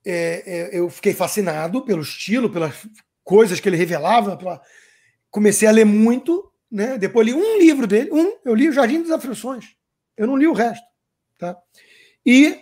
[0.07, 2.87] é, é, eu fiquei fascinado pelo estilo, pelas
[3.25, 4.37] coisas que ele revelava.
[4.37, 4.61] Pela...
[5.31, 6.97] Comecei a ler muito, né?
[6.97, 9.75] Depois li um livro dele, um, eu li o Jardim das Aflições.
[10.17, 10.87] Eu não li o resto.
[11.39, 11.57] Tá?
[12.25, 12.61] E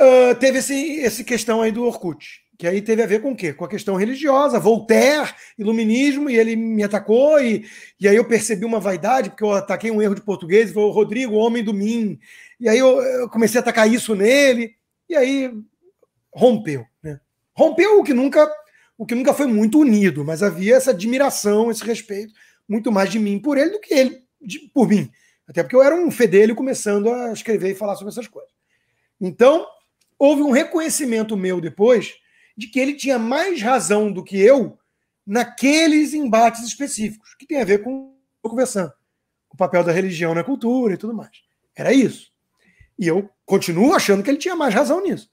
[0.00, 3.36] uh, teve esse, esse questão aí do Orkut que aí teve a ver com o
[3.36, 3.52] quê?
[3.52, 7.66] Com a questão religiosa, Voltaire, iluminismo, e ele me atacou, e,
[8.00, 10.90] e aí eu percebi uma vaidade, porque eu ataquei um erro de português, foi o
[10.90, 12.18] Rodrigo, homem do mim,
[12.58, 14.74] e aí eu, eu, comecei a atacar isso nele,
[15.08, 15.52] e aí
[16.36, 16.86] rompeu.
[17.02, 17.18] Né?
[17.54, 18.48] Rompeu o que nunca
[18.98, 22.32] o que nunca foi muito unido, mas havia essa admiração, esse respeito,
[22.66, 25.10] muito mais de mim por ele do que ele de, por mim.
[25.46, 28.50] Até porque eu era um fedelho começando a escrever e falar sobre essas coisas.
[29.20, 29.66] Então,
[30.18, 32.14] houve um reconhecimento meu depois
[32.56, 34.78] de que ele tinha mais razão do que eu
[35.26, 38.92] naqueles embates específicos, que tem a ver com o conversando,
[39.50, 41.42] o papel da religião na cultura e tudo mais.
[41.74, 42.32] Era isso.
[42.98, 45.28] E eu continuo achando que ele tinha mais razão nisso.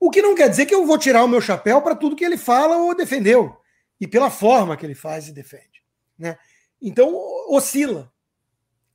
[0.00, 2.24] O que não quer dizer que eu vou tirar o meu chapéu para tudo que
[2.24, 3.56] ele fala ou defendeu,
[4.00, 5.82] e pela forma que ele faz e defende.
[6.18, 6.36] Né?
[6.80, 7.12] Então,
[7.48, 8.12] oscila.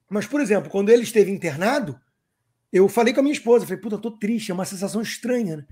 [0.10, 2.00] Mas, por exemplo, quando ele esteve internado,
[2.72, 5.58] eu falei com a minha esposa, falei, puta, eu tô triste, é uma sensação estranha,
[5.58, 5.66] né?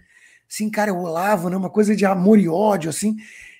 [0.52, 1.56] assim, cara, eu Olavo, né?
[1.56, 3.16] Uma coisa de amor e ódio, assim.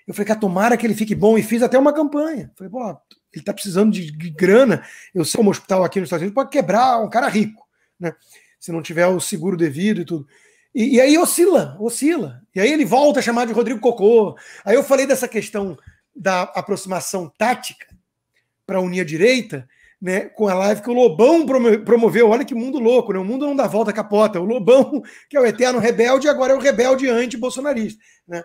[0.06, 1.38] Eu falei, cara, tomara que ele fique bom.
[1.38, 2.52] E fiz até uma campanha.
[2.56, 2.98] Falei, pô,
[3.34, 4.84] ele tá precisando de, grana.
[5.14, 7.66] Eu sei como o hospital aqui nos Estados Unidos pode quebrar um cara rico,
[7.98, 8.14] né?
[8.60, 10.28] Se não tiver o seguro devido e tudo.
[10.74, 12.42] E, e, aí oscila, oscila.
[12.56, 14.36] E aí ele volta a chamar de Rodrigo Cocô.
[14.64, 15.78] Aí eu falei dessa questão
[16.16, 17.88] da aproximação tática
[18.66, 19.68] para unir a direita
[20.02, 22.30] né, com a live que o Lobão promoveu.
[22.30, 23.20] Olha que mundo louco, né?
[23.20, 24.40] O mundo não dá volta capota.
[24.40, 28.02] O Lobão, que é o eterno rebelde, agora é o rebelde anti-bolsonarista.
[28.28, 28.44] Né?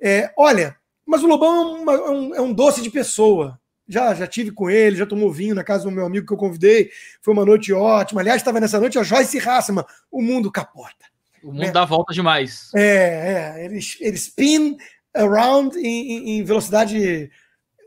[0.00, 3.60] É, olha, mas o Lobão é, uma, é, um, é, um, doce de pessoa.
[3.86, 6.38] Já, já tive com ele, já tomou vinho na casa do meu amigo que eu
[6.38, 6.90] convidei.
[7.20, 8.22] Foi uma noite ótima.
[8.22, 9.84] Aliás, estava nessa noite a Joyce Hassman.
[10.10, 11.13] O mundo capota.
[11.44, 12.70] O mundo dá volta demais.
[12.74, 13.64] É, é.
[13.66, 14.78] Ele, ele spin
[15.14, 17.30] around em, em velocidade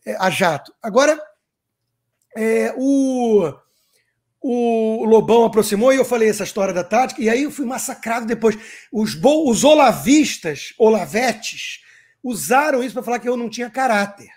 [0.05, 0.71] é, a jato.
[0.81, 1.19] Agora,
[2.35, 3.51] é, o,
[4.39, 8.27] o Lobão aproximou e eu falei essa história da tática, e aí eu fui massacrado
[8.27, 8.55] depois.
[8.93, 11.81] Os, os olavistas, olavetes,
[12.23, 14.29] usaram isso para falar que eu não tinha caráter.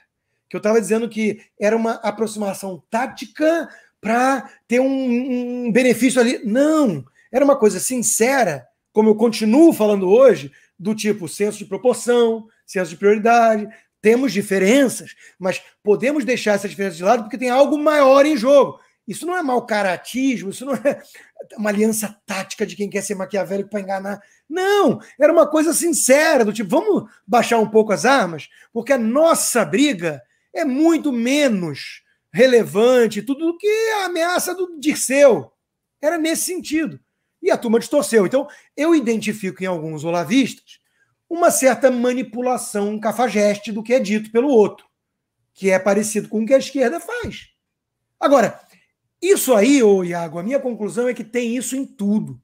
[0.49, 3.69] Que eu estava dizendo que era uma aproximação tática
[4.01, 6.41] para ter um, um benefício ali.
[6.43, 8.67] Não, era uma coisa sincera,
[9.01, 13.67] como eu continuo falando hoje, do tipo senso de proporção, senso de prioridade,
[13.99, 18.79] temos diferenças, mas podemos deixar essas diferenças de lado porque tem algo maior em jogo.
[19.09, 21.01] Isso não é mau caratismo, isso não é
[21.57, 24.21] uma aliança tática de quem quer ser maquiavélico para enganar.
[24.47, 28.99] Não, era uma coisa sincera, do tipo, vamos baixar um pouco as armas, porque a
[28.99, 30.21] nossa briga
[30.55, 33.67] é muito menos relevante tudo do que
[34.03, 35.51] a ameaça do Dirceu.
[36.03, 37.01] Era nesse sentido.
[37.43, 38.27] E a turma distorceu.
[38.27, 40.79] Então, eu identifico em alguns olavistas
[41.29, 44.87] uma certa manipulação cafajeste do que é dito pelo outro,
[45.55, 47.51] que é parecido com o que a esquerda faz.
[48.19, 48.61] Agora,
[49.23, 52.41] isso aí, ô Iago, a minha conclusão é que tem isso em tudo.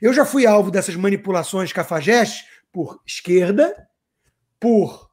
[0.00, 3.88] Eu já fui alvo dessas manipulações cafajestes por esquerda,
[4.60, 5.10] por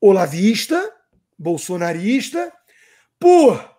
[0.00, 0.94] olavista,
[1.38, 2.52] bolsonarista,
[3.18, 3.76] por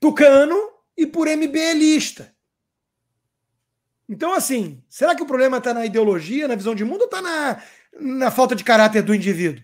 [0.00, 0.56] tucano
[0.96, 2.34] e por MBLista.
[4.08, 7.20] Então, assim, será que o problema está na ideologia, na visão de mundo, ou está
[7.20, 7.62] na,
[8.00, 9.62] na falta de caráter do indivíduo?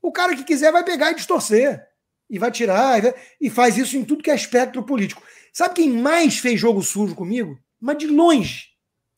[0.00, 1.84] O cara que quiser vai pegar e distorcer.
[2.30, 3.02] E vai tirar,
[3.40, 5.22] e faz isso em tudo que é espectro político.
[5.52, 7.58] Sabe quem mais fez jogo sujo comigo?
[7.80, 8.68] Mas de longe.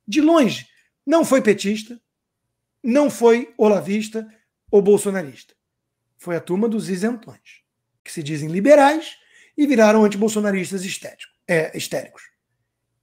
[0.07, 0.67] De longe.
[1.07, 2.01] Não foi petista,
[2.83, 4.27] não foi olavista
[4.71, 5.55] ou bolsonarista.
[6.19, 7.63] Foi a turma dos isentões,
[8.03, 9.17] que se dizem liberais
[9.57, 12.23] e viraram antibolsonaristas estéticos, é, histéricos.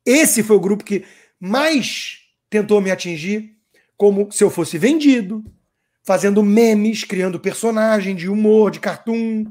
[0.05, 1.05] Esse foi o grupo que
[1.39, 2.19] mais
[2.49, 3.57] tentou me atingir,
[3.97, 5.43] como se eu fosse vendido,
[6.03, 9.45] fazendo memes, criando personagem de humor, de cartoon,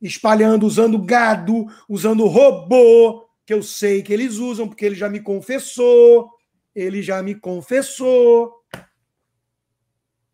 [0.00, 5.20] espalhando, usando gado, usando robô, que eu sei que eles usam, porque ele já me
[5.20, 6.30] confessou.
[6.74, 8.54] Ele já me confessou.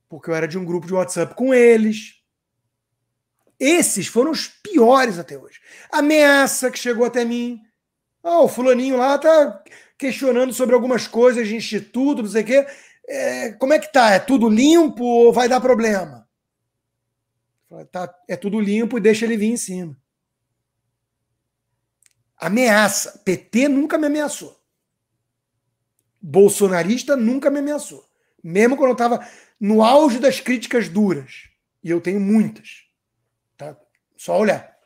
[0.09, 2.17] Porque eu era de um grupo de WhatsApp com eles.
[3.59, 5.61] Esses foram os piores até hoje.
[5.91, 7.61] Ameaça que chegou até mim.
[8.29, 9.63] Oh, o fulaninho lá tá
[9.97, 12.67] questionando sobre algumas coisas de instituto, não sei o quê.
[13.09, 14.11] É, como é que tá?
[14.11, 16.29] É tudo limpo ou vai dar problema?
[17.93, 19.97] Tá, é tudo limpo e deixa ele vir em cima.
[22.37, 23.23] Ameaça.
[23.25, 24.61] PT nunca me ameaçou.
[26.21, 28.05] Bolsonarista nunca me ameaçou.
[28.43, 29.25] Mesmo quando eu estava
[29.61, 31.49] no auge das críticas duras.
[31.81, 32.89] E eu tenho muitas.
[33.57, 33.77] Tá?
[34.17, 34.77] Só olhar.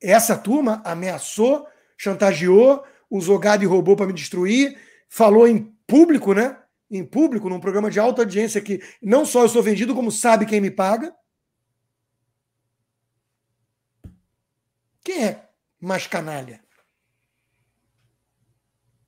[0.00, 1.66] Essa turma ameaçou,
[1.96, 4.78] chantageou, usou gado e roubou para me destruir,
[5.08, 6.58] falou em público, né?
[6.90, 10.46] Em público, num programa de alta audiência que não só eu sou vendido, como sabe
[10.46, 11.14] quem me paga.
[15.02, 15.48] Quem é
[15.80, 16.60] mais canalha?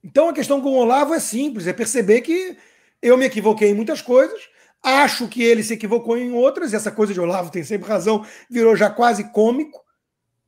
[0.03, 2.57] Então a questão com o Olavo é simples, é perceber que
[3.03, 4.49] eu me equivoquei em muitas coisas,
[4.83, 8.25] acho que ele se equivocou em outras, e essa coisa de Olavo tem sempre razão,
[8.49, 9.85] virou já quase cômico,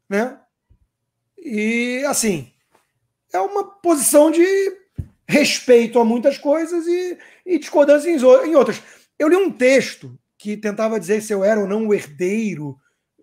[0.08, 0.40] né?
[1.42, 2.52] E assim,
[3.32, 4.44] é uma posição de
[5.26, 8.82] respeito a muitas coisas e, e discordância em outras.
[9.18, 12.76] Eu li um texto que tentava dizer se eu era ou não o herdeiro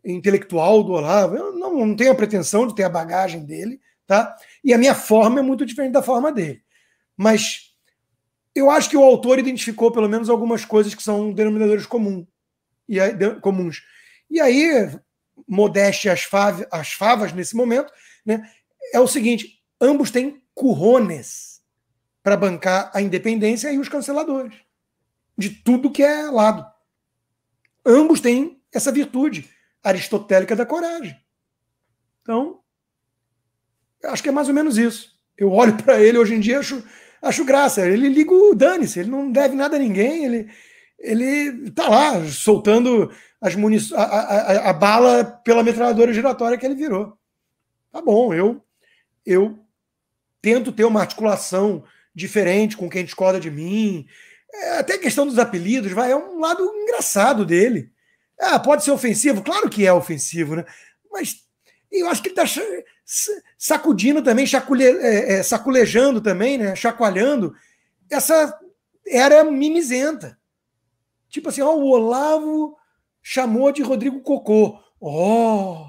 [0.05, 1.35] intelectual do Olavo.
[1.35, 4.35] Eu não, não tenho a pretensão de ter a bagagem dele, tá?
[4.63, 6.61] E a minha forma é muito diferente da forma dele.
[7.15, 7.73] Mas
[8.55, 12.25] eu acho que o autor identificou pelo menos algumas coisas que são denominadores comum,
[12.87, 13.83] e aí, comuns.
[14.29, 14.89] E aí,
[15.47, 17.91] modéstia as, fav, as favas nesse momento,
[18.25, 18.49] né,
[18.93, 21.61] é o seguinte: ambos têm currones
[22.23, 24.55] para bancar a independência e os canceladores
[25.37, 26.65] de tudo que é lado.
[27.85, 29.49] Ambos têm essa virtude
[29.83, 31.15] aristotélica da coragem.
[32.21, 32.59] Então,
[34.03, 35.15] acho que é mais ou menos isso.
[35.37, 36.83] Eu olho para ele hoje em dia acho
[37.21, 37.87] acho graça.
[37.87, 40.51] Ele liga o dane-se, ele não deve nada a ninguém, ele
[40.99, 46.75] ele tá lá soltando as munições, a, a, a, bala pela metralhadora giratória que ele
[46.75, 47.17] virou.
[47.91, 48.63] Tá bom, eu
[49.25, 49.59] eu
[50.41, 51.83] tento ter uma articulação
[52.15, 54.07] diferente com quem discorda de mim.
[54.53, 57.91] É, até a questão dos apelidos, vai, é um lado engraçado dele.
[58.39, 59.43] Ah, pode ser ofensivo?
[59.43, 60.65] Claro que é ofensivo, né?
[61.11, 61.43] Mas
[61.91, 62.71] eu acho que ele está
[63.57, 66.75] sacudindo também, chacule, é, é, saculejando também, né?
[66.75, 67.53] Chacoalhando
[68.09, 68.57] essa
[69.05, 70.37] era mimizenta.
[71.29, 72.75] Tipo assim, ó, o Olavo
[73.21, 74.79] chamou de Rodrigo Cocô.
[74.99, 75.85] Oh,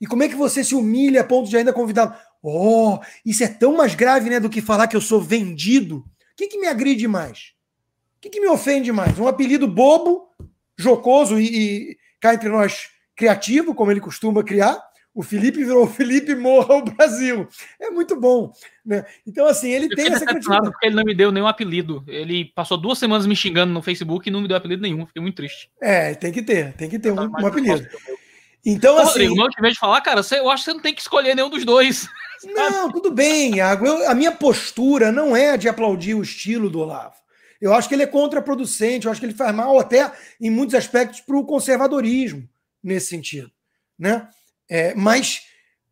[0.00, 2.14] e como é que você se humilha a ponto de ainda convidá-lo?
[2.42, 5.98] Oh, isso é tão mais grave, né, do que falar que eu sou vendido.
[5.98, 6.04] O
[6.36, 7.52] que, que me agride mais?
[8.16, 9.18] O que, que me ofende mais?
[9.18, 10.28] Um apelido bobo,
[10.76, 14.82] jocoso e, e cá entre nós criativo, como ele costuma criar,
[15.14, 17.46] o Felipe virou o Felipe Morra o Brasil.
[17.78, 18.52] É muito bom.
[18.84, 19.04] Né?
[19.26, 20.70] Então, assim, ele eu tem essa criatividade.
[20.70, 22.02] porque ele não me deu nenhum apelido.
[22.06, 25.06] Ele passou duas semanas me xingando no Facebook e não me deu apelido nenhum.
[25.06, 25.70] Fiquei muito triste.
[25.80, 27.86] É, tem que ter, tem que ter um, um apelido.
[28.64, 29.26] Então, Pô, assim.
[29.26, 31.50] Rodrigo, eu de falar, cara, você, eu acho que você não tem que escolher nenhum
[31.50, 32.08] dos dois.
[32.44, 33.86] Não, tudo bem, Iago.
[33.86, 37.14] Eu, a minha postura não é de aplaudir o estilo do Olavo.
[37.60, 40.10] Eu acho que ele é contraproducente, eu acho que ele faz mal até
[40.40, 42.48] em muitos aspectos para o conservadorismo
[42.82, 43.48] nesse sentido,
[43.96, 44.26] né?
[44.74, 45.42] É, mas,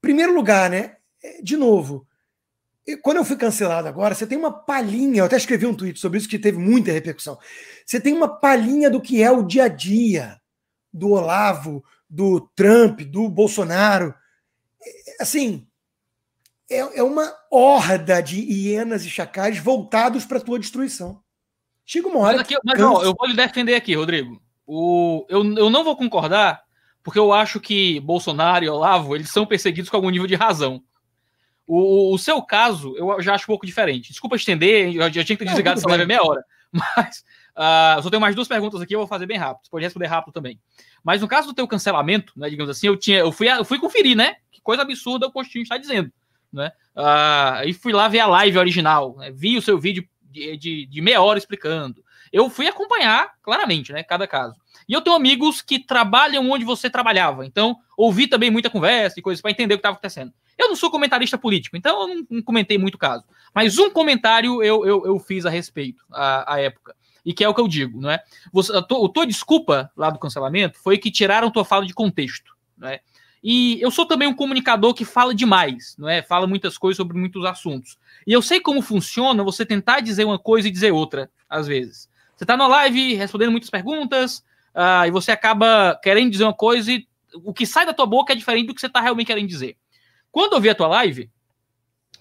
[0.00, 0.96] primeiro lugar, né?
[1.22, 2.08] É, de novo,
[3.02, 6.16] quando eu fui cancelado agora, você tem uma palhinha, eu até escrevi um tweet sobre
[6.16, 7.38] isso que teve muita repercussão.
[7.84, 10.40] Você tem uma palhinha do que é o dia a dia
[10.90, 14.14] do Olavo, do Trump, do Bolsonaro.
[14.82, 15.68] É, assim,
[16.70, 21.22] é, é uma horda de hienas e chacais voltados para a tua destruição.
[21.84, 22.38] Chega uma hora.
[22.38, 24.40] Mas, aqui, mas ó, eu vou lhe defender aqui, Rodrigo.
[24.66, 26.64] O, eu, eu não vou concordar
[27.02, 30.82] porque eu acho que Bolsonaro e Olavo eles são perseguidos com algum nível de razão.
[31.66, 34.10] O, o seu caso, eu já acho um pouco diferente.
[34.10, 36.44] Desculpa estender, eu já tinha que ter desligado essa live meia hora.
[36.72, 37.24] Mas
[37.56, 39.64] uh, eu só tenho mais duas perguntas aqui, eu vou fazer bem rápido.
[39.64, 40.60] Você pode responder rápido também.
[41.02, 43.78] Mas no caso do teu cancelamento, né, digamos assim, eu tinha, eu fui, eu fui
[43.78, 44.36] conferir, né?
[44.50, 46.12] Que coisa absurda o Constantino está dizendo,
[46.52, 46.72] né?
[46.96, 50.86] Uh, e fui lá ver a live original, né, vi o seu vídeo de, de,
[50.86, 52.04] de meia hora explicando.
[52.32, 54.02] Eu fui acompanhar claramente, né?
[54.02, 54.56] Cada caso.
[54.90, 57.46] E eu tenho amigos que trabalham onde você trabalhava.
[57.46, 60.32] Então, ouvi também muita conversa e coisas para entender o que estava acontecendo.
[60.58, 63.24] Eu não sou comentarista político, então eu não, não comentei muito caso.
[63.54, 66.92] Mas um comentário eu, eu, eu fiz a respeito, à, à época.
[67.24, 68.20] E que é o que eu digo, não é?
[68.52, 71.94] Você, a, tua, a tua desculpa lá do cancelamento foi que tiraram tua fala de
[71.94, 72.98] contexto, não é?
[73.44, 76.20] E eu sou também um comunicador que fala demais, não é?
[76.20, 77.96] Fala muitas coisas sobre muitos assuntos.
[78.26, 82.10] E eu sei como funciona você tentar dizer uma coisa e dizer outra, às vezes.
[82.34, 84.42] Você está na live respondendo muitas perguntas,
[84.74, 87.06] uh, e você acaba querendo dizer uma coisa e
[87.44, 89.76] o que sai da tua boca é diferente do que você está realmente querendo dizer.
[90.32, 91.30] Quando eu vi a tua live,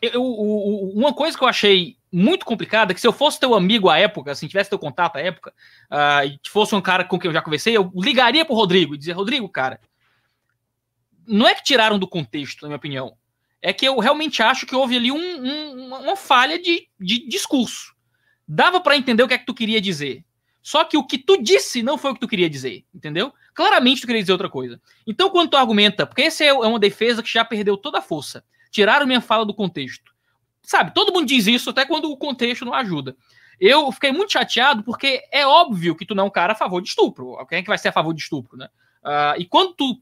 [0.01, 3.89] eu, eu, uma coisa que eu achei muito complicada, que se eu fosse teu amigo
[3.89, 5.53] à época, se tivesse teu contato à época,
[5.91, 8.97] uh, e fosse um cara com quem eu já conversei, eu ligaria pro Rodrigo e
[8.97, 9.79] dizer, Rodrigo, cara,
[11.27, 13.15] não é que tiraram do contexto, na minha opinião.
[13.61, 17.93] É que eu realmente acho que houve ali um, um, uma falha de, de discurso.
[18.47, 20.23] Dava para entender o que é que tu queria dizer.
[20.69, 23.33] Só que o que tu disse não foi o que tu queria dizer, entendeu?
[23.55, 24.79] Claramente tu queria dizer outra coisa.
[25.07, 28.01] Então, quando tu argumenta, porque essa é, é uma defesa que já perdeu toda a
[28.03, 28.45] força.
[28.69, 30.13] Tiraram minha fala do contexto.
[30.61, 33.17] Sabe, todo mundo diz isso até quando o contexto não ajuda.
[33.59, 36.83] Eu fiquei muito chateado porque é óbvio que tu não é um cara a favor
[36.83, 37.43] de estupro.
[37.47, 38.69] Quem é que vai ser a favor de estupro, né?
[39.03, 39.99] Uh, e quando tu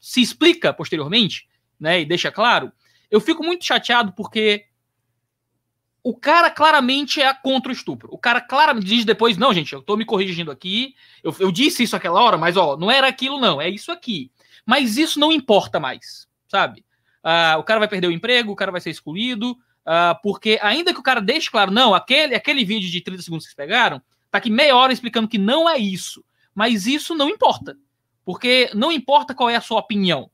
[0.00, 2.72] se explica posteriormente, né, e deixa claro,
[3.08, 4.64] eu fico muito chateado porque
[6.08, 8.08] o cara claramente é contra o estupro.
[8.10, 11.82] O cara claramente diz depois, não, gente, eu tô me corrigindo aqui, eu, eu disse
[11.82, 14.32] isso aquela hora, mas ó, não era aquilo não, é isso aqui.
[14.64, 16.82] Mas isso não importa mais, sabe?
[17.22, 20.94] Uh, o cara vai perder o emprego, o cara vai ser excluído, uh, porque ainda
[20.94, 24.00] que o cara deixe claro, não, aquele, aquele vídeo de 30 segundos que vocês pegaram,
[24.30, 26.24] tá aqui meia hora explicando que não é isso.
[26.54, 27.76] Mas isso não importa.
[28.24, 30.30] Porque não importa qual é a sua opinião,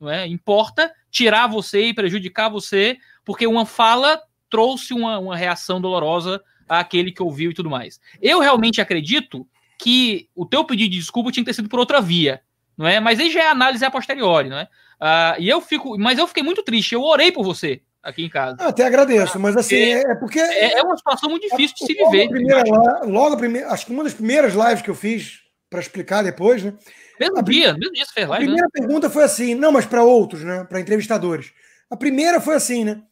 [0.00, 0.26] não é?
[0.26, 2.96] Importa tirar você e prejudicar você,
[3.26, 8.00] porque uma fala trouxe uma, uma reação dolorosa àquele que ouviu e tudo mais.
[8.20, 9.46] Eu realmente acredito
[9.78, 12.40] que o teu pedido de desculpa tinha que ter sido por outra via,
[12.76, 13.00] não é?
[13.00, 14.68] Mas aí já é análise a posteriori, não é?
[15.00, 16.94] Uh, e eu fico, mas eu fiquei muito triste.
[16.94, 18.56] Eu orei por você aqui em casa.
[18.60, 21.86] Eu até agradeço, mas assim é, é porque é, é, uma situação muito difícil de
[21.86, 22.28] se viver.
[22.28, 22.64] Primeira,
[23.04, 26.62] logo a primeira, acho que uma das primeiras lives que eu fiz para explicar depois,
[26.62, 26.74] né?
[27.20, 28.44] Mesmo a dia, mesmo dia você fez live.
[28.44, 28.70] A primeira né?
[28.72, 30.64] pergunta foi assim, não, mas para outros, né?
[30.64, 31.52] Para entrevistadores.
[31.90, 33.02] A primeira foi assim, né?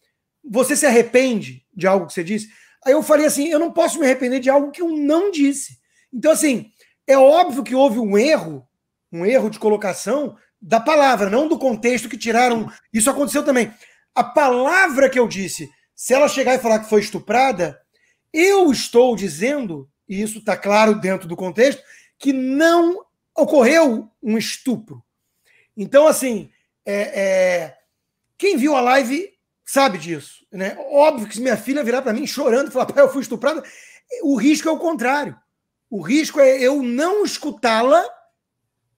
[0.49, 2.49] Você se arrepende de algo que você disse?
[2.85, 5.79] Aí eu falei assim, eu não posso me arrepender de algo que eu não disse.
[6.13, 6.71] Então, assim,
[7.07, 8.67] é óbvio que houve um erro,
[9.13, 12.71] um erro de colocação da palavra, não do contexto que tiraram.
[12.93, 13.73] Isso aconteceu também.
[14.15, 17.81] A palavra que eu disse, se ela chegar e falar que foi estuprada,
[18.33, 21.83] eu estou dizendo, e isso está claro dentro do contexto,
[22.19, 23.05] que não
[23.35, 25.03] ocorreu um estupro.
[25.77, 26.51] Então, assim,
[26.85, 27.77] é, é,
[28.39, 29.36] quem viu a live
[29.67, 30.47] sabe disso.
[30.53, 30.77] Né?
[30.91, 33.63] Óbvio que se minha filha virar para mim chorando e falar, pai, eu fui estuprada,
[34.23, 35.37] o risco é o contrário.
[35.91, 38.05] O risco é eu não escutá-la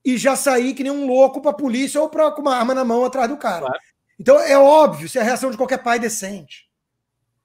[0.05, 2.73] e já sair que nem um louco para a polícia ou pra, com uma arma
[2.73, 3.65] na mão atrás do cara.
[3.65, 3.79] Claro.
[4.19, 6.69] Então é óbvio, isso é a reação de qualquer pai decente.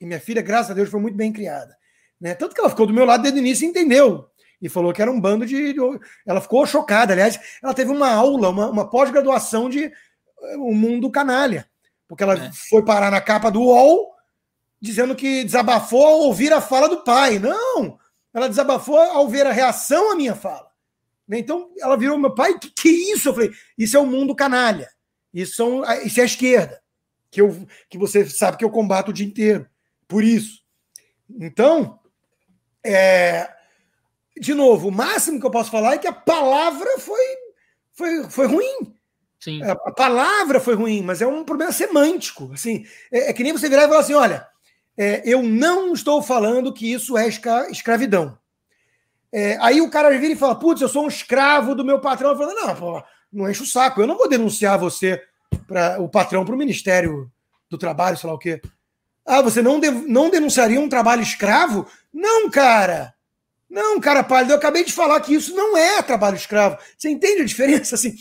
[0.00, 1.76] E minha filha, graças a Deus, foi muito bem criada.
[2.20, 2.34] Né?
[2.34, 4.28] Tanto que ela ficou do meu lado desde o início e entendeu
[4.60, 5.74] e falou que era um bando de.
[6.26, 7.12] Ela ficou chocada.
[7.12, 11.68] Aliás, ela teve uma aula, uma, uma pós-graduação de eh, O Mundo Canalha,
[12.08, 12.50] porque ela é.
[12.68, 14.14] foi parar na capa do UOL
[14.80, 17.38] dizendo que desabafou ao ouvir a fala do pai.
[17.38, 17.98] Não!
[18.34, 20.68] Ela desabafou ao ver a reação à minha fala.
[21.26, 23.30] Né, então, ela virou meu pai, que, que isso?
[23.30, 24.90] Eu falei, isso é o mundo canalha.
[25.32, 26.80] Isso, são, isso é a esquerda,
[27.30, 29.66] que, eu, que você sabe que eu combato o dia inteiro.
[30.06, 30.62] Por isso.
[31.28, 31.98] Então,
[32.84, 33.50] é,
[34.38, 37.36] de novo, o máximo que eu posso falar é que a palavra foi,
[37.92, 38.93] foi, foi ruim.
[39.44, 39.62] Sim.
[39.62, 42.50] A, a palavra foi ruim, mas é um problema semântico.
[42.54, 44.46] Assim, é, é que nem você virar e falar assim: olha,
[44.96, 48.38] é, eu não estou falando que isso é escra escravidão.
[49.30, 52.30] É, aí o cara vira e fala: putz, eu sou um escravo do meu patrão.
[52.30, 55.22] Eu falo: não, pô, não enche o saco, eu não vou denunciar você,
[55.68, 57.30] para o patrão, para o Ministério
[57.68, 58.62] do Trabalho, sei lá o quê.
[59.26, 61.86] Ah, você não, não denunciaria um trabalho escravo?
[62.10, 63.12] Não, cara.
[63.68, 66.78] Não, cara pálido, eu acabei de falar que isso não é trabalho escravo.
[66.96, 67.96] Você entende a diferença?
[67.96, 68.14] Assim,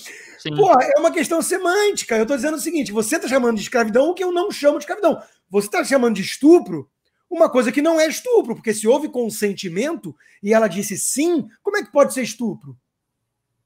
[0.43, 0.57] Sim.
[0.57, 2.17] Porra, é uma questão semântica.
[2.17, 4.77] Eu estou dizendo o seguinte: você está chamando de escravidão o que eu não chamo
[4.77, 5.23] de escravidão.
[5.49, 6.89] Você está chamando de estupro
[7.29, 11.77] uma coisa que não é estupro, porque se houve consentimento e ela disse sim, como
[11.77, 12.77] é que pode ser estupro?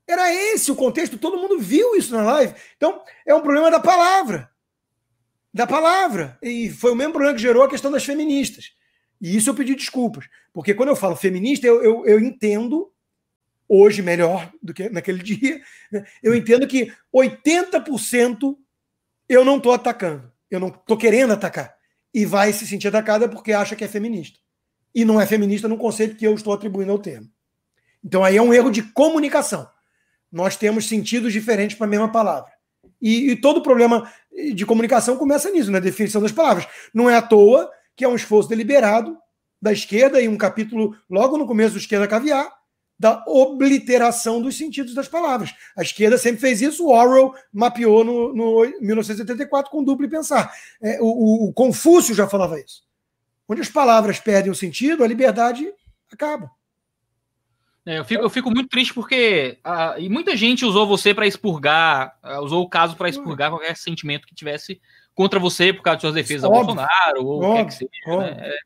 [0.08, 2.54] Era esse o contexto, todo mundo viu isso na live.
[2.78, 4.49] Então, é um problema da palavra.
[5.54, 6.38] Da palavra.
[6.41, 8.72] E foi o mesmo problema que gerou a questão das feministas.
[9.20, 10.26] E isso eu pedi desculpas.
[10.54, 12.90] Porque quando eu falo feminista, eu, eu, eu entendo,
[13.68, 15.61] hoje melhor do que naquele dia,
[15.91, 16.06] né?
[16.23, 18.56] eu entendo que 80%
[19.27, 20.31] eu não estou atacando.
[20.49, 21.76] Eu não estou querendo atacar.
[22.14, 24.39] E vai se sentir atacada porque acha que é feminista.
[24.95, 27.30] E não é feminista no conceito que eu estou atribuindo ao termo.
[28.03, 29.69] Então aí é um erro de comunicação.
[30.31, 32.52] Nós temos sentidos diferentes para a mesma palavra.
[33.02, 34.11] E, e todo problema
[34.53, 36.68] de comunicação começa nisso, na definição das palavras.
[36.94, 39.18] Não é à toa que é um esforço deliberado
[39.60, 42.48] da esquerda, e um capítulo logo no começo do Esquerda Caviar,
[42.99, 45.53] da obliteração dos sentidos das palavras.
[45.78, 50.52] A esquerda sempre fez isso, o Orwell mapeou no, no 1984 com duplo pensar.
[50.82, 52.84] É, o, o, Confúcio já falava isso.
[53.48, 55.72] Onde as palavras perdem o sentido, a liberdade
[56.11, 56.49] acaba.
[57.86, 61.26] É, eu, fico, eu fico muito triste porque uh, e muita gente usou você para
[61.26, 64.82] expurgar, uh, usou o caso para expurgar qualquer sentimento que tivesse
[65.15, 67.90] contra você por causa de suas defesas a Bolsonaro ou o que, que seja.
[68.06, 68.38] Né?
[68.40, 68.57] É,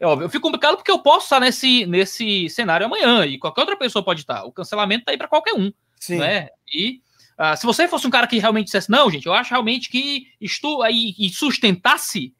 [0.00, 0.24] é óbvio.
[0.24, 4.04] Eu fico complicado porque eu posso estar nesse, nesse cenário amanhã e qualquer outra pessoa
[4.04, 4.44] pode estar.
[4.44, 5.70] O cancelamento tá aí para qualquer um.
[6.00, 6.18] Sim.
[6.18, 6.48] Né?
[6.72, 7.00] E
[7.38, 10.26] uh, se você fosse um cara que realmente dissesse, não, gente, eu acho realmente que
[10.40, 12.32] estou aí e sustentasse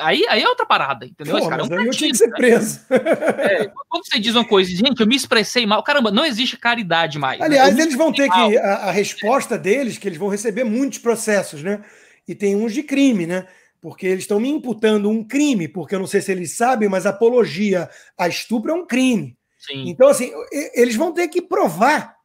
[0.00, 1.38] Aí, aí é outra parada, entendeu?
[1.38, 2.80] Pô, cara é um eu tinha que ser preso.
[2.90, 7.20] É, quando você diz uma coisa, gente, eu me expressei mal, caramba, não existe caridade
[7.20, 7.40] mais.
[7.40, 8.50] Aliás, eles vão ter mal.
[8.50, 8.58] que.
[8.58, 11.84] A, a, resposta deles, que eles vão receber muitos processos, né?
[12.26, 13.46] E tem uns de crime, né?
[13.80, 17.06] Porque eles estão me imputando um crime, porque eu não sei se eles sabem, mas
[17.06, 19.36] apologia a estupro é um crime.
[19.58, 19.88] Sim.
[19.88, 20.30] Então, assim,
[20.74, 22.16] eles vão ter que provar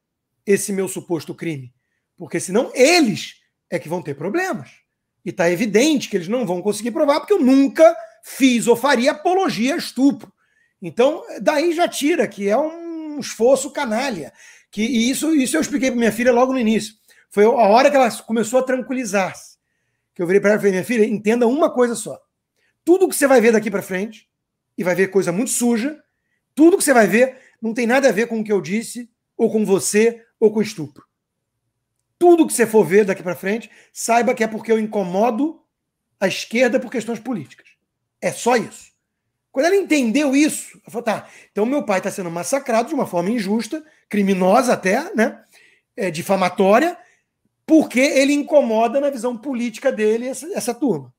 [0.46, 1.74] esse meu suposto crime.
[2.18, 3.36] Porque senão eles
[3.70, 4.70] é que vão ter problemas.
[5.24, 9.12] E está evidente que eles não vão conseguir provar, porque eu nunca fiz ou faria
[9.12, 10.32] apologia a estupro.
[10.82, 14.32] Então, daí já tira que é um esforço canalha.
[14.70, 16.96] Que, e isso, isso eu expliquei para minha filha logo no início.
[17.32, 19.55] Foi a hora que ela começou a tranquilizar-se.
[20.16, 22.20] Que eu virei para ela e falei, minha filha, entenda uma coisa só.
[22.84, 24.28] Tudo que você vai ver daqui para frente,
[24.78, 26.02] e vai ver coisa muito suja,
[26.56, 29.10] tudo que você vai ver não tem nada a ver com o que eu disse,
[29.38, 31.06] ou com você, ou com estupro
[32.18, 35.62] tudo que você for ver daqui para frente, saiba que é porque eu incomodo
[36.20, 37.68] a esquerda por questões políticas.
[38.22, 38.94] É só isso.
[39.52, 43.06] Quando ela entendeu isso, ela falou: tá, então meu pai está sendo massacrado de uma
[43.06, 45.42] forma injusta, criminosa até, né?
[45.96, 46.98] É, difamatória,
[47.66, 51.14] porque ele incomoda na visão política dele essa, essa turma.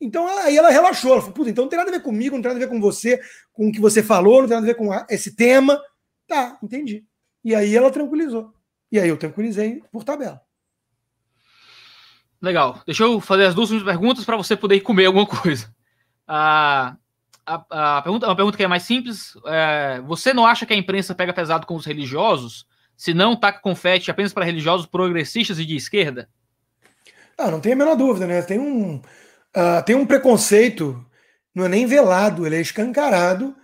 [0.00, 2.42] Então aí ela relaxou, ela falou: puta, então não tem nada a ver comigo, não
[2.42, 3.20] tem nada a ver com você,
[3.52, 5.80] com o que você falou, não tem nada a ver com esse tema.
[6.26, 7.04] Tá, entendi.
[7.44, 8.52] E aí ela tranquilizou.
[8.90, 10.40] E aí eu tranquilizei por tabela.
[12.40, 12.80] Legal.
[12.86, 15.72] Deixa eu fazer as duas perguntas para você poder comer alguma coisa.
[16.32, 16.96] A,
[17.44, 19.36] a, a pergunta, uma pergunta que é mais simples.
[19.46, 22.64] É, você não acha que a imprensa pega pesado com os religiosos?
[23.00, 26.28] Se não, taca confete apenas para religiosos progressistas e de esquerda?
[27.38, 28.42] Ah, não tem a menor dúvida, né?
[28.42, 31.02] Tem um, uh, tem um preconceito,
[31.54, 33.56] não é nem velado, ele é escancarado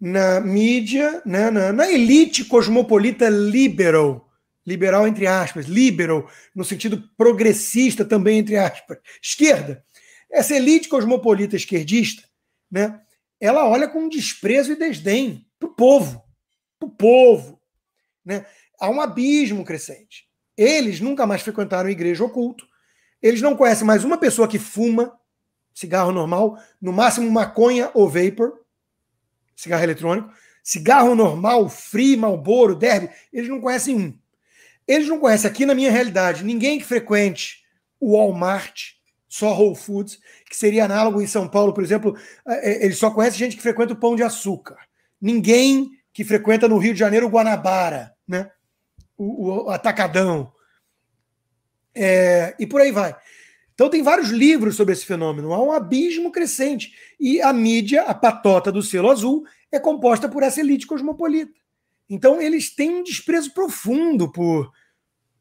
[0.00, 4.28] na mídia, né, na, na elite cosmopolita liberal
[4.66, 9.84] liberal entre aspas, liberal, no sentido progressista também entre aspas, esquerda.
[10.28, 12.24] Essa elite cosmopolita esquerdista,
[12.68, 13.00] né,
[13.40, 16.24] ela olha com desprezo e desdém para o povo,
[16.78, 17.60] para o povo.
[18.24, 18.44] Né?
[18.80, 20.26] Há um abismo crescente.
[20.56, 22.66] Eles nunca mais frequentaram igreja oculto,
[23.22, 25.20] eles não conhecem mais uma pessoa que fuma
[25.74, 28.60] cigarro normal, no máximo maconha ou vapor,
[29.56, 30.30] cigarro eletrônico,
[30.62, 34.18] cigarro normal, free, malboro, derby, eles não conhecem um.
[34.86, 37.62] Eles não conhecem aqui na minha realidade ninguém que frequente
[37.98, 38.92] o Walmart,
[39.28, 42.16] só Whole Foods, que seria análogo em São Paulo, por exemplo.
[42.46, 44.76] É, é, eles só conhecem gente que frequenta o Pão de Açúcar.
[45.20, 48.50] Ninguém que frequenta no Rio de Janeiro o Guanabara, né?
[49.20, 50.52] O, o Atacadão.
[51.94, 53.14] É, e por aí vai.
[53.74, 55.52] Então tem vários livros sobre esse fenômeno.
[55.52, 56.92] Há um abismo crescente.
[57.18, 61.52] E a mídia, a patota do selo azul, é composta por essa elite cosmopolita.
[62.08, 64.72] Então eles têm um desprezo profundo por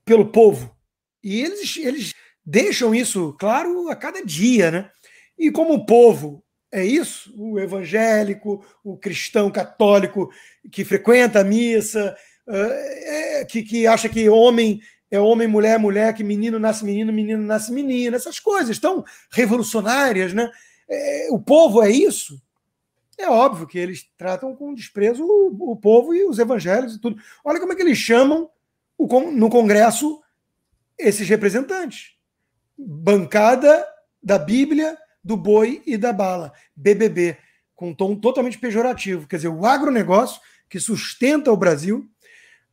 [0.03, 0.76] pelo povo.
[1.23, 2.15] E eles, eles
[2.45, 4.89] deixam isso claro a cada dia, né?
[5.38, 10.30] E como o povo é isso, o evangélico, o cristão católico
[10.72, 12.15] que frequenta a missa,
[12.57, 14.81] é, que, que acha que homem
[15.11, 20.34] é homem, mulher, mulher, que menino nasce menino, menino nasce menina, essas coisas tão revolucionárias,
[20.34, 20.51] né?
[20.88, 22.39] É, o povo é isso.
[23.17, 27.21] É óbvio que eles tratam com desprezo o, o povo e os evangelhos e tudo.
[27.43, 28.49] Olha como é que eles chamam
[28.97, 30.21] o, no Congresso
[30.97, 32.13] esses representantes.
[32.77, 33.85] Bancada
[34.21, 36.53] da Bíblia, do boi e da bala.
[36.76, 37.38] BBB,
[37.76, 39.27] com um tom totalmente pejorativo.
[39.27, 40.39] Quer dizer, o agronegócio
[40.69, 42.07] que sustenta o Brasil,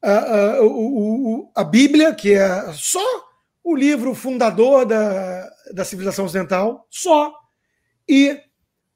[0.07, 3.05] a, a, o, a Bíblia, que é só
[3.63, 7.35] o livro fundador da, da civilização ocidental, só,
[8.09, 8.41] e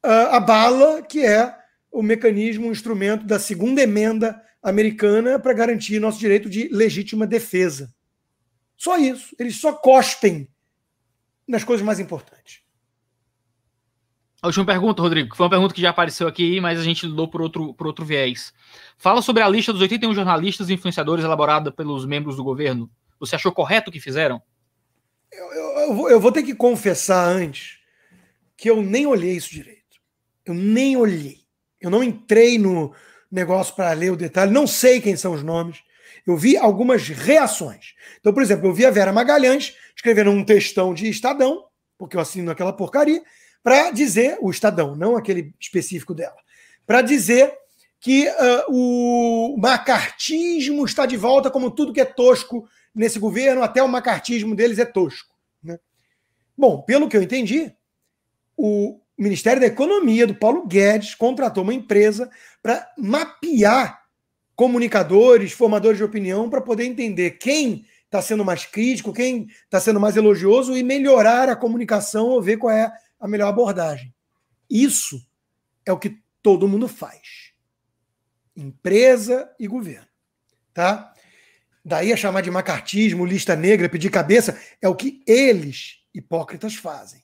[0.03, 1.53] a, a bala, que é
[1.91, 7.93] o mecanismo, o instrumento da segunda emenda americana para garantir nosso direito de legítima defesa.
[8.77, 9.35] Só isso.
[9.39, 10.49] Eles só cospem
[11.47, 12.62] nas coisas mais importantes.
[14.43, 17.29] A última pergunta, Rodrigo, foi uma pergunta que já apareceu aqui, mas a gente lidou
[17.29, 18.55] por outro, por outro viés.
[18.97, 22.91] Fala sobre a lista dos 81 jornalistas e influenciadores elaborada pelos membros do governo.
[23.19, 24.41] Você achou correto o que fizeram?
[25.31, 27.81] Eu, eu, eu, vou, eu vou ter que confessar antes
[28.57, 29.81] que eu nem olhei isso direito.
[30.47, 31.41] Eu nem olhei.
[31.79, 32.95] Eu não entrei no
[33.31, 35.83] negócio para ler o detalhe, não sei quem são os nomes.
[36.27, 37.95] Eu vi algumas reações.
[38.19, 41.65] Então, por exemplo, eu vi a Vera Magalhães escrevendo um textão de Estadão,
[41.99, 43.23] porque eu assino aquela porcaria,
[43.62, 46.37] para dizer, o Estadão, não aquele específico dela,
[46.87, 47.53] para dizer
[48.01, 53.82] que uh, o macartismo está de volta, como tudo que é tosco nesse governo, até
[53.82, 55.35] o macartismo deles é tosco.
[55.62, 55.78] Né?
[56.57, 57.73] Bom, pelo que eu entendi,
[58.57, 62.31] o Ministério da Economia do Paulo Guedes contratou uma empresa
[62.62, 64.01] para mapear
[64.57, 70.01] comunicadores, formadores de opinião, para poder entender quem está sendo mais crítico, quem está sendo
[70.01, 74.15] mais elogioso e melhorar a comunicação ou ver qual é a melhor abordagem.
[74.69, 75.25] Isso
[75.85, 77.53] é o que todo mundo faz.
[78.57, 80.09] Empresa e governo.
[80.73, 81.13] Tá?
[81.85, 87.23] Daí a chamar de macartismo, lista negra, pedir cabeça, é o que eles, hipócritas, fazem.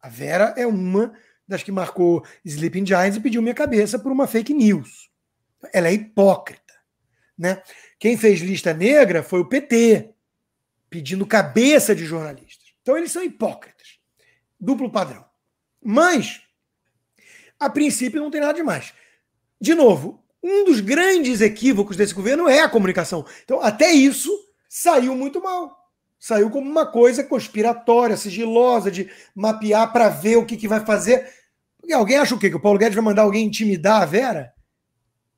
[0.00, 1.12] A Vera é uma
[1.46, 5.10] das que marcou Sleeping Giants e pediu minha cabeça por uma fake news.
[5.72, 6.74] Ela é hipócrita.
[7.36, 7.62] Né?
[7.98, 10.14] Quem fez lista negra foi o PT,
[10.88, 12.68] pedindo cabeça de jornalistas.
[12.82, 13.98] Então eles são hipócritas.
[14.58, 15.29] Duplo padrão.
[15.82, 16.40] Mas,
[17.58, 18.92] a princípio, não tem nada demais.
[19.60, 23.24] De novo, um dos grandes equívocos desse governo é a comunicação.
[23.44, 24.30] Então, até isso
[24.68, 25.78] saiu muito mal.
[26.18, 31.26] Saiu como uma coisa conspiratória, sigilosa, de mapear para ver o que, que vai fazer.
[31.92, 32.50] Alguém acha o quê?
[32.50, 34.52] Que o Paulo Guedes vai mandar alguém intimidar a Vera?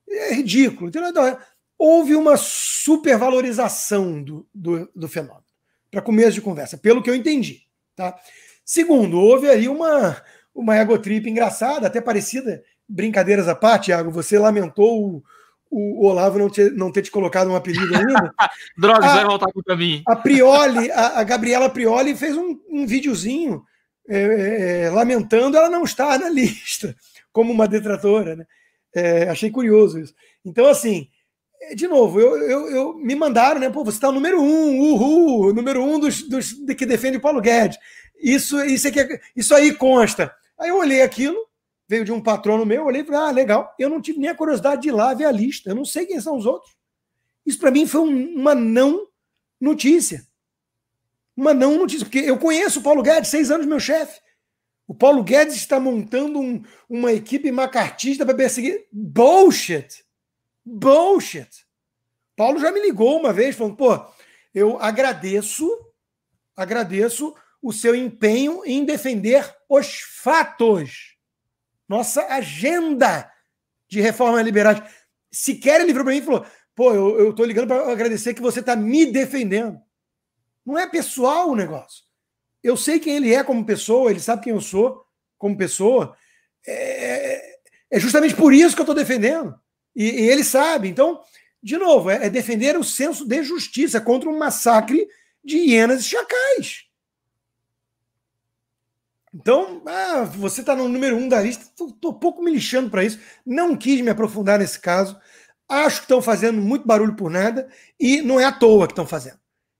[0.08, 0.88] É ridículo.
[0.88, 1.38] Então,
[1.78, 5.44] houve uma supervalorização do, do, do fenômeno,
[5.90, 7.62] para começo de conversa, pelo que eu entendi.
[7.96, 8.16] Tá?
[8.64, 10.16] Segundo, houve aí uma,
[10.54, 15.22] uma egotrip engraçada, até parecida, brincadeiras à parte, Thiago, você lamentou o,
[15.70, 18.32] o Olavo não ter, não ter te colocado um apelido ainda.
[18.76, 20.02] Droga, a, vai voltar contra mim.
[20.06, 23.62] A Prioli, a, a Gabriela Prioli fez um, um videozinho
[24.08, 26.94] é, é, é lamentando ela não estar na lista
[27.32, 28.44] como uma detratora, né?
[28.94, 30.14] É, achei curioso isso.
[30.44, 31.08] Então, assim,
[31.74, 33.70] de novo, eu, eu, eu, me mandaram, né?
[33.70, 37.40] Pô, você está o número um, uhul, número um dos, dos que defende o Paulo
[37.40, 37.78] Guedes.
[38.22, 40.32] Isso, isso, aqui, é isso aí consta.
[40.56, 41.36] Aí eu olhei aquilo,
[41.88, 43.74] veio de um patrono meu, olhei e falei, ah, legal.
[43.76, 45.70] Eu não tive nem a curiosidade de ir lá ver a lista.
[45.70, 46.72] Eu não sei quem são os outros.
[47.44, 49.08] Isso para mim foi um, uma não
[49.60, 50.24] notícia.
[51.36, 54.20] Uma não notícia, porque eu conheço o Paulo Guedes, seis anos meu chefe.
[54.86, 58.86] O Paulo Guedes está montando um, uma equipe macartista para perseguir.
[58.92, 60.04] Bullshit!
[60.64, 61.66] Bullshit!
[62.36, 63.98] Paulo já me ligou uma vez, falando, pô,
[64.54, 65.68] eu agradeço,
[66.54, 71.16] agradeço o seu empenho em defender os fatos.
[71.88, 73.30] Nossa agenda
[73.88, 74.74] de reforma liberal.
[75.30, 76.44] Sequer ele virou para mim e falou:
[76.74, 79.80] pô, eu, estou ligando para agradecer que você está me defendendo.
[80.66, 82.02] Não é pessoal o negócio.
[82.62, 85.04] Eu sei quem ele é como pessoa, ele sabe quem eu sou
[85.38, 86.16] como pessoa.
[86.66, 87.56] É,
[87.90, 89.54] é justamente por isso que eu estou defendendo.
[89.94, 90.88] E, e, ele sabe.
[90.88, 91.20] Então,
[91.62, 95.06] de novo, é, é defender o senso de justiça contra um massacre
[95.44, 96.91] de hienas e chacais.
[99.34, 103.18] Então, ah, você está no número um da lista, estou pouco me lixando para isso.
[103.46, 105.18] Não quis me aprofundar nesse caso.
[105.68, 107.68] Acho que estão fazendo muito barulho por nada
[107.98, 109.38] e não é à toa que estão fazendo.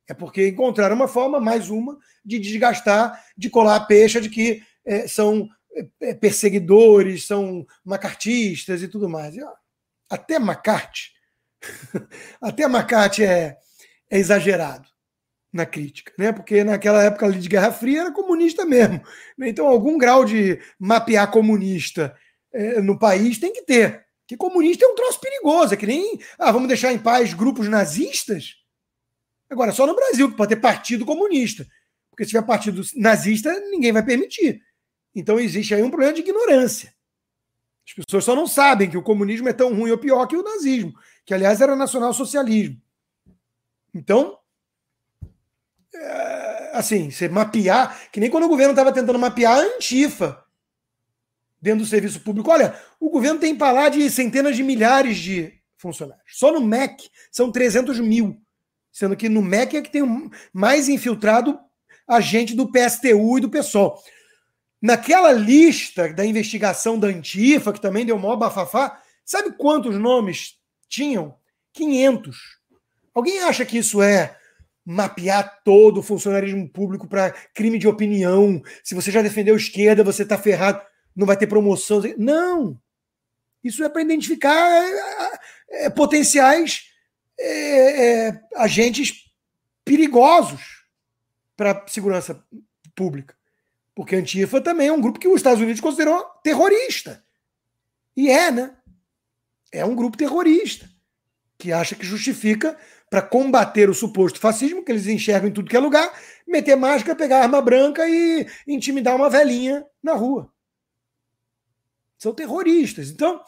[0.09, 4.63] É porque encontraram uma forma, mais uma, de desgastar, de colar a peixe de que
[4.87, 5.49] é, são
[6.01, 9.37] é, perseguidores, são macartistas e tudo mais.
[9.37, 9.53] E, ó,
[10.11, 11.13] até Macarte,
[12.41, 13.59] até Macarte é,
[14.11, 14.92] é exagerado
[15.53, 16.33] na crítica, né?
[16.33, 19.03] Porque naquela época de Guerra Fria era comunista mesmo.
[19.37, 19.49] Né?
[19.49, 22.17] Então, algum grau de mapear comunista
[22.53, 24.07] é, no país tem que ter.
[24.27, 27.69] Que comunista é um troço perigoso, é que nem ah, vamos deixar em paz grupos
[27.69, 28.57] nazistas.
[29.51, 31.67] Agora, só no Brasil pode ter partido comunista.
[32.11, 34.63] Porque se tiver partido nazista, ninguém vai permitir.
[35.15, 36.95] Então existe aí um problema de ignorância.
[37.87, 40.43] As pessoas só não sabem que o comunismo é tão ruim ou pior que o
[40.43, 40.95] nazismo,
[41.27, 42.81] que aliás era nacional-socialismo.
[43.95, 44.39] Então,
[46.73, 50.43] assim, você mapear, que nem quando o governo estava tentando mapear a Antifa
[51.61, 52.51] dentro do serviço público.
[52.51, 56.39] Olha, o governo tem para lá de centenas de milhares de funcionários.
[56.39, 58.41] Só no MEC são 300 mil.
[58.91, 60.03] Sendo que no MEC é que tem
[60.53, 61.59] mais infiltrado
[62.07, 64.03] agente do PSTU e do PSOL.
[64.81, 70.59] Naquela lista da investigação da Antifa, que também deu maior bafafá, sabe quantos nomes
[70.89, 71.37] tinham?
[71.73, 72.37] 500.
[73.15, 74.37] Alguém acha que isso é
[74.85, 78.63] mapear todo o funcionarismo público para crime de opinião.
[78.83, 80.83] Se você já defendeu esquerda, você está ferrado.
[81.15, 82.03] não vai ter promoção.
[82.19, 82.81] Não!
[83.63, 86.91] Isso é para identificar é, é, potenciais
[87.39, 89.31] é, é agentes
[89.85, 90.85] perigosos
[91.57, 92.45] para a segurança
[92.95, 93.37] pública.
[93.95, 97.25] Porque a Antifa também é um grupo que os Estados Unidos considerou terrorista.
[98.17, 98.77] E é, né?
[99.71, 100.89] É um grupo terrorista
[101.59, 102.77] que acha que justifica
[103.13, 106.11] para combater o suposto fascismo, que eles enxergam em tudo que é lugar,
[106.49, 110.51] meter máscara, pegar arma branca e intimidar uma velhinha na rua.
[112.17, 113.11] São terroristas.
[113.11, 113.43] Então,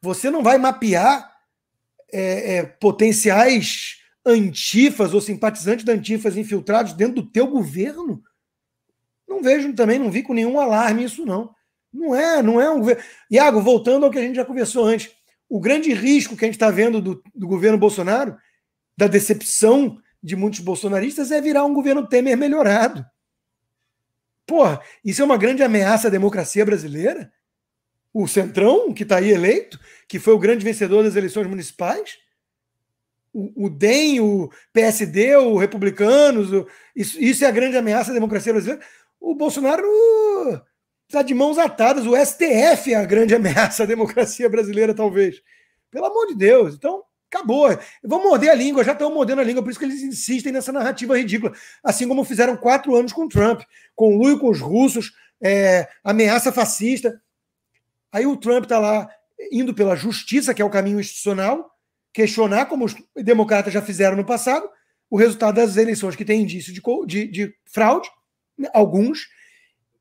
[0.00, 1.28] você não vai mapear
[2.12, 8.22] é, é, potenciais antifas ou simpatizantes da antifas infiltrados dentro do teu governo?
[9.26, 11.52] Não vejo também, não vi com nenhum alarme isso, não.
[11.92, 13.02] Não é, não é um governo.
[13.28, 15.10] Iago, voltando ao que a gente já conversou antes,
[15.48, 18.38] o grande risco que a gente está vendo do, do governo Bolsonaro,
[19.00, 23.02] da decepção de muitos bolsonaristas, é virar um governo Temer melhorado.
[24.46, 27.32] Porra, isso é uma grande ameaça à democracia brasileira?
[28.12, 32.18] O Centrão, que está aí eleito, que foi o grande vencedor das eleições municipais,
[33.32, 38.14] o, o DEM, o PSD, o Republicanos, o, isso, isso é a grande ameaça à
[38.14, 38.84] democracia brasileira.
[39.18, 39.86] O Bolsonaro
[41.08, 42.04] está de mãos atadas.
[42.06, 45.40] O STF é a grande ameaça à democracia brasileira, talvez.
[45.90, 46.74] Pelo amor de Deus.
[46.74, 47.02] Então,
[47.32, 47.68] acabou.
[48.02, 50.72] Vão morder a língua, já estão mordendo a língua, por isso que eles insistem nessa
[50.72, 51.52] narrativa ridícula.
[51.82, 53.62] Assim como fizeram quatro anos com Trump,
[53.94, 57.20] com Lula com os russos, é, ameaça fascista.
[58.12, 59.08] Aí o Trump está lá
[59.50, 61.70] indo pela justiça, que é o caminho institucional,
[62.12, 64.68] questionar, como os democratas já fizeram no passado,
[65.08, 68.08] o resultado das eleições que tem indício de, de, de fraude,
[68.58, 69.28] né, alguns,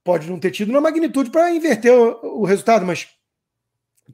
[0.04, 3.08] pode não ter tido na magnitude para inverter o, o, resultado, mas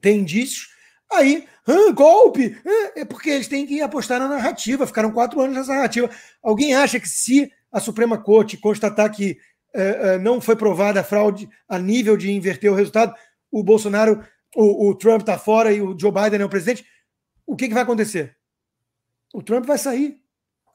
[0.00, 0.68] tem indícios.
[1.12, 2.56] Aí, ah, golpe!
[2.94, 6.10] é porque eles têm que apostar na narrativa, ficaram quatro anos nessa narrativa.
[6.42, 9.38] Alguém acha que se a Suprema Corte constatar que
[9.74, 13.14] uh, não foi provada a fraude a nível de inverter o resultado,
[13.50, 14.24] o Bolsonaro,
[14.54, 16.84] o, o Trump está fora e o Joe Biden é o presidente,
[17.46, 18.36] o que, que vai acontecer?
[19.32, 20.16] O Trump vai sair.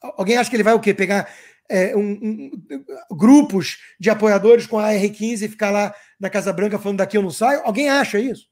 [0.00, 0.94] Alguém acha que ele vai o quê?
[0.94, 1.28] Pegar
[1.68, 6.78] é, um, um, grupos de apoiadores com a AR-15 e ficar lá na Casa Branca
[6.78, 7.62] falando daqui eu não saio?
[7.64, 8.51] Alguém acha isso?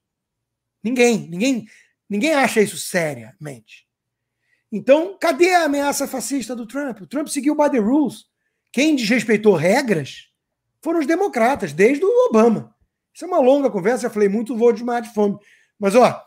[0.82, 1.66] Ninguém, ninguém,
[2.08, 3.86] ninguém acha isso seriamente.
[4.72, 7.00] Então, cadê a ameaça fascista do Trump?
[7.00, 8.26] O Trump seguiu by the rules.
[8.72, 10.28] Quem desrespeitou regras
[10.82, 12.74] foram os democratas, desde o Obama.
[13.12, 15.38] Isso é uma longa conversa, já falei muito, vou demais de fome.
[15.78, 16.22] Mas, ó,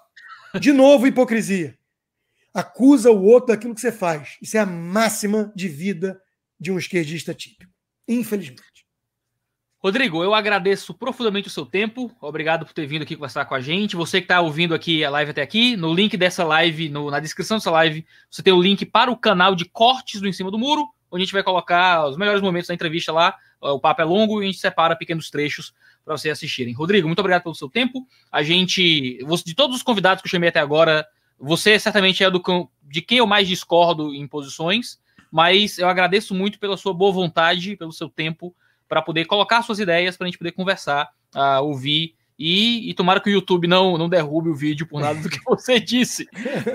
[0.60, 1.78] de novo, hipocrisia.
[2.54, 4.38] Acusa o outro daquilo que você faz.
[4.42, 6.22] Isso é a máxima de vida
[6.60, 7.72] de um esquerdista típico.
[8.08, 8.73] Infelizmente.
[9.84, 12.10] Rodrigo, eu agradeço profundamente o seu tempo.
[12.22, 13.98] Obrigado por ter vindo aqui conversar com a gente.
[13.98, 17.20] Você que está ouvindo aqui a live até aqui, no link dessa live, no, na
[17.20, 20.50] descrição dessa live, você tem o link para o canal de cortes do Em Cima
[20.50, 23.36] do Muro, onde a gente vai colocar os melhores momentos da entrevista lá.
[23.60, 25.74] O papo é longo e a gente separa pequenos trechos
[26.06, 26.74] para vocês assistirem.
[26.74, 28.08] Rodrigo, muito obrigado pelo seu tempo.
[28.32, 31.06] A gente, de todos os convidados que eu chamei até agora,
[31.38, 32.42] você certamente é do
[32.84, 34.98] de quem eu mais discordo em posições
[35.34, 38.56] mas eu agradeço muito pela sua boa vontade, pelo seu tempo,
[38.94, 43.20] para poder colocar suas ideias, para a gente poder conversar, uh, ouvir e, e tomara
[43.20, 46.28] que o YouTube não, não derrube o vídeo por nada do que você disse,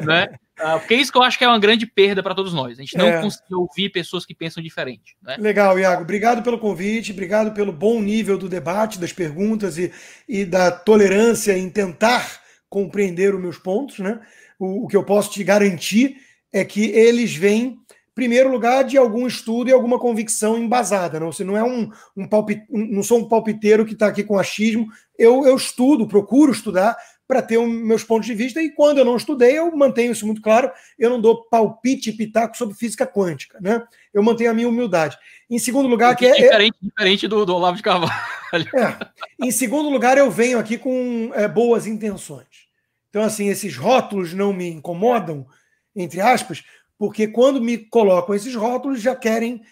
[0.05, 0.27] né?
[0.59, 2.77] Uh, porque é isso que eu acho que é uma grande perda para todos nós.
[2.77, 3.23] A gente não é.
[3.23, 5.17] consegue ouvir pessoas que pensam diferente.
[5.23, 5.37] Né?
[5.39, 6.03] Legal, Iago.
[6.03, 9.93] Obrigado pelo convite, obrigado pelo bom nível do debate, das perguntas e,
[10.29, 14.01] e da tolerância em tentar compreender os meus pontos.
[14.01, 14.19] Né?
[14.59, 16.17] O, o que eu posso te garantir
[16.53, 17.79] é que eles vêm
[18.19, 21.21] primeiro lugar, de algum estudo e alguma convicção embasada.
[21.21, 24.37] Não, você não é um, um palpite, não sou um palpiteiro que está aqui com
[24.37, 24.89] achismo.
[25.17, 26.97] Eu, eu estudo, procuro estudar
[27.29, 30.27] para ter um, meus pontos de vista, e quando eu não estudei, eu mantenho isso
[30.27, 30.69] muito claro,
[30.99, 33.87] eu não dou palpite e pitaco sobre física quântica, né?
[34.13, 35.17] Eu mantenho a minha humildade.
[35.49, 36.33] Em segundo lugar, que é.
[36.33, 38.11] Diferente, é, diferente do, do Olavo de Carvalho.
[38.53, 42.67] É, em segundo lugar, eu venho aqui com é, boas intenções.
[43.11, 45.47] Então, assim, esses rótulos não me incomodam,
[45.95, 46.65] entre aspas,
[46.99, 49.63] porque quando me colocam esses rótulos, já querem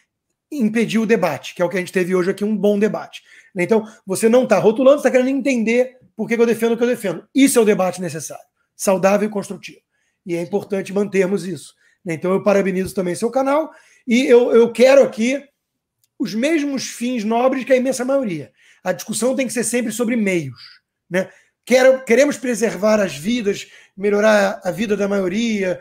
[0.51, 3.23] impedir o debate, que é o que a gente teve hoje aqui, um bom debate.
[3.57, 6.89] Então, você não está rotulando, está querendo entender por que eu defendo o que eu
[6.89, 7.27] defendo.
[7.35, 8.45] Isso é o debate necessário,
[8.77, 9.81] saudável e construtivo.
[10.25, 11.75] E é importante mantermos isso.
[12.07, 13.71] Então, eu parabenizo também seu canal
[14.07, 15.43] e eu, eu quero aqui
[16.19, 18.53] os mesmos fins nobres que a imensa maioria.
[18.85, 20.81] A discussão tem que ser sempre sobre meios.
[21.11, 21.29] Né?
[21.67, 23.67] Quero, queremos preservar as vidas,
[23.97, 25.81] melhorar a vida da maioria.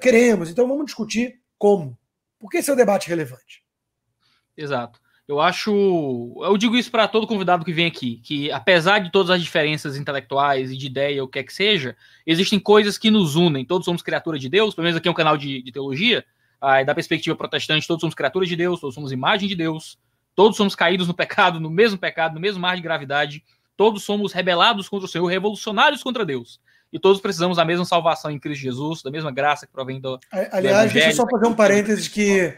[0.00, 0.48] Queremos.
[0.48, 1.98] Então vamos discutir como.
[2.38, 3.64] Porque esse é o debate relevante.
[4.56, 5.00] Exato.
[5.26, 6.36] Eu acho.
[6.40, 9.96] Eu digo isso para todo convidado que vem aqui, que apesar de todas as diferenças
[9.96, 13.64] intelectuais e de ideia, o que é que seja, existem coisas que nos unem.
[13.64, 16.24] Todos somos criaturas de Deus, pelo menos aqui é um canal de, de teologia,
[16.60, 19.98] aí, da perspectiva protestante, todos somos criaturas de Deus, todos somos imagem de Deus,
[20.36, 23.42] todos somos caídos no pecado, no mesmo pecado, no mesmo mar de gravidade
[23.76, 26.60] Todos somos rebelados contra o Senhor, revolucionários contra Deus.
[26.92, 30.18] E todos precisamos da mesma salvação em Cristo Jesus, da mesma graça que provém do.
[30.52, 32.56] Aliás, do deixa eu só fazer um parênteses que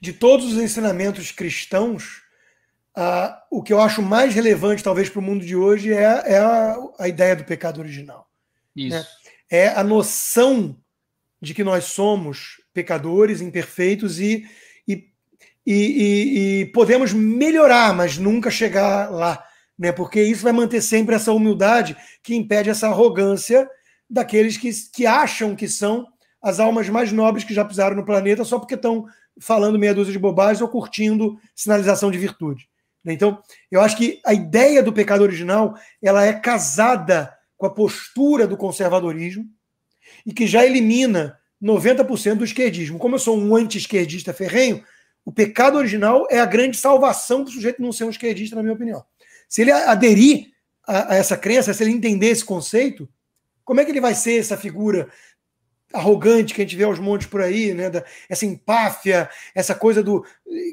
[0.00, 2.22] de todos os ensinamentos cristãos,
[2.96, 6.38] uh, o que eu acho mais relevante, talvez, para o mundo de hoje é, é
[6.38, 8.28] a, a, ideia do pecado original.
[8.76, 8.96] Isso.
[8.96, 9.06] Né?
[9.50, 10.76] É a noção
[11.40, 14.46] de que nós somos pecadores, imperfeitos e,
[14.86, 15.10] e,
[15.66, 19.47] e, e, podemos melhorar, mas nunca chegar lá.
[19.78, 19.92] Né?
[19.92, 23.68] Porque isso vai manter sempre essa humildade que impede essa arrogância
[24.08, 26.06] daqueles que, que acham que são
[26.42, 29.06] as almas mais nobres que já pisaram no planeta só porque estão
[29.40, 32.68] falando meia dúzia de bobagens ou curtindo sinalização de virtude.
[33.04, 33.40] Então,
[33.70, 38.56] eu acho que a ideia do pecado original ela é casada com a postura do
[38.56, 39.46] conservadorismo
[40.26, 42.98] e que já elimina 90% do esquerdismo.
[42.98, 44.84] Como eu sou um anti-esquerdista ferrenho,
[45.24, 48.74] o pecado original é a grande salvação do sujeito não ser um esquerdista, na minha
[48.74, 49.04] opinião.
[49.48, 50.52] Se ele aderir
[50.86, 53.08] a, a essa crença, se ele entender esse conceito,
[53.64, 55.08] como é que ele vai ser essa figura
[55.92, 57.90] arrogante que a gente vê aos montes por aí, né?
[57.90, 60.24] Da, essa empáfia, essa coisa do.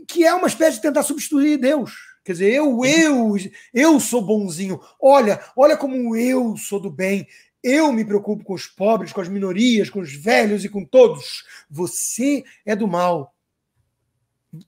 [0.08, 1.94] que é uma espécie de tentar substituir Deus.
[2.24, 3.36] Quer dizer, eu, eu,
[3.72, 4.80] eu sou bonzinho.
[5.00, 7.28] Olha, olha como eu sou do bem.
[7.64, 11.44] Eu me preocupo com os pobres, com as minorias, com os velhos e com todos.
[11.70, 13.35] Você é do mal.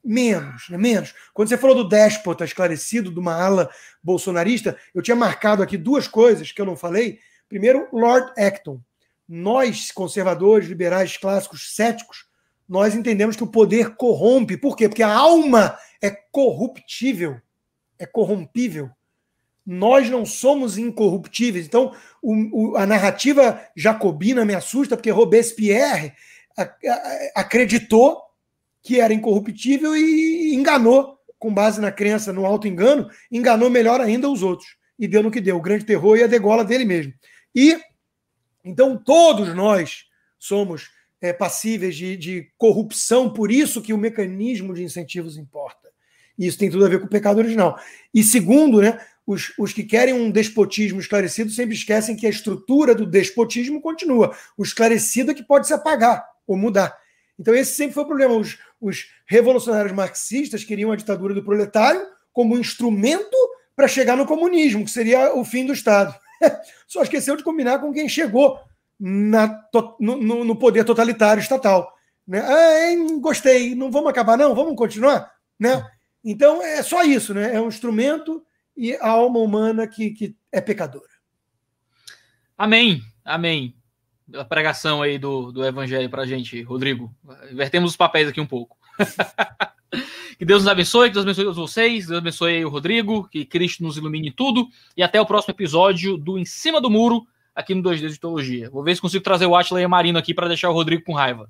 [0.04, 0.78] Menos, né?
[0.78, 1.14] menos.
[1.34, 3.70] Quando você falou do déspota esclarecido, de uma ala
[4.04, 7.20] bolsonarista, eu tinha marcado aqui duas coisas que eu não falei.
[7.48, 8.82] Primeiro, Lord Acton
[9.28, 12.26] nós, conservadores, liberais, clássicos, céticos,
[12.68, 14.56] nós entendemos que o poder corrompe.
[14.56, 14.88] Por quê?
[14.88, 17.40] Porque a alma é corruptível,
[18.00, 18.90] é corrompível.
[19.66, 21.66] Nós não somos incorruptíveis.
[21.66, 26.14] Então, o, o, a narrativa jacobina me assusta, porque Robespierre
[27.36, 28.22] acreditou
[28.88, 34.42] que era incorruptível e enganou, com base na crença, no auto-engano, enganou melhor ainda os
[34.42, 34.78] outros.
[34.98, 37.14] E deu no que deu, o grande terror e a degola dele mesmo.
[37.54, 37.78] E
[38.64, 40.06] então, todos nós
[40.40, 40.90] somos
[41.20, 45.90] é, passíveis de, de, corrupção, por isso que o mecanismo de incentivos importa.
[46.40, 47.78] E isso tem tudo a ver com o pecado original.
[48.14, 52.96] E segundo, né, os, os que querem um despotismo esclarecido sempre esquecem que a estrutura
[52.96, 54.34] do despotismo continua.
[54.58, 56.98] O esclarecido é que pode se apagar ou mudar.
[57.40, 58.36] Então, esse sempre foi o problema.
[58.36, 62.02] Os, os revolucionários marxistas queriam a ditadura do proletário
[62.34, 63.36] como instrumento
[63.76, 66.16] para chegar no comunismo, que seria o fim do Estado.
[66.88, 68.60] Só esqueceu de combinar com quem chegou
[69.00, 69.64] na,
[70.00, 71.94] no, no, poder totalitário estatal.
[72.28, 72.42] Né?
[72.42, 75.32] Ah, hein, gostei, não vamos acabar, não, vamos continuar.
[75.60, 75.86] Né?
[76.24, 77.56] Então é só isso, né?
[77.56, 78.44] É um instrumento
[78.76, 81.06] e a alma humana que, que é pecadora.
[82.58, 83.77] Amém, amém.
[84.34, 87.14] A pregação aí do, do evangelho para a gente, Rodrigo.
[87.52, 88.78] Invertemos os papéis aqui um pouco.
[90.38, 93.44] Que Deus nos abençoe, que Deus abençoe todos vocês, que Deus abençoe o Rodrigo, que
[93.44, 94.68] Cristo nos ilumine tudo.
[94.96, 97.26] E até o próximo episódio do Em Cima do Muro,
[97.56, 98.70] aqui no 2D de Teologia.
[98.70, 101.04] Vou ver se consigo trazer o Atila e a Marino aqui para deixar o Rodrigo
[101.04, 101.50] com raiva.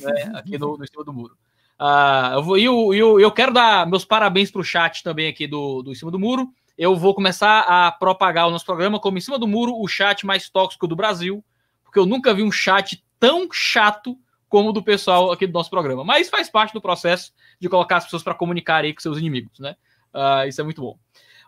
[0.00, 1.34] Né, aqui no, no Em Cima do Muro.
[1.80, 5.48] Uh, eu, vou, eu, eu, eu quero dar meus parabéns para o chat também aqui
[5.48, 6.50] do, do Em Cima do Muro.
[6.78, 10.24] Eu vou começar a propagar o nosso programa como Em Cima do Muro, o chat
[10.24, 11.44] mais tóxico do Brasil,
[11.90, 14.16] porque eu nunca vi um chat tão chato
[14.48, 16.04] como do pessoal aqui do nosso programa.
[16.04, 19.58] Mas faz parte do processo de colocar as pessoas para comunicar aí com seus inimigos,
[19.58, 19.74] né?
[20.14, 20.96] Uh, isso é muito bom.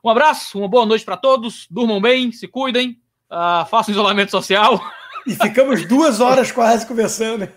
[0.04, 1.68] Um abraço, uma boa noite para todos.
[1.70, 3.00] Durmam bem, se cuidem,
[3.30, 4.80] uh, façam isolamento social.
[5.24, 7.48] E ficamos duas horas quase conversando.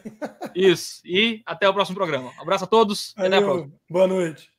[0.53, 1.01] Isso.
[1.03, 2.31] E até o próximo programa.
[2.37, 3.11] Um abraço a todos.
[3.17, 3.27] Valeu.
[3.27, 3.73] até a próxima.
[3.89, 4.54] Boa noite.